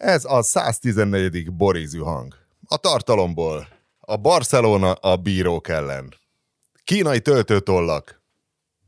Ez 0.00 0.24
a 0.24 0.42
114. 0.42 1.52
borízű 1.52 1.98
hang. 1.98 2.34
A 2.66 2.76
tartalomból. 2.76 3.68
A 4.00 4.16
Barcelona 4.16 4.92
a 4.92 5.16
bírók 5.16 5.68
ellen. 5.68 6.14
Kínai 6.84 7.20
töltőtollak. 7.20 8.22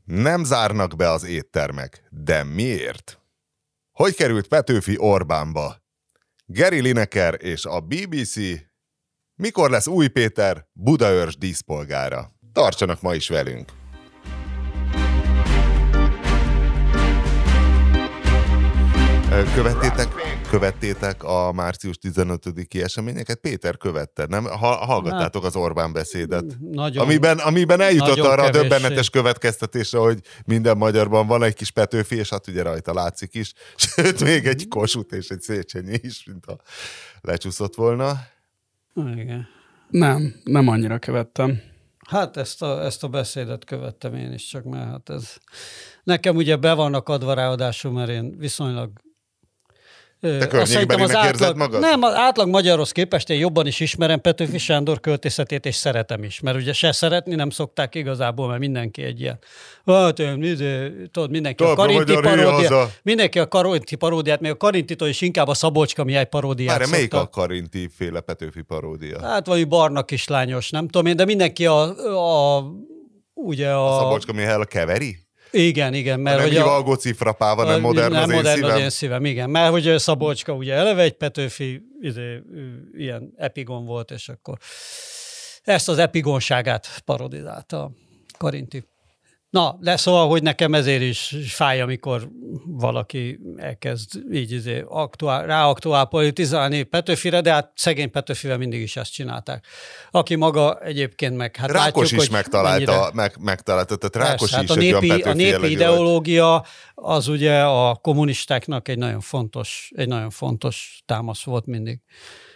Nem 0.05 0.43
zárnak 0.43 0.95
be 0.95 1.09
az 1.09 1.23
éttermek. 1.23 2.03
De 2.09 2.43
miért? 2.43 3.19
Hogy 3.91 4.15
került 4.15 4.47
Petőfi 4.47 4.95
Orbánba? 4.97 5.75
Geri 6.45 6.81
Lineker 6.81 7.37
és 7.39 7.65
a 7.65 7.79
BBC. 7.79 8.35
Mikor 9.35 9.69
lesz 9.69 9.87
Új 9.87 10.07
Péter 10.07 10.67
Budaörs 10.71 11.37
díszpolgára? 11.37 12.31
Tartsanak 12.53 13.01
ma 13.01 13.13
is 13.13 13.29
velünk! 13.29 13.71
Követtétek, 19.53 20.22
követtétek 20.53 21.23
a 21.23 21.51
március 21.51 21.97
15-i 22.01 22.83
eseményeket? 22.83 23.39
Péter 23.39 23.77
követte, 23.77 24.25
nem? 24.29 24.45
Ha, 24.45 24.75
hallgattátok 24.75 25.43
az 25.43 25.55
Orbán 25.55 25.93
beszédet? 25.93 26.57
Nagyon, 26.59 27.03
amiben, 27.03 27.37
amiben 27.37 27.81
eljutott 27.81 28.17
arra 28.17 28.43
kevés. 28.43 28.49
a 28.49 28.61
döbbenetes 28.61 29.09
következtetésre, 29.09 29.99
hogy 29.99 30.19
minden 30.45 30.77
magyarban 30.77 31.27
van 31.27 31.43
egy 31.43 31.53
kis 31.53 31.71
Petőfi, 31.71 32.15
és 32.15 32.29
hát 32.29 32.47
ugye 32.47 32.63
rajta 32.63 32.93
látszik 32.93 33.35
is, 33.35 33.53
sőt, 33.95 34.23
még 34.23 34.45
egy 34.45 34.67
Kossuth 34.67 35.15
és 35.15 35.27
egy 35.27 35.41
Széchenyi 35.41 35.99
is, 36.01 36.25
mint 36.25 36.45
ha 36.45 36.57
lecsúszott 37.21 37.75
volna. 37.75 38.13
Igen. 38.95 39.47
Nem, 39.89 40.35
nem 40.43 40.67
annyira 40.67 40.99
követtem. 40.99 41.61
Hát 42.09 42.37
ezt 42.37 42.61
a, 42.61 42.83
ezt 42.83 43.03
a 43.03 43.07
beszédet 43.07 43.65
követtem 43.65 44.15
én 44.15 44.33
is, 44.33 44.47
csak 44.47 44.63
mert 44.63 44.89
hát 44.89 45.09
ez... 45.09 45.35
Nekem 46.03 46.35
ugye 46.35 46.55
be 46.55 46.73
vannak 46.73 47.09
adva 47.09 47.33
ráadásul, 47.33 47.91
mert 47.91 48.09
én 48.09 48.37
viszonylag 48.37 48.91
te 50.23 50.47
környékbelinek 50.47 51.09
az 51.09 51.15
átlag, 51.15 51.57
magad? 51.57 51.79
Nem, 51.79 52.01
az 52.01 52.13
átlag 52.15 52.49
magyarhoz 52.49 52.91
képest 52.91 53.29
én 53.29 53.39
jobban 53.39 53.67
is 53.67 53.79
ismerem 53.79 54.21
Petőfi 54.21 54.57
Sándor 54.57 54.99
költészetét, 54.99 55.65
és 55.65 55.75
szeretem 55.75 56.23
is. 56.23 56.39
Mert 56.39 56.57
ugye 56.57 56.73
se 56.73 56.91
szeretni 56.91 57.35
nem 57.35 57.49
szokták 57.49 57.95
igazából, 57.95 58.47
mert 58.47 58.59
mindenki 58.59 59.01
egy 59.01 59.19
ilyen, 59.19 59.39
hát, 59.85 60.19
izé, 60.19 60.91
tudod, 61.11 61.29
mindenki 61.29 61.63
Tudod, 61.63 61.79
a 61.79 61.81
Karinti 61.81 62.13
paródiát, 62.13 62.99
mindenki 63.03 63.39
a 63.39 63.47
Karinti 63.47 63.95
paródiát, 63.95 64.39
még 64.39 64.51
a 64.51 64.57
Karintitól 64.57 65.07
is 65.07 65.21
inkább 65.21 65.47
a 65.47 65.53
Szabolcska 65.53 66.03
Mihály 66.03 66.25
paródiát 66.25 66.79
Már 66.79 66.89
melyik 66.89 67.13
a 67.13 67.27
Karinti 67.27 67.89
féle 67.95 68.19
Petőfi 68.19 68.61
paródia? 68.61 69.21
Hát 69.21 69.45
vagy 69.45 69.67
barna 69.67 70.03
kislányos, 70.03 70.69
nem 70.69 70.87
tudom 70.87 71.05
én, 71.05 71.15
de 71.15 71.25
mindenki 71.25 71.65
a, 71.65 71.81
a 72.57 72.63
ugye 73.33 73.69
a... 73.69 73.95
A 73.95 73.99
Szabolcska 73.99 74.33
Mihály 74.33 74.53
a 74.53 74.65
keveri? 74.65 75.22
Igen, 75.55 75.93
igen. 75.93 76.19
Mert 76.19 76.37
nem 76.37 76.47
hogy 76.47 76.55
hivalgó 76.55 76.91
a, 76.91 76.95
cifrapával, 76.95 77.65
nem 77.65 77.81
modern 77.81 78.13
nem 78.13 78.23
az 78.23 78.29
én 78.29 78.35
modern 78.35 78.55
szívem. 78.55 78.75
az 78.75 78.79
én 78.79 78.89
szívem, 78.89 79.25
igen. 79.25 79.49
Mert 79.49 79.71
hogy 79.71 79.99
Szabolcska 79.99 80.53
ugye 80.53 80.73
eleve 80.73 81.01
egy 81.01 81.13
Petőfi 81.13 81.81
izé, 82.01 82.41
ilyen 82.93 83.33
epigon 83.37 83.85
volt, 83.85 84.11
és 84.11 84.29
akkor 84.29 84.57
ezt 85.63 85.89
az 85.89 85.97
epigonságát 85.97 87.01
parodizálta 87.05 87.83
a 87.83 87.91
Karinti. 88.37 88.83
Na, 89.53 89.77
de 89.81 89.97
szóval, 89.97 90.27
hogy 90.27 90.43
nekem 90.43 90.73
ezért 90.73 91.01
is 91.01 91.35
fáj, 91.47 91.81
amikor 91.81 92.29
valaki 92.65 93.39
elkezd 93.55 94.09
így 94.31 94.51
izé, 94.51 94.83
aktuál, 94.87 95.45
ráaktuál 95.45 96.05
politizálni 96.05 96.83
Petőfire, 96.83 97.41
de 97.41 97.51
hát 97.51 97.71
szegény 97.75 98.11
Petőfivel 98.11 98.57
mindig 98.57 98.81
is 98.81 98.95
ezt 98.95 99.13
csinálták. 99.13 99.65
Aki 100.11 100.35
maga 100.35 100.79
egyébként 100.79 101.37
meg, 101.37 101.55
hát 101.55 101.71
Rákos 101.71 102.01
látjuk, 102.01 102.21
is 102.21 102.29
megtalálta, 102.29 102.91
mennyire... 102.91 103.09
meg, 103.13 103.35
megtalálta, 103.39 103.95
tehát 103.95 104.29
Rákos 104.29 104.51
Persze, 104.51 104.63
is 104.63 104.69
hát 104.69 104.77
a 104.77 104.79
népi, 104.79 105.11
egy 105.11 105.27
a 105.27 105.33
népi 105.33 105.71
ideológia 105.71 106.65
az 106.95 107.27
ugye 107.27 107.63
a 107.63 107.95
kommunistáknak 107.95 108.87
egy 108.87 108.97
nagyon 108.97 109.21
fontos, 109.21 109.91
egy 109.95 110.07
nagyon 110.07 110.29
fontos 110.29 111.01
támasz 111.05 111.43
volt 111.43 111.65
mindig 111.65 111.99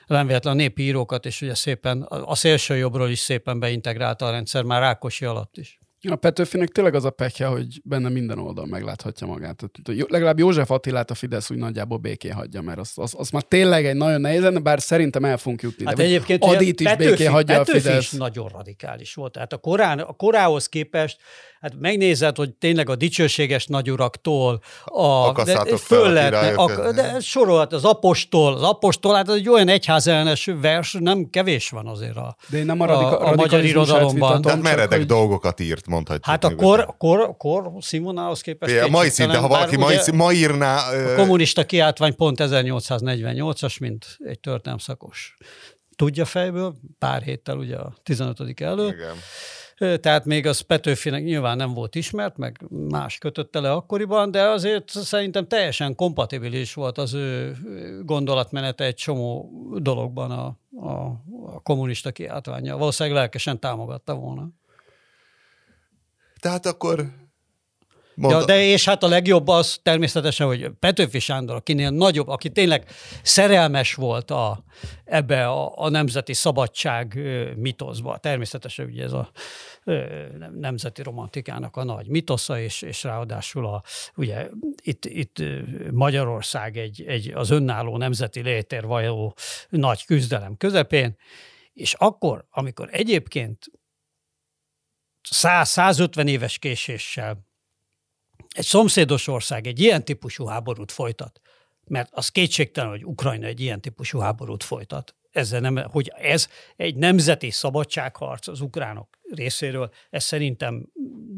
nem 0.08 0.28
véletlen 0.28 0.54
a 0.54 0.58
népi 0.58 0.84
írókat, 0.84 1.26
és 1.26 1.42
ugye 1.42 1.56
szépen 1.56 2.02
a 2.02 2.36
szélső 2.36 2.76
jobbról 2.78 3.10
is 3.10 3.20
szépen 3.20 3.60
beintegrálta 3.60 4.26
a 4.26 4.32
rendszer, 4.32 4.64
már 4.64 4.82
Rákosi 4.82 5.26
alatt 5.26 5.58
is. 5.58 5.80
A 6.12 6.16
Petőfinek 6.16 6.70
tényleg 6.70 6.96
az 6.96 7.06
a 7.06 7.10
pekje, 7.10 7.46
hogy 7.46 7.82
benne 7.84 8.10
minden 8.10 8.40
oldal 8.40 8.66
megláthatja 8.66 9.28
magát. 9.28 9.64
Tehát, 9.84 10.10
legalább 10.10 10.40
József 10.40 10.72
Attilát 10.72 11.12
a 11.12 11.14
Fidesz 11.14 11.52
úgy 11.52 11.58
nagyjából 11.58 11.98
béké 11.98 12.30
hagyja, 12.30 12.62
mert 12.62 12.80
az, 12.80 12.92
az, 12.96 13.14
az 13.18 13.30
már 13.30 13.44
tényleg 13.44 13.86
egy 13.86 13.96
nagyon 13.96 14.22
nehéz, 14.22 14.60
bár 14.62 14.82
szerintem 14.82 15.26
el 15.26 15.38
fogunk 15.38 15.62
jutni. 15.62 15.86
Hát 15.86 15.96
de 15.96 16.04
egyébként 16.04 16.44
Adit 16.44 16.80
is 16.80 16.88
Petőfi, 16.88 17.10
béké 17.10 17.26
hagyja 17.26 17.58
Petőfi 17.58 17.78
a 17.78 17.82
Fidesz. 17.82 18.12
is 18.12 18.12
nagyon 18.12 18.48
radikális 18.48 19.14
volt. 19.14 19.32
Tehát 19.32 19.54
a, 19.54 19.58
korán, 19.58 20.00
a 20.00 20.14
korához 20.14 20.70
képest 20.70 21.18
hát 21.62 21.74
megnézed, 21.80 22.36
hogy 22.36 22.54
tényleg 22.54 22.90
a 22.90 22.96
dicsőséges 22.96 23.66
nagyuraktól 23.66 24.62
a, 24.86 25.44
de 25.44 25.78
föl 25.78 26.10
lehetne, 26.10 26.54
a, 26.54 26.92
de 26.92 27.20
sorolhat 27.20 27.74
az 27.74 27.84
apostol, 27.84 28.54
az 28.54 28.62
apostol, 28.62 29.16
hát 29.16 29.30
egy 29.30 29.50
olyan 29.50 29.68
egyházellenes 29.68 30.50
vers, 30.62 30.96
nem 31.00 31.30
kevés 31.30 31.70
van 31.70 31.88
azért 31.88 32.16
a, 32.16 32.36
de 32.50 32.58
én 32.58 32.66
nem 32.66 32.82
a, 32.82 32.86
radika, 32.86 33.20
a, 33.20 33.32
a 33.32 33.36
magyar 33.36 33.64
irodalomban. 33.64 34.42
Tehát 34.42 34.62
meredek 34.62 34.98
hogy... 34.98 35.08
dolgokat 35.08 35.60
írt, 35.60 35.88
mondhatjuk. 35.88 36.26
Hát 36.26 36.44
a 36.44 36.56
kor, 36.56 36.96
kor, 36.98 37.36
kor 37.38 37.72
színvonalához 37.80 38.42
képest. 38.42 38.74
Ja, 38.74 38.88
mai 38.88 39.10
szinte, 39.10 39.38
ha 39.38 39.48
valaki 39.48 39.78
mai, 39.78 39.98
ma 40.14 40.32
írná... 40.32 40.92
A 40.92 41.16
kommunista 41.16 41.66
kiáltvány 41.66 42.16
pont 42.16 42.38
1848-as, 42.42 43.80
mint 43.80 44.18
egy 44.20 44.40
történelmszakos 44.40 45.36
tudja 45.96 46.26
fejből, 46.26 46.76
pár 47.00 47.22
héttel 47.22 47.58
ugye 47.58 47.76
a 47.76 47.94
15. 48.04 48.62
előtt. 48.62 48.94
Igen 48.94 49.16
tehát 49.78 50.26
még 50.26 50.46
az 50.46 50.60
Petőfinek 50.60 51.24
nyilván 51.24 51.58
nem 51.58 51.74
volt 51.74 51.96
ismert, 51.96 52.38
meg 52.38 52.58
más 52.70 53.18
kötötte 53.18 53.60
le 53.60 53.72
akkoriban, 53.72 54.32
de 54.32 54.44
azért 54.44 54.90
szerintem 54.90 55.48
teljesen 55.48 55.96
kompatibilis 55.96 56.74
volt 56.74 56.98
az 56.98 57.14
ő 57.14 57.56
gondolatmenete 58.06 58.84
egy 58.84 58.96
csomó 58.96 59.52
dologban 59.80 60.32
a, 60.32 60.58
a, 60.88 60.92
a 61.46 61.62
kommunista 61.64 62.12
kiáltványa. 62.12 62.78
Valószínűleg 62.78 63.18
lelkesen 63.18 63.60
támogatta 63.60 64.16
volna. 64.16 64.50
Tehát 66.40 66.66
akkor 66.66 67.06
Ja, 68.22 68.46
de 68.46 68.64
és 68.64 68.86
hát 68.86 69.04
a 69.04 69.08
legjobb 69.08 69.48
az 69.48 69.80
természetesen, 69.82 70.48
hogy 70.48 70.70
Petőfi 70.80 71.20
Sándor, 71.20 71.56
akinél 71.56 71.90
nagyobb, 71.90 72.28
aki 72.28 72.50
tényleg 72.50 72.90
szerelmes 73.22 73.94
volt 73.94 74.32
a, 74.32 74.64
ebbe 75.06 75.48
a, 75.48 75.74
a 75.76 75.90
nemzeti 75.90 76.34
szabadság 76.34 77.20
mitoszba. 77.56 78.18
Természetesen 78.18 78.86
ugye 78.86 79.04
ez 79.04 79.12
a 79.12 79.32
nemzeti 80.52 81.04
romantikának 81.04 81.76
a 81.76 81.84
nagy 81.84 82.08
mitosza, 82.08 82.60
és, 82.60 82.82
és 82.82 83.04
ráadásul 83.04 83.66
a, 83.66 83.84
ugye 84.16 84.50
itt, 84.84 85.06
itt 85.06 85.44
Magyarország 85.92 86.78
egy, 86.78 87.04
egy 87.08 87.32
az 87.36 87.50
önálló 87.50 87.98
nemzeti 87.98 88.42
létér 88.42 88.86
való 88.86 89.36
nagy 89.70 90.06
küzdelem 90.06 90.58
közepén, 90.58 91.16
és 91.74 91.94
akkor, 91.94 92.46
amikor 92.50 92.90
egyébként 92.92 93.66
100-150 95.30 96.28
éves 96.28 96.58
késéssel 96.58 97.47
egy 98.58 98.66
szomszédos 98.66 99.28
ország 99.28 99.68
egy 99.68 99.80
ilyen 99.80 100.06
típusú 100.06 100.46
háborút 100.46 100.92
folytat, 100.92 101.42
mert 101.88 102.10
az 102.12 102.30
kétségtelen, 102.30 102.90
hogy 102.90 103.06
Ukrajna 103.06 103.46
egy 103.46 103.60
ilyen 103.60 103.82
típusú 103.82 104.20
háborút 104.20 104.64
folytat, 104.64 105.16
ezzel 105.32 105.60
nem, 105.60 105.76
hogy 105.76 106.12
ez 106.16 106.48
egy 106.76 106.96
nemzeti 106.96 107.52
szabadságharc 107.52 108.48
az 108.48 108.62
ukránok 108.62 109.20
részéről, 109.32 109.92
ez 110.10 110.24
szerintem 110.24 110.90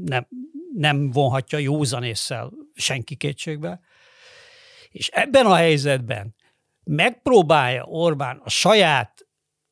nem, 0.06 0.28
nem 0.76 1.12
vonhatja 1.12 1.58
józanésszel 1.58 2.52
senki 2.74 3.16
kétségbe. 3.16 3.80
És 4.90 5.08
ebben 5.08 5.46
a 5.46 5.56
helyzetben 5.56 6.36
megpróbálja 6.84 7.84
Orbán 7.84 8.42
a 8.44 8.50
saját 8.50 9.28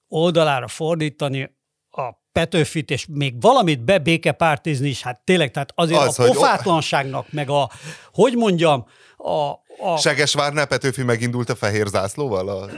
oldalára 0.08 0.68
fordítani 0.68 1.57
Petőfit, 2.40 2.92
és 2.92 3.06
még 3.10 3.42
valamit 3.42 3.84
bebékepártizni 3.84 4.90
is, 4.90 5.02
hát 5.02 5.22
tényleg, 5.24 5.52
tehát 5.52 5.72
azért 5.76 6.00
az, 6.00 6.20
a 6.20 6.26
pofátlanságnak, 6.26 7.32
meg 7.32 7.50
a, 7.50 7.70
hogy 8.14 8.36
mondjam, 8.36 8.86
a, 9.18 9.32
a... 9.92 9.98
Segesvárnál 9.98 10.68
Petőfi 10.68 11.04
megindult 11.04 11.50
a 11.50 11.56
fehér 11.56 11.88
zászlóval 11.88 12.50
a 12.50 12.70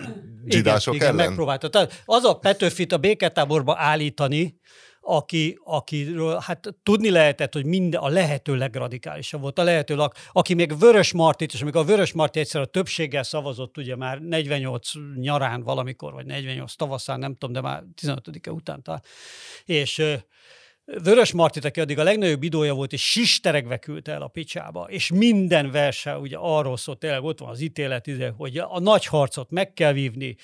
zsidások 0.47 0.93
igen, 0.93 1.05
ellen? 1.05 1.17
Igen, 1.17 1.27
megpróbálta. 1.27 1.69
Tehát 1.69 2.01
az 2.05 2.23
a 2.23 2.33
Petőfit 2.33 2.91
a 2.91 2.97
béketáborba 2.97 3.75
állítani, 3.77 4.59
aki, 5.01 5.59
akiről 5.63 6.39
hát 6.45 6.75
tudni 6.83 7.09
lehetett, 7.09 7.53
hogy 7.53 7.65
minden 7.65 8.01
a 8.01 8.07
lehető 8.07 8.55
legradikálisabb 8.55 9.41
volt, 9.41 9.59
a 9.59 9.63
lehető 9.63 10.07
aki 10.31 10.53
még 10.53 10.79
Vörös 10.79 11.13
Martit, 11.13 11.53
és 11.53 11.61
amikor 11.61 11.81
a 11.81 11.85
Vörös 11.85 12.13
Marti 12.13 12.39
egyszer 12.39 12.61
a 12.61 12.65
többséggel 12.65 13.23
szavazott, 13.23 13.77
ugye 13.77 13.95
már 13.95 14.21
48 14.21 14.91
nyarán 15.15 15.63
valamikor, 15.63 16.13
vagy 16.13 16.25
48 16.25 16.75
tavaszán, 16.75 17.19
nem 17.19 17.35
tudom, 17.35 17.53
de 17.53 17.61
már 17.61 17.83
15-e 18.01 18.51
után 18.51 18.81
talán, 18.81 19.01
és 19.65 20.03
Vörös 21.03 21.33
Martit, 21.33 21.65
aki 21.65 21.79
addig 21.79 21.99
a 21.99 22.03
legnagyobb 22.03 22.43
idója 22.43 22.73
volt, 22.73 22.93
és 22.93 23.11
sisteregve 23.11 23.77
küldte 23.77 24.11
el 24.11 24.21
a 24.21 24.27
picsába, 24.27 24.87
és 24.89 25.11
minden 25.11 25.71
verse 25.71 26.17
ugye 26.17 26.37
arról 26.39 26.77
szólt, 26.77 26.99
tényleg 26.99 27.23
ott 27.23 27.39
van 27.39 27.49
az 27.49 27.59
ítélet, 27.61 28.09
hogy 28.37 28.57
a 28.57 28.79
nagy 28.79 29.05
harcot 29.05 29.51
meg 29.51 29.73
kell 29.73 29.93
vívni, 29.93 30.35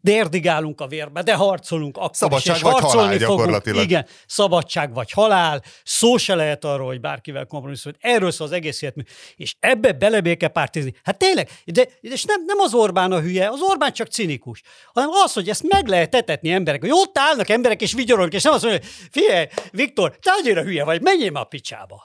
dérdigálunk 0.00 0.80
a 0.80 0.86
vérbe, 0.86 1.22
de 1.22 1.34
harcolunk 1.34 1.96
akkor 1.96 2.16
Szabadság 2.16 2.54
is, 2.54 2.60
és 2.60 2.62
vagy 2.62 2.72
harcolni 2.72 2.98
halál 2.98 3.18
fogunk. 3.18 3.38
gyakorlatilag. 3.38 3.82
Igen, 3.82 4.06
szabadság 4.26 4.94
vagy 4.94 5.10
halál, 5.10 5.62
szó 5.84 6.16
se 6.16 6.34
lehet 6.34 6.64
arról, 6.64 6.86
hogy 6.86 7.00
bárkivel 7.00 7.46
kompromisszum, 7.46 7.92
erről 8.00 8.30
szól 8.30 8.46
az 8.46 8.52
egész 8.52 8.82
életmű. 8.82 9.02
És 9.36 9.56
ebbe 9.60 9.92
belebékepártizni. 9.92 10.94
Hát 11.02 11.18
tényleg, 11.18 11.50
de, 11.64 11.86
és 12.00 12.24
nem, 12.24 12.44
nem 12.44 12.58
az 12.58 12.74
Orbán 12.74 13.12
a 13.12 13.20
hülye, 13.20 13.48
az 13.48 13.60
Orbán 13.60 13.92
csak 13.92 14.06
cinikus, 14.06 14.62
hanem 14.92 15.10
az, 15.24 15.32
hogy 15.32 15.48
ezt 15.48 15.68
meg 15.68 15.86
lehet 15.86 16.14
etetni 16.14 16.50
emberek, 16.50 16.80
hogy 16.80 16.92
ott 16.92 17.18
állnak 17.18 17.48
emberek 17.48 17.82
és 17.82 17.92
vigyorolnak, 17.92 18.34
és 18.34 18.42
nem 18.42 18.52
azt 18.52 18.62
mondja, 18.62 18.80
hogy 18.80 18.90
figyelj, 19.10 19.46
Viktor, 19.70 20.18
te 20.20 20.30
annyira 20.30 20.62
hülye 20.62 20.84
vagy, 20.84 21.02
menjél 21.02 21.30
már 21.30 21.42
a 21.42 21.46
picsába. 21.46 22.02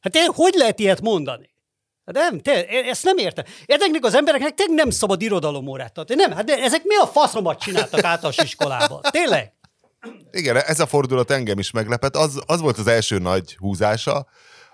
Hát 0.00 0.16
én, 0.16 0.32
hogy 0.34 0.54
lehet 0.54 0.78
ilyet 0.78 1.00
mondani? 1.00 1.54
Nem, 2.12 2.40
te, 2.40 2.66
ezt 2.66 3.04
nem 3.04 3.16
értem. 3.16 3.44
Ezeknek 3.66 4.04
az 4.04 4.14
embereknek 4.14 4.54
tényleg 4.54 4.76
nem 4.76 4.90
szabad 4.90 5.22
irodalomórát 5.22 5.92
tartani. 5.92 6.20
Nem, 6.20 6.32
hát 6.32 6.44
de 6.44 6.62
ezek 6.62 6.84
mi 6.84 6.96
a 6.96 7.06
faszomat 7.06 7.60
csináltak 7.60 8.04
általános 8.04 8.36
iskolában? 8.36 9.00
Tényleg? 9.10 9.52
Igen, 10.30 10.56
ez 10.56 10.80
a 10.80 10.86
fordulat 10.86 11.30
engem 11.30 11.58
is 11.58 11.70
meglepett. 11.70 12.16
Az, 12.16 12.40
az 12.46 12.60
volt 12.60 12.78
az 12.78 12.86
első 12.86 13.18
nagy 13.18 13.56
húzása, 13.56 14.26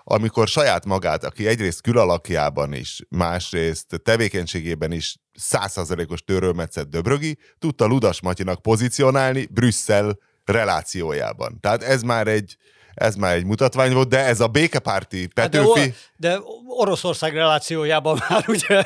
amikor 0.03 0.47
saját 0.47 0.85
magát, 0.85 1.23
aki 1.23 1.47
egyrészt 1.47 1.81
külalakjában 1.81 2.73
is, 2.73 3.01
másrészt 3.09 4.01
tevékenységében 4.03 4.91
is 4.91 5.15
százszázalékos 5.33 6.23
törölmetszett 6.23 6.89
Döbrögi, 6.89 7.37
tudta 7.59 7.85
Ludas 7.85 8.21
Matyinak 8.21 8.61
pozícionálni 8.61 9.47
Brüsszel 9.51 10.17
relációjában. 10.45 11.57
Tehát 11.61 11.83
ez 11.83 12.01
már 12.01 12.27
egy, 12.27 12.57
ez 12.93 13.15
már 13.15 13.35
egy 13.35 13.45
mutatvány 13.45 13.93
volt, 13.93 14.09
de 14.09 14.25
ez 14.25 14.39
a 14.39 14.47
békepárti 14.47 15.19
Hát 15.19 15.49
de, 15.49 15.57
Petőfi... 15.57 15.79
or, 15.79 15.93
de 16.17 16.39
Oroszország 16.67 17.33
relációjában 17.33 18.19
már 18.29 18.43
ugye 18.47 18.83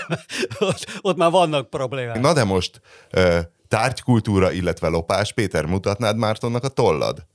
ott, 0.59 0.86
ott 1.01 1.18
már 1.18 1.31
vannak 1.31 1.69
problémák. 1.69 2.19
Na 2.19 2.33
de 2.33 2.44
most 2.44 2.81
tárgykultúra, 3.68 4.51
illetve 4.51 4.88
lopás, 4.88 5.33
Péter, 5.33 5.65
mutatnád 5.65 6.18
Mártonnak 6.18 6.63
a 6.63 6.68
tollad? 6.68 7.25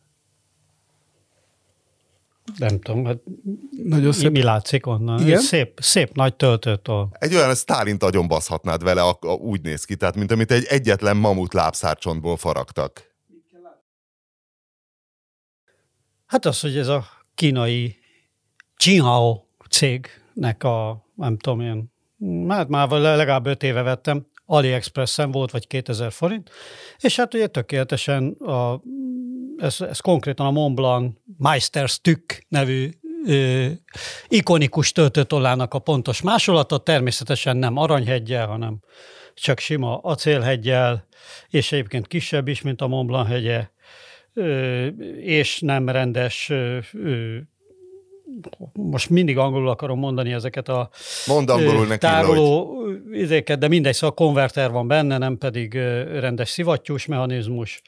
Nem 2.59 2.81
tudom, 2.81 3.05
hát 3.05 3.19
Nagyon 3.85 4.13
szép. 4.13 4.31
mi 4.31 4.43
látszik 4.43 4.87
onnan? 4.87 5.21
Igen? 5.21 5.41
Szép, 5.41 5.79
szép 5.83 6.15
nagy 6.15 6.35
töltőtől. 6.35 7.09
Egy 7.13 7.35
olyan 7.35 7.55
Sztálint 7.55 8.03
agyon 8.03 8.29
baszhatnád 8.29 8.83
vele, 8.83 9.03
a, 9.03 9.19
a, 9.21 9.33
úgy 9.33 9.61
néz 9.61 9.85
ki, 9.85 9.97
tehát 9.97 10.17
mint 10.17 10.33
amit 10.33 10.51
egy 10.51 10.65
egyetlen 10.65 11.17
mamut 11.17 11.55
lábszárcsontból 11.55 12.37
faragtak. 12.37 13.12
Hát 16.33 16.45
az, 16.45 16.61
hogy 16.61 16.77
ez 16.77 16.89
a 16.89 17.05
kínai 17.35 17.97
Qinghao 18.77 19.43
cégnek 19.71 20.65
a, 20.65 21.07
nem 21.15 21.37
tudom 21.39 21.61
én, 21.61 21.93
hát 22.49 22.69
már 22.69 22.91
legalább 22.91 23.47
öt 23.47 23.63
éve 23.63 23.83
vettem, 23.83 24.27
AliExpressen 24.47 25.31
volt, 25.31 25.51
vagy 25.51 25.67
2000 25.67 26.13
forint, 26.13 26.51
és 26.99 27.17
hát 27.17 27.35
ugye 27.35 27.47
tökéletesen 27.47 28.31
a, 28.31 28.81
ez, 29.57 29.81
ez 29.81 30.01
konkrétan 30.01 30.47
a 30.47 30.51
Montblanc 30.51 31.15
Meisterstück 31.39 32.47
nevű 32.49 32.91
ö, 33.27 33.67
ikonikus 34.29 34.93
töltőtollának 34.93 35.75
a 35.75 35.79
pontos 35.79 36.23
másolata, 36.23 36.79
természetesen 36.79 37.57
nem 37.57 37.77
aranyhegyel, 37.77 38.47
hanem 38.47 38.79
csak 39.35 39.59
sima 39.59 39.99
acélhegyel, 39.99 41.07
és 41.49 41.73
egyébként 41.73 42.07
kisebb 42.07 42.49
is, 42.49 42.63
mint 42.63 42.81
a 42.81 42.87
Montblanc 42.87 43.29
hegye, 43.29 43.71
és 45.21 45.61
nem 45.61 45.89
rendes 45.89 46.53
most 48.73 49.11
mindig 49.11 49.39
angolul 49.39 49.69
akarom 49.69 49.99
mondani 49.99 50.33
ezeket 50.33 50.69
a 50.69 50.91
Mondd 51.27 51.51
angolul 51.51 51.87
neki, 51.87 51.99
tároló 51.99 52.77
izéket, 53.13 53.59
de 53.59 53.69
mindegy, 53.69 53.95
szóval 53.95 54.15
konverter 54.15 54.71
van 54.71 54.89
benne, 54.89 55.19
nem 55.19 55.39
pedig 55.39 55.75
rendes 56.21 56.49
szivattyús 56.49 57.07
mechanizmus. 57.07 57.83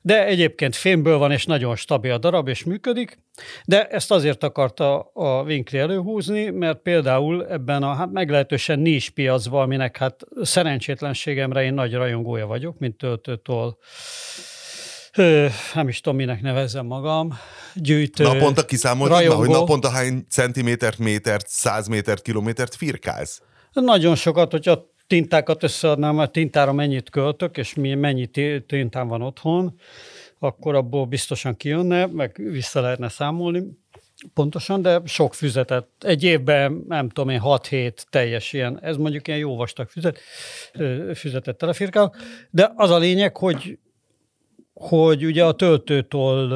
De 0.00 0.26
egyébként 0.26 0.76
fémből 0.76 1.18
van, 1.18 1.32
és 1.32 1.44
nagyon 1.44 1.76
stabil 1.76 2.12
a 2.12 2.18
darab, 2.18 2.48
és 2.48 2.64
működik. 2.64 3.18
De 3.64 3.86
ezt 3.86 4.10
azért 4.10 4.42
akarta 4.44 4.98
a 5.00 5.42
Winkli 5.42 5.78
előhúzni, 5.78 6.50
mert 6.50 6.78
például 6.78 7.46
ebben 7.46 7.82
a 7.82 7.94
hát 7.94 8.12
meglehetősen 8.12 8.78
nincs 8.78 9.10
piacban, 9.10 9.62
aminek 9.62 9.96
hát 9.96 10.20
szerencsétlenségemre 10.42 11.62
én 11.62 11.74
nagy 11.74 11.94
rajongója 11.94 12.46
vagyok, 12.46 12.78
mint 12.78 12.96
töltőtől 12.96 13.76
Ö, 15.16 15.46
nem 15.74 15.88
is 15.88 16.00
tudom, 16.00 16.18
minek 16.18 16.40
nevezzem 16.40 16.86
magam, 16.86 17.38
gyűjtő, 17.74 18.24
Naponta 18.24 18.64
kiszámoltad 18.64 19.16
már, 19.16 19.26
rajongó. 19.26 19.44
hogy 19.44 19.54
naponta 19.60 19.88
hány 19.88 20.24
centimétert, 20.28 20.98
métert, 20.98 21.48
száz 21.48 21.86
métert, 21.86 22.22
kilométert 22.22 22.74
firkálsz? 22.74 23.42
Nagyon 23.72 24.14
sokat, 24.14 24.50
hogyha 24.50 24.90
tintákat 25.06 25.62
összeadnám, 25.62 26.18
a 26.18 26.26
tintára 26.26 26.72
mennyit 26.72 27.10
költök, 27.10 27.56
és 27.56 27.74
mi, 27.74 27.94
mennyi 27.94 28.26
ti- 28.26 28.64
tintám 28.66 29.08
van 29.08 29.22
otthon, 29.22 29.80
akkor 30.38 30.74
abból 30.74 31.06
biztosan 31.06 31.56
kijönne, 31.56 32.06
meg 32.06 32.40
vissza 32.50 32.80
lehetne 32.80 33.08
számolni 33.08 33.62
pontosan, 34.34 34.82
de 34.82 35.00
sok 35.04 35.34
füzetet. 35.34 35.86
Egy 36.00 36.22
évben, 36.24 36.84
nem 36.88 37.08
tudom 37.08 37.30
én, 37.30 37.40
6-7 37.44 37.92
teljes 38.10 38.52
ilyen, 38.52 38.78
ez 38.82 38.96
mondjuk 38.96 39.28
ilyen 39.28 39.40
jó 39.40 39.56
vastag 39.56 39.88
füzet, 39.88 40.18
füzetet 41.14 41.56
telefirkál, 41.56 42.14
de 42.50 42.72
az 42.76 42.90
a 42.90 42.98
lényeg, 42.98 43.36
hogy 43.36 43.78
hogy 44.80 45.24
ugye 45.24 45.44
a 45.44 45.52
töltőtól 45.52 46.52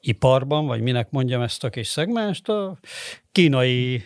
iparban, 0.00 0.66
vagy 0.66 0.80
minek 0.80 1.10
mondjam 1.10 1.42
ezt 1.42 1.64
a 1.64 1.70
kis 1.70 1.86
szegmást, 1.86 2.48
a 2.48 2.78
kínai 3.32 4.04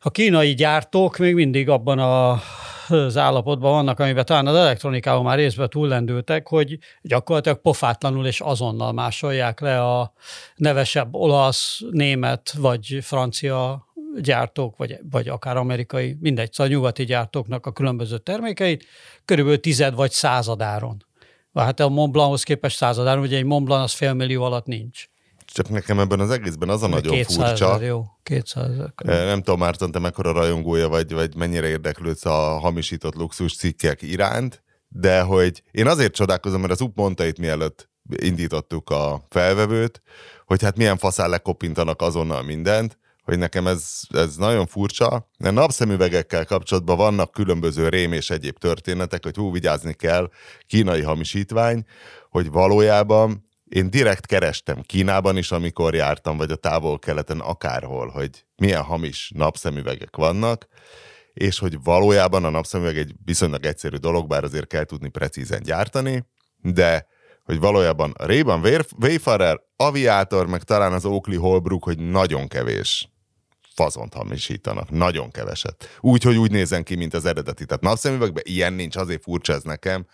a 0.00 0.10
kínai 0.10 0.54
gyártók 0.54 1.16
még 1.16 1.34
mindig 1.34 1.68
abban 1.68 1.98
a, 1.98 2.40
az 2.88 3.16
állapotban 3.16 3.72
vannak, 3.72 4.00
amiben 4.00 4.24
talán 4.24 4.46
az 4.46 4.56
elektronikában 4.56 5.24
már 5.24 5.36
részben 5.36 5.68
túllendültek, 5.68 6.48
hogy 6.48 6.78
gyakorlatilag 7.02 7.60
pofátlanul 7.60 8.26
és 8.26 8.40
azonnal 8.40 8.92
másolják 8.92 9.60
le 9.60 9.82
a 9.82 10.12
nevesebb 10.56 11.14
olasz, 11.14 11.80
német 11.90 12.52
vagy 12.52 12.98
francia 13.02 13.86
gyártók, 14.20 14.76
vagy, 14.76 14.98
vagy 15.10 15.28
akár 15.28 15.56
amerikai, 15.56 16.16
mindegy, 16.20 16.52
szóval 16.52 16.72
nyugati 16.72 17.04
gyártóknak 17.04 17.66
a 17.66 17.72
különböző 17.72 18.18
termékeit, 18.18 18.84
körülbelül 19.24 19.60
tized 19.60 19.94
vagy 19.94 20.10
századáron. 20.10 21.05
Hát 21.62 21.80
a 21.80 21.88
Mont 21.88 22.12
Blanchoz 22.12 22.42
képest 22.42 22.76
századáron, 22.76 23.22
ugye 23.22 23.36
egy 23.36 23.44
Mont 23.44 23.64
Blanc 23.64 23.82
az 23.82 23.92
félmillió 23.92 24.42
alatt 24.42 24.66
nincs. 24.66 25.04
Csak 25.44 25.68
nekem 25.68 25.98
ebben 25.98 26.20
az 26.20 26.30
egészben 26.30 26.68
az 26.68 26.82
a 26.82 26.86
nagyon 26.86 27.12
200 27.12 27.36
furcsa. 27.36 27.82
jó, 27.82 28.04
200 28.22 28.70
ezer. 28.70 28.92
Eh, 28.96 29.24
Nem 29.24 29.42
tudom, 29.42 29.58
Márton, 29.58 29.90
te 29.90 29.98
mekkora 29.98 30.32
rajongója 30.32 30.88
vagy, 30.88 31.12
vagy 31.12 31.36
mennyire 31.36 31.66
érdeklődsz 31.66 32.24
a 32.24 32.58
hamisított 32.58 33.14
luxus 33.14 33.56
cikkek 33.56 34.02
iránt, 34.02 34.62
de 34.88 35.20
hogy 35.20 35.62
én 35.70 35.86
azért 35.86 36.14
csodálkozom, 36.14 36.60
mert 36.60 36.72
az 36.72 36.80
UP 36.80 36.96
mondta 36.96 37.24
itt 37.24 37.38
mielőtt 37.38 37.88
indítottuk 38.16 38.90
a 38.90 39.26
felvevőt, 39.28 40.02
hogy 40.44 40.62
hát 40.62 40.76
milyen 40.76 40.96
faszán 40.96 41.30
lekopintanak 41.30 42.02
azonnal 42.02 42.42
mindent, 42.42 42.98
hogy 43.26 43.38
nekem 43.38 43.66
ez, 43.66 44.00
ez 44.08 44.36
nagyon 44.36 44.66
furcsa. 44.66 45.30
A 45.38 45.50
napszemüvegekkel 45.50 46.44
kapcsolatban 46.44 46.96
vannak 46.96 47.30
különböző 47.30 47.88
rém 47.88 48.12
és 48.12 48.30
egyéb 48.30 48.58
történetek, 48.58 49.24
hogy 49.24 49.36
hú, 49.36 49.52
vigyázni 49.52 49.94
kell, 49.94 50.30
kínai 50.66 51.02
hamisítvány, 51.02 51.84
hogy 52.30 52.50
valójában 52.50 53.44
én 53.68 53.90
direkt 53.90 54.26
kerestem 54.26 54.80
Kínában 54.80 55.36
is, 55.36 55.50
amikor 55.50 55.94
jártam, 55.94 56.36
vagy 56.36 56.50
a 56.50 56.56
távol-keleten, 56.56 57.40
akárhol, 57.40 58.08
hogy 58.08 58.44
milyen 58.56 58.82
hamis 58.82 59.32
napszemüvegek 59.34 60.16
vannak, 60.16 60.66
és 61.32 61.58
hogy 61.58 61.82
valójában 61.82 62.44
a 62.44 62.50
napszemüveg 62.50 62.98
egy 62.98 63.14
viszonylag 63.24 63.64
egyszerű 63.64 63.96
dolog, 63.96 64.26
bár 64.26 64.44
azért 64.44 64.66
kell 64.66 64.84
tudni 64.84 65.08
precízen 65.08 65.62
gyártani, 65.62 66.24
de 66.62 67.06
hogy 67.44 67.58
valójában 67.58 68.10
a 68.16 68.26
Ray-Ban 68.26 68.84
Wayfarer, 69.00 69.60
Aviator, 69.76 70.46
meg 70.46 70.62
talán 70.62 70.92
az 70.92 71.04
Oakley 71.04 71.40
Holbrook, 71.40 71.84
hogy 71.84 71.98
nagyon 71.98 72.48
kevés 72.48 73.15
fazont 73.76 74.14
hamisítanak, 74.14 74.90
nagyon 74.90 75.30
keveset. 75.30 75.98
Úgy, 76.00 76.22
hogy 76.22 76.36
úgy 76.36 76.50
nézzen 76.50 76.82
ki, 76.82 76.94
mint 76.94 77.14
az 77.14 77.24
eredeti. 77.24 77.64
Tehát 77.64 77.82
napszemüvegben 77.82 78.42
ilyen 78.46 78.72
nincs, 78.72 78.96
azért 78.96 79.22
furcsa 79.22 79.52
ez 79.52 79.62
nekem, 79.62 80.06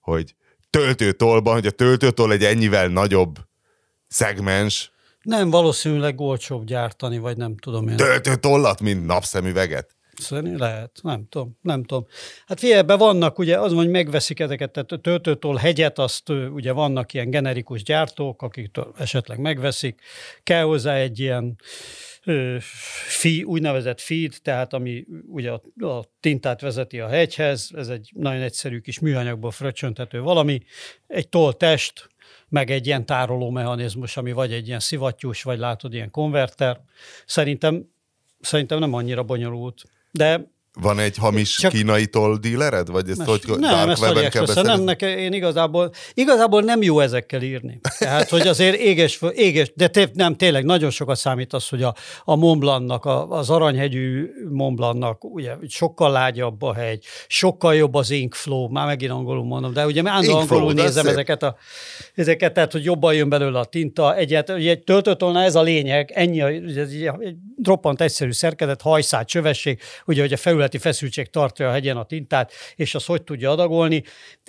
hogy 0.00 0.34
töltőtolban, 0.70 1.54
hogy 1.54 1.66
a 1.66 1.70
töltőtól 1.70 2.32
egy 2.32 2.44
ennyivel 2.44 2.88
nagyobb 2.88 3.38
szegmens 4.08 4.92
Nem, 5.22 5.50
valószínűleg 5.50 6.20
olcsóbb 6.20 6.64
gyártani, 6.64 7.18
vagy 7.18 7.36
nem 7.36 7.56
tudom 7.56 7.88
én. 7.88 7.96
töltőtollat, 7.96 8.80
mint 8.80 9.06
napszemüveget. 9.06 9.96
Szerintem 10.18 10.58
lehet, 10.58 10.98
nem 11.02 11.26
tudom, 11.28 11.58
nem 11.62 11.84
tudom. 11.84 12.06
Hát 12.46 12.58
figyelj, 12.58 12.82
vannak, 12.86 13.38
ugye 13.38 13.58
az, 13.58 13.72
hogy 13.72 13.90
megveszik 13.90 14.40
ezeket, 14.40 14.70
tehát 14.70 15.02
töltőtől 15.02 15.54
hegyet, 15.54 15.98
azt 15.98 16.28
ugye 16.28 16.72
vannak 16.72 17.14
ilyen 17.14 17.30
generikus 17.30 17.82
gyártók, 17.82 18.42
akik 18.42 18.70
esetleg 18.98 19.38
megveszik, 19.38 20.00
kell 20.42 20.62
hozzá 20.62 20.94
egy 20.94 21.18
ilyen 21.18 21.56
ö, 22.24 22.56
fi, 23.06 23.42
úgynevezett 23.42 24.00
feed, 24.00 24.34
tehát 24.42 24.72
ami 24.72 25.06
ugye 25.26 25.50
a, 25.50 25.86
a 25.86 26.04
tintát 26.20 26.60
vezeti 26.60 27.00
a 27.00 27.08
hegyhez, 27.08 27.70
ez 27.74 27.88
egy 27.88 28.10
nagyon 28.14 28.42
egyszerű 28.42 28.80
kis 28.80 28.98
műanyagból 28.98 29.50
fröccsöntető 29.50 30.20
valami, 30.20 30.62
egy 31.06 31.28
tolltest, 31.28 32.10
meg 32.48 32.70
egy 32.70 32.86
ilyen 32.86 33.06
tároló 33.06 33.50
mechanizmus, 33.50 34.16
ami 34.16 34.32
vagy 34.32 34.52
egy 34.52 34.66
ilyen 34.66 34.80
szivattyús, 34.80 35.42
vagy 35.42 35.58
látod, 35.58 35.94
ilyen 35.94 36.10
konverter. 36.10 36.80
Szerintem, 37.26 37.88
szerintem 38.40 38.78
nem 38.78 38.92
annyira 38.92 39.22
bonyolult. 39.22 39.82
De 40.12 40.51
Van 40.80 40.98
egy 40.98 41.16
hamis 41.16 41.56
Csak- 41.56 41.72
kínai 41.72 42.06
toll-dílered? 42.06 42.90
Vagy 42.90 43.08
ezt 43.08 43.22
hogy 43.22 43.42
nem, 43.58 43.88
ezt 43.88 44.28
kell 44.28 44.42
össze, 44.42 44.62
nem, 44.62 44.80
nekem, 44.82 45.08
én 45.18 45.32
igazából, 45.32 45.90
igazából 46.14 46.62
nem 46.62 46.82
jó 46.82 47.00
ezekkel 47.00 47.42
írni. 47.42 47.80
Tehát, 47.98 48.28
hogy 48.28 48.46
azért 48.46 48.76
éges, 48.76 49.20
éges 49.34 49.72
de 49.74 49.88
té, 49.88 50.06
nem, 50.12 50.36
tényleg 50.36 50.64
nagyon 50.64 50.90
sokat 50.90 51.16
számít 51.16 51.52
az, 51.52 51.68
hogy 51.68 51.82
a, 51.82 51.94
a 52.24 52.36
Mont 52.36 52.60
Blancnak, 52.60 53.04
a, 53.04 53.30
az 53.30 53.50
aranyhegyű 53.50 54.30
Mont 54.50 54.76
Blancnak, 54.76 55.24
ugye 55.24 55.52
sokkal 55.68 56.10
lágyabb 56.10 56.62
a 56.62 56.74
hegy, 56.74 57.04
sokkal 57.26 57.74
jobb 57.74 57.94
az 57.94 58.10
ink 58.10 58.34
flow, 58.34 58.68
már 58.68 58.86
megint 58.86 59.12
angolul 59.12 59.44
mondom, 59.44 59.72
de 59.72 59.86
ugye 59.86 60.02
állandóan 60.04 60.40
angolul 60.40 60.72
nézem 60.72 61.04
szép. 61.04 61.12
ezeket, 61.12 61.42
a, 61.42 61.56
ezeket, 62.14 62.52
tehát, 62.52 62.72
hogy 62.72 62.84
jobban 62.84 63.14
jön 63.14 63.28
belőle 63.28 63.58
a 63.58 63.64
tinta. 63.64 64.16
Egyet, 64.16 64.50
ugye 64.50 64.70
egy 64.70 64.82
töltőtolna 64.82 65.42
ez 65.42 65.54
a 65.54 65.62
lényeg, 65.62 66.10
ennyi, 66.14 66.40
a- 66.42 66.48
ugye 66.48 66.80
ez 66.80 66.90
egy, 66.90 67.10
egy 67.18 67.36
roppant 67.64 68.00
egyszerű 68.00 68.32
szerkezet, 68.32 68.82
hajszát, 68.82 69.28
csövesség, 69.28 69.80
ugye, 70.06 70.20
hogy 70.20 70.32
a 70.32 70.36
felületi 70.62 70.78
feszültség 70.78 71.30
tartja 71.30 71.68
a 71.68 71.72
hegyen 71.72 71.96
a 71.96 72.04
tintát, 72.04 72.52
és 72.76 72.94
az 72.94 73.04
hogy 73.04 73.22
tudja 73.22 73.50
adagolni. 73.50 74.02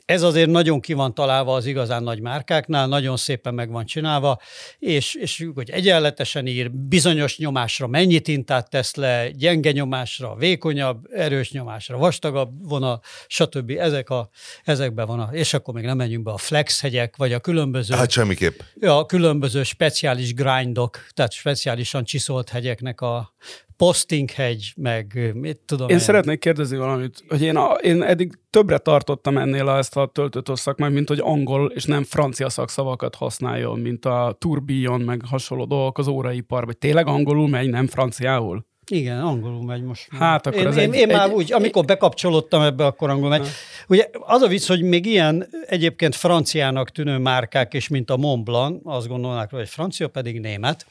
Ez 0.06 0.22
azért 0.22 0.50
nagyon 0.50 0.80
ki 0.80 0.94
van 0.94 1.14
találva 1.14 1.54
az 1.54 1.66
igazán 1.66 2.04
nagy 2.04 2.22
márkáknál, 2.22 2.88
nagyon 2.88 3.18
szépen 3.18 3.54
meg 3.54 3.72
van 3.72 3.86
csinálva, 3.86 4.40
és, 4.80 5.16
és 5.16 5.48
hogy 5.54 5.70
egyenletesen 5.70 6.48
ír, 6.48 6.72
bizonyos 6.72 7.38
nyomásra 7.38 7.88
mennyi 7.88 8.20
tintát 8.20 8.70
tesz 8.70 8.96
le, 8.96 9.30
gyenge 9.32 9.72
nyomásra, 9.72 10.36
vékonyabb, 10.36 11.06
erős 11.12 11.52
nyomásra, 11.52 11.98
vastagabb 11.98 12.68
vonal, 12.68 13.02
stb. 13.28 13.70
Ezek 13.70 14.10
a, 14.10 14.30
ezekben 14.64 15.06
van 15.06 15.20
a, 15.20 15.30
és 15.32 15.54
akkor 15.54 15.74
még 15.74 15.86
nem 15.86 15.98
menjünk 15.98 16.24
be 16.24 16.32
a 16.32 16.38
flex 16.38 16.82
hegyek, 16.82 17.16
vagy 17.16 17.34
a 17.34 17.40
különböző 17.40 17.96
Hát 17.96 18.12
semmiképp. 18.12 18.60
Ja, 18.80 18.98
a 18.98 19.06
különböző 19.06 19.64
speciális 19.64 20.34
grindok, 20.34 21.08
tehát 21.14 21.32
speciálisan 21.32 22.04
csiszolt 22.04 22.50
hegyeknek 22.50 23.02
a 23.02 23.34
posting 23.78 24.32
hegy, 24.32 24.74
meg 24.76 25.32
mit 25.34 25.60
tudom 25.66 25.90
Én 25.90 26.00
szeretnék 26.00 26.40
kérdezni 26.40 26.78
valamit, 26.78 27.24
hogy 27.28 27.42
én, 27.42 27.56
a, 27.56 27.72
én 27.74 28.02
eddig 28.02 28.40
többre 28.50 28.78
tartottam 28.78 29.38
ennél 29.38 29.68
a, 29.68 29.78
ezt 29.78 29.98
a 29.98 30.06
töltőtől 30.06 30.56
szakmát, 30.56 30.92
mint 30.92 31.08
hogy 31.08 31.20
angol 31.20 31.72
és 31.72 31.86
nem 31.86 32.04
francia 32.04 32.50
szakszavakat 32.50 33.16
használjon, 33.16 33.80
mint 33.80 34.06
a 34.06 34.36
tourbillon, 34.40 35.02
meg 35.02 35.22
hasonló 35.26 35.66
dolgok 35.66 35.98
az 35.98 36.08
óraipar, 36.08 36.66
vagy 36.66 36.78
tényleg 36.78 37.08
angolul 37.08 37.50
megy, 37.50 37.70
nem 37.70 37.88
franciául? 37.88 38.66
Igen, 38.88 39.20
angolul 39.20 39.64
megy 39.64 39.84
most. 39.84 40.08
Hát 40.20 40.48
akkor 40.48 40.60
én, 40.60 40.68
az 40.68 40.78
én, 40.78 40.92
egy- 40.94 41.00
én 41.00 41.08
már 41.08 41.28
egy- 41.30 41.34
úgy, 41.36 41.54
amikor 41.54 41.86
bekapcsolódtam 41.86 42.62
ebbe, 42.62 42.86
akkor 42.86 43.10
angol 43.10 43.30
megy. 43.30 43.48
Ugye 43.88 44.10
az 44.20 44.42
a 44.42 44.48
vicc, 44.48 44.68
hogy 44.68 44.82
még 44.82 45.06
ilyen 45.06 45.48
egyébként 45.68 46.16
franciának 46.16 46.90
tűnő 46.92 47.18
márkák 47.18 47.74
is, 47.74 47.88
mint 47.88 48.10
a 48.10 48.18
Mont 48.18 48.44
Blanc, 48.44 48.82
azt 48.84 49.08
gondolnák, 49.08 49.50
hogy 49.52 49.70
francia 49.70 50.08
pedig 50.08 50.40
német. 50.40 50.86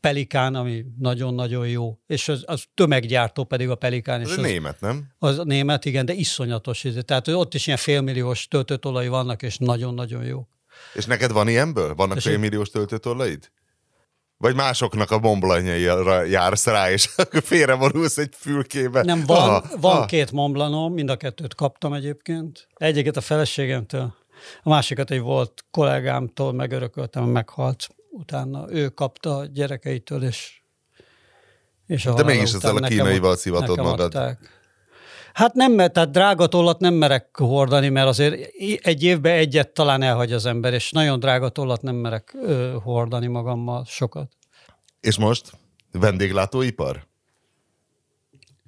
Pelikán, 0.00 0.54
ami 0.54 0.84
nagyon-nagyon 0.98 1.68
jó, 1.68 1.98
és 2.06 2.28
az, 2.28 2.42
az 2.46 2.64
tömeggyártó 2.74 3.44
pedig 3.44 3.68
a 3.70 3.74
Pelikán. 3.74 4.20
És 4.20 4.26
Ez 4.30 4.38
az, 4.38 4.44
német, 4.44 4.80
nem? 4.80 5.04
az 5.18 5.40
német, 5.44 5.84
igen, 5.84 6.06
de 6.06 6.12
iszonyatos. 6.12 6.84
Tehát 7.04 7.28
ott 7.28 7.54
is 7.54 7.66
ilyen 7.66 7.78
félmilliós 7.78 8.48
töltőtolai 8.48 9.08
vannak, 9.08 9.42
és 9.42 9.56
nagyon-nagyon 9.58 10.24
jó. 10.24 10.46
És 10.94 11.04
neked 11.04 11.32
van 11.32 11.48
ilyenből? 11.48 11.94
Vannak 11.94 12.20
félmilliós 12.20 12.70
töltőtollaid? 12.70 13.50
Vagy 14.38 14.54
másoknak 14.54 15.10
a 15.10 15.18
bomblanyaira 15.18 16.22
jársz 16.22 16.66
rá, 16.66 16.90
és 16.90 17.08
akkor 17.16 17.42
félrevonulsz 17.42 18.18
egy 18.18 18.34
fülkébe? 18.38 19.02
Nem, 19.02 19.22
van, 19.26 19.38
Aha, 19.38 19.62
van 19.80 19.96
aha. 19.96 20.06
két 20.06 20.32
Montblancom, 20.32 20.92
mind 20.92 21.10
a 21.10 21.16
kettőt 21.16 21.54
kaptam 21.54 21.92
egyébként. 21.92 22.68
Egyiket 22.74 23.16
a 23.16 23.20
feleségemtől, 23.20 24.14
a 24.62 24.68
másikat 24.68 25.10
egy 25.10 25.20
volt 25.20 25.64
kollégámtól 25.70 26.52
megörököltem, 26.52 27.24
meghalt. 27.24 27.88
Utána 28.10 28.66
ő 28.70 28.88
kapta 28.88 29.36
a 29.36 29.44
gyerekeitől, 29.44 30.22
és, 30.24 30.62
és 31.86 32.06
a 32.06 32.14
De 32.14 32.22
mégis 32.22 32.52
ezzel 32.52 32.76
a 32.76 32.86
kínaival 32.86 33.36
szivatod 33.36 33.76
magad. 33.78 34.00
adták. 34.00 34.55
Hát 35.36 35.54
nem, 35.54 35.72
mert 35.72 35.92
tehát 35.92 36.10
drága 36.10 36.46
tollat 36.46 36.80
nem 36.80 36.94
merek 36.94 37.36
hordani, 37.36 37.88
mert 37.88 38.06
azért 38.06 38.50
egy 38.82 39.02
évben 39.02 39.32
egyet 39.32 39.68
talán 39.68 40.02
elhagy 40.02 40.32
az 40.32 40.46
ember, 40.46 40.72
és 40.72 40.90
nagyon 40.90 41.20
drága 41.20 41.48
tollat 41.48 41.82
nem 41.82 41.94
merek 41.94 42.34
ö, 42.42 42.76
hordani 42.82 43.26
magammal 43.26 43.84
sokat. 43.84 44.32
És 45.00 45.18
most? 45.18 45.52
Vendéglátóipar? 45.92 47.06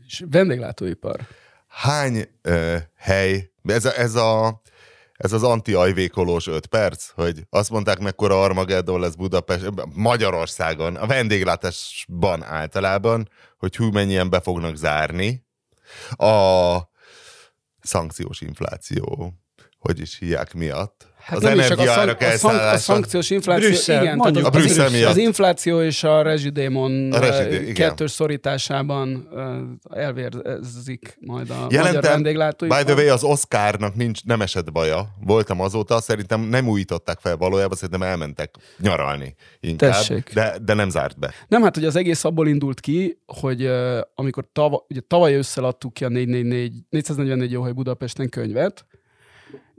És 0.06 0.25
vendéglátóipar. 0.30 1.20
Hány 1.68 2.28
ö, 2.42 2.76
hely, 2.96 3.50
ez, 3.64 3.84
a, 3.84 3.98
ez, 3.98 4.14
a, 4.14 4.60
ez 5.12 5.32
az 5.32 5.42
anti-ajvékolós 5.42 6.46
öt 6.46 6.66
perc, 6.66 7.08
hogy 7.08 7.46
azt 7.50 7.70
mondták, 7.70 7.98
mekkora 7.98 8.42
Armageddon 8.42 9.00
lesz 9.00 9.14
Budapest, 9.14 9.72
Magyarországon, 9.94 10.96
a 10.96 11.06
vendéglátásban 11.06 12.42
általában, 12.42 13.28
hogy 13.58 13.76
hú, 13.76 13.90
mennyien 13.90 14.30
be 14.30 14.40
fognak 14.40 14.76
zárni. 14.76 15.46
A 16.11 16.78
szankciós 17.80 18.40
infláció, 18.40 19.35
hogy 19.78 20.00
is 20.00 20.18
hiák 20.18 20.54
miatt. 20.54 21.07
Hát 21.28 21.37
az 21.37 21.42
nem 21.42 21.58
is 21.58 21.66
csak 21.66 21.78
a, 21.78 21.82
energiaárak 21.82 22.23
szank, 22.23 22.61
a, 22.61 22.76
szankciós 22.78 23.30
infláció, 23.30 23.68
Brüsszel, 23.68 24.02
igen, 24.02 24.16
mondjuk. 24.16 24.44
tehát 24.44 24.54
A 24.54 24.58
az, 24.58 24.64
Brüsszel 24.64 24.87
az, 24.87 24.92
miatt. 24.92 25.11
az 25.11 25.16
infláció 25.16 25.82
és 25.82 26.04
a 26.04 26.23
rezsidémon 26.23 27.12
A 27.12 27.18
rezsidé- 27.18 27.73
kettős 27.73 28.11
szorításában 28.11 29.28
elvérzik 29.90 31.16
majd 31.20 31.50
a 31.50 31.54
magyar 31.54 31.73
Jelentem, 31.73 32.12
vendéglátóipar. 32.12 32.78
by 32.78 32.92
the 32.92 32.94
way, 33.02 33.12
az 33.12 33.23
Oscarnak 33.25 33.94
nincs, 33.94 34.25
nem 34.25 34.40
esett 34.40 34.73
baja. 34.73 35.08
Voltam 35.25 35.61
azóta, 35.61 36.00
szerintem 36.00 36.40
nem 36.40 36.68
újították 36.68 37.18
fel 37.20 37.37
valójában, 37.37 37.76
szerintem 37.76 38.02
elmentek 38.02 38.54
nyaralni 38.80 39.35
inkább, 39.61 39.90
Tessék. 39.90 40.30
de, 40.35 40.56
de 40.62 40.75
nem 40.75 40.90
zárt 40.90 41.18
be. 41.18 41.32
Nem, 41.49 41.62
hát 41.62 41.75
hogy 41.75 41.85
az 41.85 41.97
egész 41.97 42.25
abból 42.25 42.49
indult 42.49 42.80
ki, 42.80 43.18
hogy 43.26 43.64
uh, 43.64 43.99
amikor 44.14 44.44
tava, 44.52 44.87
ugye 44.88 45.00
tavaly 45.06 45.35
ősszel 45.35 45.64
adtuk 45.64 45.92
ki 45.92 46.04
a 46.04 46.08
444, 46.08 46.73
444 46.90 47.50
Jóhely 47.52 47.73
Budapesten 47.73 48.28
könyvet, 48.28 48.87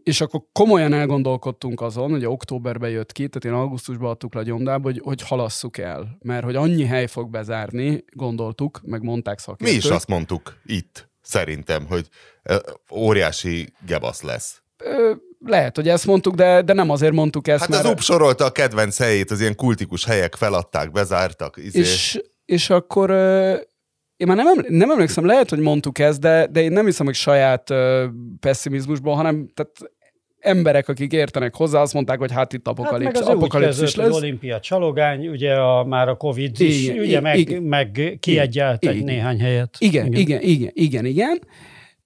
és 0.10 0.22
akkor 0.22 0.42
komolyan 0.52 0.94
elgondolkodtunk 0.94 1.82
azon, 1.82 2.10
hogy 2.12 2.26
októberben 2.26 2.90
jött 2.90 3.12
ki, 3.12 3.28
tehát 3.28 3.58
én 3.58 3.64
augusztusban 3.64 4.10
adtuk 4.10 4.34
le 4.34 4.40
a 4.40 4.44
gyomdába, 4.44 4.84
hogy, 4.84 5.02
hogy 5.04 5.22
halasszuk 5.22 5.78
el. 5.78 6.18
Mert 6.22 6.44
hogy 6.44 6.56
annyi 6.56 6.86
hely 6.86 7.08
fog 7.08 7.30
bezárni, 7.30 8.04
gondoltuk, 8.14 8.80
meg 8.84 9.04
mondták 9.04 9.36
Mi 9.36 9.42
szakértők. 9.42 9.78
is 9.78 9.90
azt 9.90 10.08
mondtuk 10.08 10.58
itt, 10.66 11.10
szerintem, 11.22 11.86
hogy 11.86 12.08
óriási 12.92 13.74
gebasz 13.86 14.22
lesz. 14.22 14.62
Ö, 14.78 15.12
Lehet, 15.46 15.76
hogy 15.76 15.88
ezt 15.88 16.06
mondtuk, 16.06 16.36
de, 16.36 16.62
de 16.62 16.74
nem 16.74 16.90
azért 16.90 17.14
mondtuk 17.14 17.48
ezt, 17.48 17.60
Hát 17.60 17.70
mert... 17.70 17.84
az 17.84 17.92
UP 17.92 18.00
sorolta 18.00 18.46
a 18.46 18.52
kedvenc 18.52 18.98
helyét, 18.98 19.32
az 19.32 19.40
ilyen 19.40 19.56
kultikus 19.56 20.06
helyek 20.06 20.36
feladták, 20.36 20.92
bezártak. 20.92 21.58
Izé. 21.58 21.80
És, 21.80 22.22
és 22.46 22.70
akkor 22.70 23.10
ö, 23.10 23.56
én 24.16 24.28
már 24.28 24.36
nem, 24.36 24.48
eml- 24.48 24.68
nem 24.70 24.92
emlékszem, 24.92 25.26
lehet, 25.26 25.50
hogy 25.50 25.60
mondtuk 25.60 26.00
ezt, 26.00 26.20
de, 26.20 26.48
de 26.48 26.62
én 26.62 26.72
nem 26.72 26.86
hiszem, 26.86 27.06
hogy 27.06 27.16
saját 27.16 27.70
ö, 27.70 28.06
pessimizmusból, 28.40 29.16
hanem 29.16 29.52
tehát 29.54 29.72
emberek, 30.40 30.88
akik 30.88 31.12
értenek 31.12 31.56
hozzá, 31.56 31.82
azt 31.82 31.94
mondták, 31.94 32.20
hogy 32.20 32.32
hát 32.32 32.54
itt 32.54 32.66
Hát 32.66 32.78
meg 32.78 32.86
apokalipszis, 32.86 33.22
az 33.22 33.28
úgy 33.28 33.36
apokalipszis 33.36 33.80
kezdődött, 33.80 34.12
lesz. 34.12 34.22
olimpia 34.22 34.60
csalogány, 34.60 35.28
ugye 35.28 35.54
a, 35.54 35.84
már 35.84 36.08
a 36.08 36.16
Covid 36.16 36.60
is, 36.60 36.84
Igen, 36.84 36.96
ugye 36.98 37.06
igen, 37.06 37.22
meg, 37.22 37.38
igen. 37.38 37.62
meg 37.62 38.18
kiegyelt 38.20 38.86
egy 38.86 38.94
Igen. 38.94 39.06
néhány 39.06 39.40
helyet. 39.40 39.76
Igen, 39.80 40.06
igen, 40.06 40.20
igen, 40.20 40.42
igen, 40.42 40.72
igen, 40.74 41.06
igen. 41.06 41.40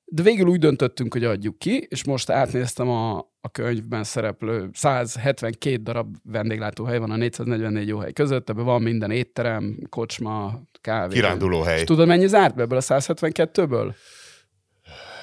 De 0.06 0.24
végül 0.24 0.48
úgy 0.48 0.60
döntöttünk, 0.60 1.14
hogy 1.14 1.24
adjuk 1.24 1.60
ki, 1.60 1.88
és 1.90 2.04
most 2.04 2.30
átnéztem 2.30 2.90
a, 2.90 3.18
a 3.42 3.50
könyvben 3.52 4.04
szereplő 4.04 4.70
172 4.74 5.76
darab 5.76 6.16
vendéglátóhely 6.24 6.98
van 6.98 7.12
a 7.12 7.16
444 7.16 7.88
jó 7.88 7.98
hely 7.98 8.14
között, 8.14 8.50
ebben 8.50 8.66
van 8.66 8.82
minden 8.82 9.12
étterem, 9.12 9.80
kocsma, 9.90 10.62
kávé. 10.82 11.14
Kirándulóhely. 11.14 11.78
És 11.78 11.84
tudod, 11.84 12.08
mennyi 12.08 12.28
zárt 12.28 12.56
be 12.56 12.62
ebből 12.62 12.78
a 12.78 12.82
172-ből? 12.82 13.94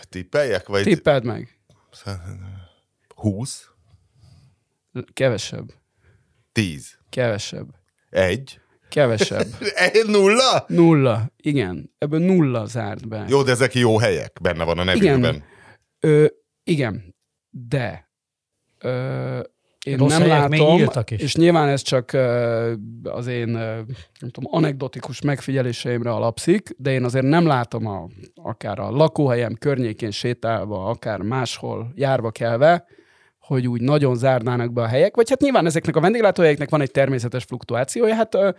Tippeljek? 0.08 0.68
Vagy 0.68 0.82
Tippeld 0.82 1.24
meg. 1.24 1.58
20? 3.20 3.68
Kevesebb. 5.12 5.68
10? 6.52 6.98
Kevesebb. 7.10 7.68
Egy? 8.10 8.60
Kevesebb. 8.88 9.46
Egy 9.92 10.06
nulla? 10.06 10.64
Nulla. 10.66 11.30
Igen. 11.36 11.94
Ebből 11.98 12.20
nulla 12.20 12.66
zárt 12.66 13.08
be. 13.08 13.24
Jó, 13.28 13.42
de 13.42 13.50
ezek 13.50 13.74
jó 13.74 13.98
helyek, 13.98 14.38
benne 14.42 14.64
van 14.64 14.78
a 14.78 14.84
nevükben. 14.84 15.18
Igen. 15.18 15.44
Ö, 16.00 16.26
igen. 16.64 17.14
De 17.50 18.10
ö, 18.78 19.40
én 19.84 19.96
Rossz 19.96 20.18
nem 20.18 20.28
látom, 20.28 20.88
és 21.06 21.34
nyilván 21.34 21.68
ez 21.68 21.82
csak 21.82 22.12
ö, 22.12 22.72
az 23.02 23.26
én 23.26 23.54
ö, 23.54 23.74
nem 24.20 24.30
tudom, 24.30 24.54
anekdotikus 24.54 25.20
megfigyeléseimre 25.20 26.10
alapszik, 26.10 26.74
de 26.76 26.90
én 26.90 27.04
azért 27.04 27.24
nem 27.24 27.46
látom 27.46 27.86
a, 27.86 28.08
akár 28.34 28.78
a 28.78 28.90
lakóhelyem 28.90 29.54
környékén 29.54 30.10
sétálva, 30.10 30.84
akár 30.86 31.20
máshol 31.20 31.92
járva 31.94 32.30
kelve, 32.30 32.86
hogy 33.54 33.68
úgy 33.68 33.80
nagyon 33.80 34.16
zárnának 34.16 34.72
be 34.72 34.82
a 34.82 34.86
helyek, 34.86 35.16
vagy 35.16 35.28
hát 35.28 35.40
nyilván 35.40 35.66
ezeknek 35.66 35.96
a 35.96 36.00
vendéglátóhelyeknek 36.00 36.70
van 36.70 36.80
egy 36.80 36.90
természetes 36.90 37.44
fluktuációja, 37.44 38.14
hát 38.14 38.34
ö, 38.34 38.50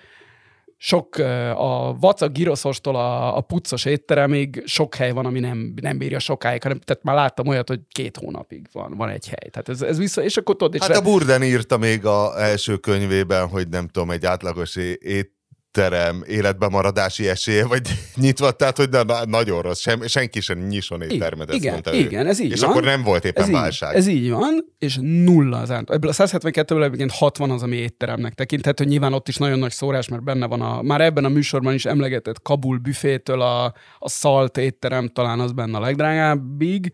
sok 0.78 1.18
ö, 1.18 1.50
a 1.50 1.96
vacak 2.00 2.32
giroszostól 2.32 2.96
a, 2.96 3.38
a 3.38 3.42
puccos 3.42 3.86
étteremig 3.86 4.64
sok 4.66 4.96
hely 4.96 5.12
van, 5.12 5.26
ami 5.26 5.40
nem, 5.40 5.74
nem 5.82 5.98
bírja 5.98 6.20
sokáig, 6.20 6.62
hanem 6.62 6.80
tehát 6.80 7.04
már 7.04 7.16
láttam 7.16 7.48
olyat, 7.48 7.68
hogy 7.68 7.80
két 7.90 8.18
hónapig 8.18 8.68
van, 8.72 8.94
van 8.98 9.10
egy 9.10 9.28
hely. 9.28 9.50
Tehát 9.50 9.70
ez, 9.70 9.82
ez 9.82 9.98
vissza, 9.98 10.24
és 10.24 10.38
akkor 10.38 10.56
tudod, 10.56 10.74
és 10.74 10.82
Hát 10.82 10.98
a 10.98 11.02
Burden 11.02 11.44
írta 11.44 11.78
még 11.78 12.06
a 12.06 12.42
első 12.42 12.78
könyvében, 12.78 13.48
hogy 13.48 13.70
nem 13.70 13.88
tudom, 13.88 14.12
egy 14.12 14.26
átlagos 14.26 14.76
é- 14.76 15.32
étterem 15.72 16.24
életben 16.28 16.72
maradási 16.72 17.28
esélye, 17.28 17.68
vagy 17.68 17.82
nyitva, 18.16 18.52
tehát 18.52 18.78
hogy 18.78 18.90
na, 18.90 19.26
nagyon 19.26 19.62
rossz, 19.62 19.80
sem, 19.80 20.08
senki 20.08 20.42
sem 20.42 20.60
nyisson 20.60 21.02
éttermet, 21.02 21.50
ezt 21.50 21.58
igen, 21.58 21.72
mondta 21.72 21.94
ő. 21.94 21.98
igen, 21.98 22.28
ez 22.28 22.40
így 22.40 22.52
És 22.52 22.60
van. 22.60 22.70
akkor 22.70 22.84
nem 22.84 23.04
volt 23.04 23.26
éppen 23.26 23.44
ez 23.44 23.50
így, 23.50 23.56
válság. 23.56 23.96
ez 23.96 24.08
így 24.08 24.30
van, 24.30 24.74
és 24.80 24.98
nulla 25.02 25.58
az 25.58 25.72
át. 25.72 25.90
Ebből 25.90 26.10
a 26.10 26.14
172-ből 26.14 26.84
egyébként 26.84 27.12
60 27.12 27.50
az, 27.50 27.64
ami 27.64 27.76
étteremnek 27.76 28.34
tekinthető. 28.34 28.84
Nyilván 28.84 29.14
ott 29.14 29.28
is 29.28 29.38
nagyon 29.38 29.60
nagy 29.60 29.72
szórás, 29.72 30.08
mert 30.08 30.24
benne 30.24 30.46
van 30.46 30.62
a, 30.62 30.82
már 30.82 31.02
ebben 31.02 31.26
a 31.26 31.30
műsorban 31.30 31.74
is 31.74 31.86
emlegetett 31.86 32.42
Kabul 32.42 32.78
büfétől 32.78 33.42
a, 33.42 33.66
a 34.00 34.10
Szalt 34.10 34.58
étterem, 34.58 35.08
talán 35.08 35.40
az 35.40 35.52
benne 35.52 35.78
a 35.78 35.82
legdrágábbig, 35.82 36.94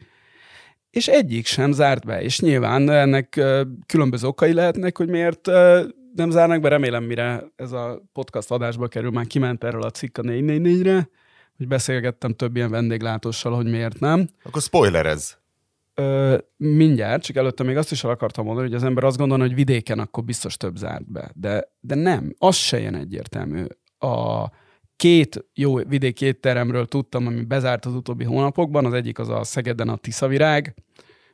és 0.89 1.07
egyik 1.07 1.45
sem 1.45 1.71
zárt 1.71 2.05
be, 2.05 2.21
és 2.21 2.39
nyilván 2.39 2.89
ennek 2.89 3.41
különböző 3.85 4.27
okai 4.27 4.53
lehetnek, 4.53 4.97
hogy 4.97 5.09
miért 5.09 5.49
nem 6.17 6.29
zárnak 6.29 6.61
be, 6.61 6.69
remélem 6.69 7.03
mire 7.03 7.43
ez 7.55 7.71
a 7.71 8.01
podcast 8.13 8.51
adásba 8.51 8.87
kerül, 8.87 9.11
már 9.11 9.27
kiment 9.27 9.63
erről 9.63 9.81
a 9.81 9.91
cikk 9.91 10.17
a 10.17 10.21
444-re, 10.21 11.09
hogy 11.57 11.67
beszélgettem 11.67 12.33
több 12.33 12.55
ilyen 12.55 12.69
vendéglátóssal, 12.69 13.55
hogy 13.55 13.65
miért 13.65 13.99
nem. 13.99 14.27
Akkor 14.43 14.61
spoilerez. 14.61 15.37
Ö, 15.93 16.37
mindjárt, 16.57 17.23
csak 17.23 17.35
előtte 17.35 17.63
még 17.63 17.77
azt 17.77 17.91
is 17.91 18.03
el 18.03 18.09
akartam 18.09 18.45
mondani, 18.45 18.67
hogy 18.67 18.75
az 18.75 18.83
ember 18.83 19.03
azt 19.03 19.17
gondolna, 19.17 19.43
hogy 19.43 19.55
vidéken 19.55 19.99
akkor 19.99 20.23
biztos 20.23 20.57
több 20.57 20.75
zárt 20.75 21.11
be. 21.11 21.31
De, 21.33 21.71
de 21.79 21.95
nem, 21.95 22.33
az 22.37 22.55
se 22.55 22.79
ilyen 22.79 22.95
egyértelmű. 22.95 23.63
A 23.99 24.45
két 24.95 25.45
jó 25.53 25.75
vidéki 25.75 26.25
étteremről 26.25 26.85
tudtam, 26.85 27.27
ami 27.27 27.41
bezárt 27.41 27.85
az 27.85 27.93
utóbbi 27.93 28.23
hónapokban, 28.23 28.85
az 28.85 28.93
egyik 28.93 29.19
az 29.19 29.29
a 29.29 29.43
Szegeden 29.43 29.89
a 29.89 29.95
Tiszavirág, 29.95 30.75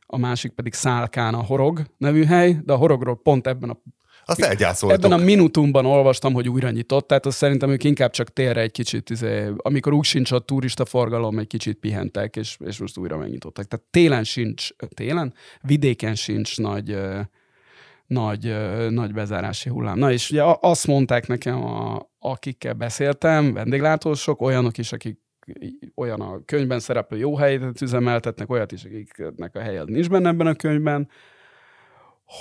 a 0.05 0.17
másik 0.17 0.51
pedig 0.51 0.73
Szálkán 0.73 1.33
a 1.33 1.43
Horog 1.43 1.81
nevű 1.97 2.23
hely, 2.23 2.59
de 2.65 2.73
a 2.73 2.75
Horogról 2.75 3.21
pont 3.21 3.47
ebben 3.47 3.69
a 3.69 3.77
Azt 4.25 4.41
elgyászoltuk. 4.41 5.03
Ebben 5.03 5.19
a 5.19 5.23
minutumban 5.23 5.85
olvastam, 5.85 6.33
hogy 6.33 6.49
újra 6.49 6.69
nyitott, 6.69 7.07
tehát 7.07 7.25
azt 7.25 7.37
szerintem 7.37 7.69
ők 7.69 7.83
inkább 7.83 8.11
csak 8.11 8.33
térre 8.33 8.61
egy 8.61 8.71
kicsit, 8.71 9.09
izé, 9.09 9.49
amikor 9.57 9.93
úgy 9.93 10.03
sincs 10.03 10.31
a 10.31 10.39
turista 10.39 10.85
forgalom, 10.85 11.39
egy 11.39 11.47
kicsit 11.47 11.79
pihentek, 11.79 12.35
és, 12.35 12.57
és 12.65 12.79
most 12.79 12.97
újra 12.97 13.17
megnyitottak. 13.17 13.65
Tehát 13.65 13.85
télen 13.91 14.23
sincs, 14.23 14.69
télen? 14.93 15.33
Vidéken 15.61 16.15
sincs 16.15 16.57
nagy, 16.57 16.97
nagy, 18.07 18.55
nagy 18.89 19.13
bezárási 19.13 19.69
hullám. 19.69 19.97
Na 19.97 20.11
és 20.11 20.31
ugye 20.31 20.43
azt 20.59 20.87
mondták 20.87 21.27
nekem, 21.27 21.63
a, 21.63 22.09
akikkel 22.19 22.73
beszéltem, 22.73 23.53
vendéglátósok, 23.53 24.41
olyanok 24.41 24.77
is, 24.77 24.91
akik 24.91 25.21
olyan 25.95 26.21
a 26.21 26.41
könyvben 26.45 26.79
szereplő 26.79 27.17
jó 27.17 27.35
helyet 27.35 27.81
üzemeltetnek, 27.81 28.49
olyat 28.49 28.71
is, 28.71 28.83
akiknek 28.83 29.55
a 29.55 29.59
helye 29.59 29.83
nincs 29.85 30.09
benne 30.09 30.29
ebben 30.29 30.47
a 30.47 30.53
könyvben, 30.53 31.09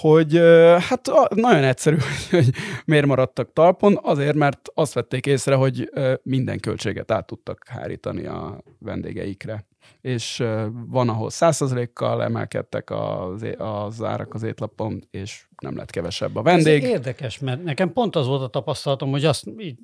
hogy 0.01 0.37
hát 0.79 1.11
nagyon 1.35 1.65
egyszerű, 1.65 1.97
hogy 2.31 2.51
miért 2.85 3.07
maradtak 3.07 3.53
talpon, 3.53 3.99
azért, 4.03 4.37
mert 4.37 4.69
azt 4.75 4.93
vették 4.93 5.27
észre, 5.27 5.55
hogy 5.55 5.91
minden 6.23 6.61
költséget 6.61 7.11
át 7.11 7.27
tudtak 7.27 7.65
hárítani 7.69 8.27
a 8.27 8.63
vendégeikre. 8.79 9.65
És 10.01 10.45
van, 10.89 11.09
ahol 11.09 11.29
100%-kal 11.31 12.23
emelkedtek 12.23 12.91
az, 12.91 13.47
az 13.59 14.03
árak 14.03 14.35
az 14.35 14.43
étlapon, 14.43 15.07
és 15.11 15.45
nem 15.59 15.77
lett 15.77 15.91
kevesebb 15.91 16.37
a 16.37 16.39
Ez 16.39 16.45
vendég. 16.45 16.83
érdekes, 16.83 17.39
mert 17.39 17.63
nekem 17.63 17.93
pont 17.93 18.17
az 18.17 18.27
volt 18.27 18.43
a 18.43 18.49
tapasztalatom, 18.49 19.11
hogy 19.11 19.25
azt 19.25 19.47
így 19.59 19.79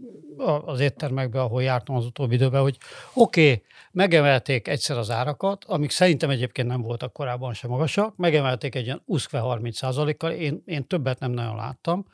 az 0.64 0.80
éttermekben, 0.80 1.42
ahol 1.42 1.62
jártam 1.62 1.96
az 1.96 2.04
utóbbi 2.04 2.34
időben, 2.34 2.60
hogy 2.60 2.76
oké, 3.14 3.50
okay, 3.50 3.62
megemelték 3.92 4.68
egyszer 4.68 4.96
az 4.98 5.10
árakat, 5.10 5.64
amik 5.64 5.90
szerintem 5.90 6.30
egyébként 6.30 6.68
nem 6.68 6.80
voltak 6.80 7.12
korábban 7.12 7.54
sem 7.54 7.70
magasak, 7.70 8.16
megemelték 8.16 8.74
egy 8.74 8.84
ilyen 8.84 9.02
20-30 9.08 10.14
kal 10.18 10.30
én, 10.30 10.62
én 10.64 10.86
többet 10.86 11.18
nem 11.18 11.30
nagyon 11.30 11.56
láttam, 11.56 12.06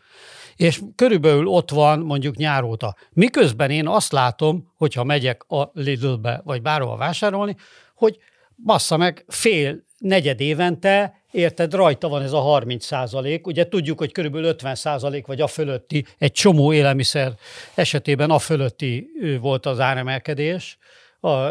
és 0.57 0.83
körülbelül 0.95 1.47
ott 1.47 1.71
van 1.71 1.99
mondjuk 1.99 2.37
nyár 2.37 2.63
óta. 2.63 2.97
Miközben 3.13 3.71
én 3.71 3.89
azt 3.89 4.13
látom, 4.13 4.73
hogyha 4.77 5.05
megyek 5.05 5.45
a 5.49 5.71
Lidlbe, 5.73 6.41
vagy 6.45 6.63
bárhol 6.63 6.97
vásárolni, 6.97 7.57
hogy 7.95 8.19
bassza 8.65 8.97
meg 8.97 9.25
fél 9.29 9.85
negyed 9.99 10.41
évente, 10.41 11.15
érted, 11.31 11.75
rajta 11.75 12.09
van 12.09 12.23
ez 12.23 12.33
a 12.33 12.41
30 12.41 12.85
százalék. 12.85 13.47
Ugye 13.47 13.69
tudjuk, 13.69 13.99
hogy 13.99 14.13
körülbelül 14.13 14.49
50 14.49 14.75
százalék 14.75 15.27
vagy 15.27 15.41
a 15.41 15.47
fölötti, 15.47 16.05
egy 16.19 16.33
csomó 16.33 16.73
élelmiszer 16.73 17.33
esetében 17.75 18.31
a 18.31 18.39
fölötti 18.39 19.11
volt 19.41 19.67
az 19.67 19.81
áremelkedés. 19.81 20.79
A, 21.21 21.49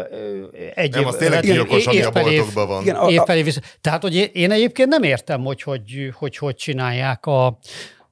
egy 0.74 0.90
Nem, 0.90 1.00
év- 1.00 1.08
az 1.08 1.16
tényleg 1.16 1.40
tehát 1.40 1.56
gyilkos, 1.56 1.86
ami 1.86 2.02
a 2.02 2.10
boltokban 2.10 2.68
van. 2.68 2.82
Igen, 2.82 2.94
a- 2.96 3.10
év 3.10 3.22
per 3.22 3.36
év 3.36 3.56
Tehát, 3.80 4.02
hogy 4.02 4.14
én- 4.14 4.30
én 4.32 4.50
egyébként 4.50 4.88
nem 4.88 5.02
értem, 5.02 5.44
hogy 5.44 5.62
hogy, 5.62 6.10
hogy, 6.14 6.36
hogy 6.36 6.54
csinálják 6.54 7.26
a, 7.26 7.58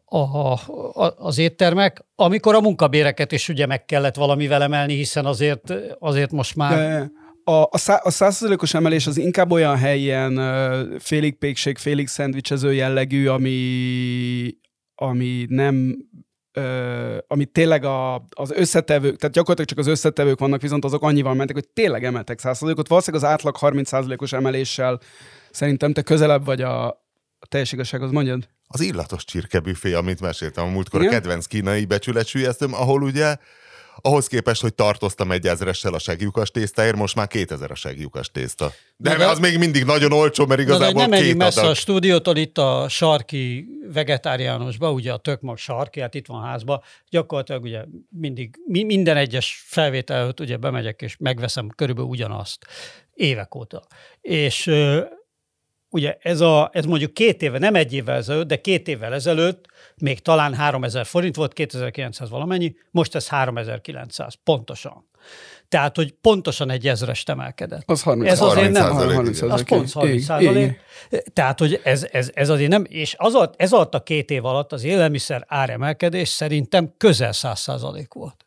a, 0.05 0.17
a, 0.19 1.15
az 1.19 1.39
éttermek, 1.39 2.05
amikor 2.17 2.55
a 2.55 2.61
munkabéreket 2.61 3.33
is 3.33 3.49
ugye 3.49 3.67
meg 3.67 3.85
kellett 3.85 4.15
valamivel 4.15 4.63
emelni, 4.63 4.95
hiszen 4.95 5.27
azért, 5.27 5.73
azért 5.99 6.31
most 6.31 6.57
már... 6.57 6.77
De 6.77 7.11
a, 7.45 7.69
a, 7.71 7.79
szá- 7.79 8.05
a 8.05 8.11
százszerzelékos 8.11 8.75
emelés 8.75 9.07
az 9.07 9.17
inkább 9.17 9.51
olyan 9.51 9.77
helyen 9.77 10.41
félig 10.99 11.39
pékség, 11.39 11.79
félig 11.79 12.09
szendvicsező 12.09 12.73
jellegű, 12.73 13.27
ami, 13.27 14.57
ami 14.95 15.47
nem 15.49 15.97
ö, 16.53 17.19
ami 17.27 17.45
tényleg 17.45 17.85
a, 17.85 18.15
az 18.15 18.51
összetevők, 18.51 19.17
tehát 19.17 19.35
gyakorlatilag 19.35 19.69
csak 19.69 19.79
az 19.79 19.87
összetevők 19.87 20.39
vannak, 20.39 20.61
viszont 20.61 20.85
azok 20.85 21.03
annyival 21.03 21.35
mentek, 21.35 21.55
hogy 21.55 21.69
tényleg 21.69 22.05
emeltek 22.05 22.39
100%-ot. 22.43 22.89
Valószínűleg 22.89 23.25
az 23.25 23.31
átlag 23.31 23.57
30%-os 23.61 24.33
emeléssel 24.33 25.01
szerintem 25.51 25.93
te 25.93 26.03
közelebb 26.03 26.45
vagy 26.45 26.63
a, 26.63 26.87
a 27.39 27.47
teljes 27.49 27.73
igazsághoz, 27.73 28.11
mondjad? 28.11 28.49
Az 28.67 28.81
illatos 28.81 29.25
csirkebüfé, 29.25 29.93
amit 29.93 30.21
meséltem 30.21 30.65
a 30.65 30.71
múltkor, 30.71 31.01
a 31.01 31.03
Igen? 31.03 31.15
kedvenc 31.15 31.47
kínai 31.47 31.85
becsületsülyeztem, 31.85 32.75
ahol 32.75 33.03
ugye 33.03 33.37
ahhoz 34.03 34.27
képest, 34.27 34.61
hogy 34.61 34.75
tartoztam 34.75 35.31
egy 35.31 35.47
ezressel 35.47 35.95
a 35.95 35.99
seglyukas 35.99 36.51
tésztáért, 36.51 36.97
most 36.97 37.15
már 37.15 37.27
2000 37.27 37.71
a 37.71 37.75
seglyukas 37.75 38.31
tészta. 38.31 38.73
De, 38.97 39.17
de 39.17 39.27
az 39.27 39.39
még 39.39 39.59
mindig 39.59 39.85
nagyon 39.85 40.13
olcsó, 40.13 40.47
mert 40.47 40.61
Na, 40.61 40.67
de 40.67 40.73
igazából 40.73 41.07
nem 41.07 41.21
két 41.21 41.37
messze 41.37 41.61
a 41.61 41.65
adag. 41.65 41.77
stúdiótól, 41.77 42.37
itt 42.37 42.59
a 42.59 42.87
sarki 42.89 43.67
vegetáriánusba, 43.93 44.93
ugye 44.93 45.13
a 45.13 45.17
tökmag 45.17 45.57
sarki, 45.57 46.01
hát 46.01 46.15
itt 46.15 46.27
van 46.27 46.43
házba, 46.43 46.83
gyakorlatilag 47.09 47.63
ugye 47.63 47.85
mindig, 48.09 48.55
mi, 48.67 48.83
minden 48.83 49.17
egyes 49.17 49.65
felvétel 49.67 50.17
előtt 50.17 50.41
ugye 50.41 50.57
bemegyek 50.57 51.03
és 51.03 51.17
megveszem 51.19 51.69
körülbelül 51.69 52.11
ugyanazt 52.11 52.67
évek 53.15 53.55
óta. 53.55 53.83
És 54.21 54.71
ugye 55.93 56.17
ez, 56.21 56.41
a, 56.41 56.71
ez 56.73 56.85
mondjuk 56.85 57.15
két 57.15 57.43
éve, 57.43 57.59
nem 57.59 57.75
egy 57.75 57.93
évvel 57.93 58.17
ezelőtt, 58.17 58.47
de 58.47 58.61
két 58.61 58.89
évvel 58.89 59.15
ezelőtt 59.15 59.67
még 59.97 60.21
talán 60.21 60.55
3000 60.55 61.05
forint 61.07 61.37
volt, 61.37 61.53
2900 61.53 62.31
valamennyi, 62.31 62.75
most 62.91 63.15
ez 63.15 63.29
3900, 63.29 64.35
pontosan. 64.45 65.09
Tehát, 65.69 65.97
hogy 65.97 66.15
pontosan 66.21 66.71
egy 66.71 66.89
ezrest 66.89 67.29
emelkedett. 67.29 67.91
Az 67.91 68.03
30 68.03 68.31
Ez 68.31 68.41
azért 68.41 68.73
nem- 68.73 68.91
30 68.91 69.43
Az 69.43 69.63
pont 69.65 69.93
30 69.93 70.25
százalék. 70.25 70.81
Tehát, 71.33 71.59
hogy 71.59 71.81
ez, 71.85 72.07
ez, 72.13 72.31
ez 72.35 72.49
azért 72.49 72.71
nem, 72.71 72.85
és 72.89 73.15
az 73.19 73.35
alatt, 73.35 73.55
ez 73.57 73.73
alatt 73.73 73.95
a 73.95 74.03
két 74.03 74.31
év 74.31 74.45
alatt 74.45 74.73
az 74.73 74.85
élelmiszer 74.85 75.45
áremelkedés 75.49 76.29
szerintem 76.29 76.95
közel 76.97 77.33
100 77.33 77.61
százalék 77.61 78.13
volt. 78.15 78.45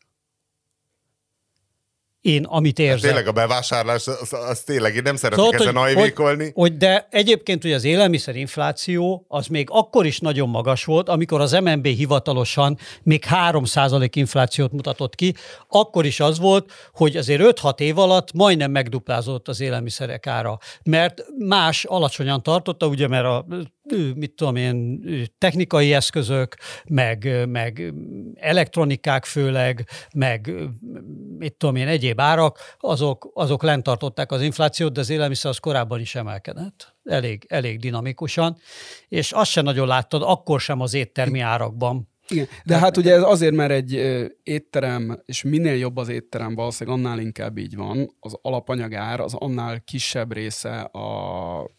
Én, 2.26 2.44
amit 2.44 2.80
érzek. 2.80 3.02
Tényleg 3.02 3.28
a 3.28 3.32
bevásárlás, 3.32 4.08
az, 4.08 4.34
az 4.34 4.60
tényleg, 4.60 4.96
én 4.96 5.02
nem 5.04 5.16
szeretek 5.16 5.46
Tudod, 5.46 5.62
ezen 5.62 5.76
hogy, 5.76 5.96
ajvékolni. 5.96 6.44
hogy, 6.44 6.52
hogy 6.54 6.78
de 6.78 7.08
egyébként 7.12 7.64
ugye 7.64 7.76
az 7.76 7.84
élelmiszerinfláció 7.84 9.26
az 9.28 9.48
még 9.48 9.68
akkor 9.72 10.06
is 10.06 10.20
nagyon 10.20 10.50
magas 10.50 10.84
volt, 10.84 11.10
amikor 11.10 11.42
az 11.42 11.52
MNB 11.52 11.86
hivatalosan 11.86 12.78
még 13.04 13.24
3% 13.30 14.10
inflációt 14.14 14.72
mutatott 14.72 15.16
ki, 15.16 15.34
akkor 15.70 16.06
is 16.06 16.20
az 16.20 16.40
volt, 16.40 16.72
hogy 16.94 17.18
azért 17.18 17.42
5-6 17.62 17.80
év 17.80 17.98
alatt 17.98 18.34
majdnem 18.34 18.72
megduplázódott 18.72 19.48
az 19.48 19.62
élelmiszerek 19.62 20.28
ára, 20.28 20.58
mert 20.84 21.26
más 21.38 21.84
alacsonyan 21.84 22.44
tartotta, 22.44 22.88
ugye 22.88 23.08
mert 23.08 23.26
a 23.26 23.46
mit 24.16 24.32
tudom 24.32 24.56
én, 24.56 25.02
technikai 25.38 25.94
eszközök, 25.94 26.56
meg, 26.90 27.48
meg 27.50 27.94
elektronikák 28.36 29.26
főleg, 29.26 29.88
meg 30.16 30.54
mit 31.38 31.54
tudom 31.54 31.76
én, 31.76 31.88
egyéb 31.88 32.20
árak, 32.20 32.60
azok, 32.80 33.32
azok 33.34 33.64
lent 33.64 33.84
tartották 33.84 34.32
az 34.32 34.42
inflációt, 34.42 34.94
de 34.94 35.00
az 35.00 35.10
élelmiszer 35.10 35.52
az 35.52 35.58
korábban 35.58 36.00
is 36.00 36.16
emelkedett. 36.16 36.96
Elég, 37.04 37.46
elég 37.48 37.80
dinamikusan, 37.80 38.58
és 39.08 39.32
azt 39.32 39.52
sem 39.52 39.64
nagyon 39.64 39.88
láttad, 39.88 40.22
akkor 40.26 40.60
sem 40.60 40.82
az 40.82 40.94
éttermi 40.94 41.40
árakban. 41.40 42.14
Igen, 42.28 42.48
de 42.64 42.78
hát 42.78 42.98
ugye 42.98 43.14
ez 43.14 43.24
azért, 43.24 43.56
mert 43.56 43.72
egy 43.72 43.94
étterem, 44.44 45.22
és 45.26 45.44
minél 45.44 45.76
jobb 45.76 45.98
az 45.98 46.10
étterem, 46.10 46.56
valószínűleg 46.56 47.00
annál 47.00 47.20
inkább 47.20 47.58
így 47.58 47.76
van, 47.76 48.16
az 48.20 48.38
alapanyagár 48.42 49.20
az 49.20 49.34
annál 49.34 49.82
kisebb 49.82 50.34
része 50.34 50.80
a 50.80 51.70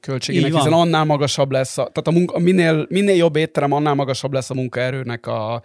költségének, 0.00 0.54
hiszen 0.54 0.72
annál 0.72 1.04
magasabb 1.04 1.50
lesz, 1.50 1.78
a, 1.78 1.82
tehát 1.82 2.06
a 2.06 2.10
munka, 2.10 2.38
minél, 2.38 2.86
minél 2.88 3.16
jobb 3.16 3.36
étterem, 3.36 3.72
annál 3.72 3.94
magasabb 3.94 4.32
lesz 4.32 4.50
a 4.50 4.54
munkaerőnek 4.54 5.26
a, 5.26 5.62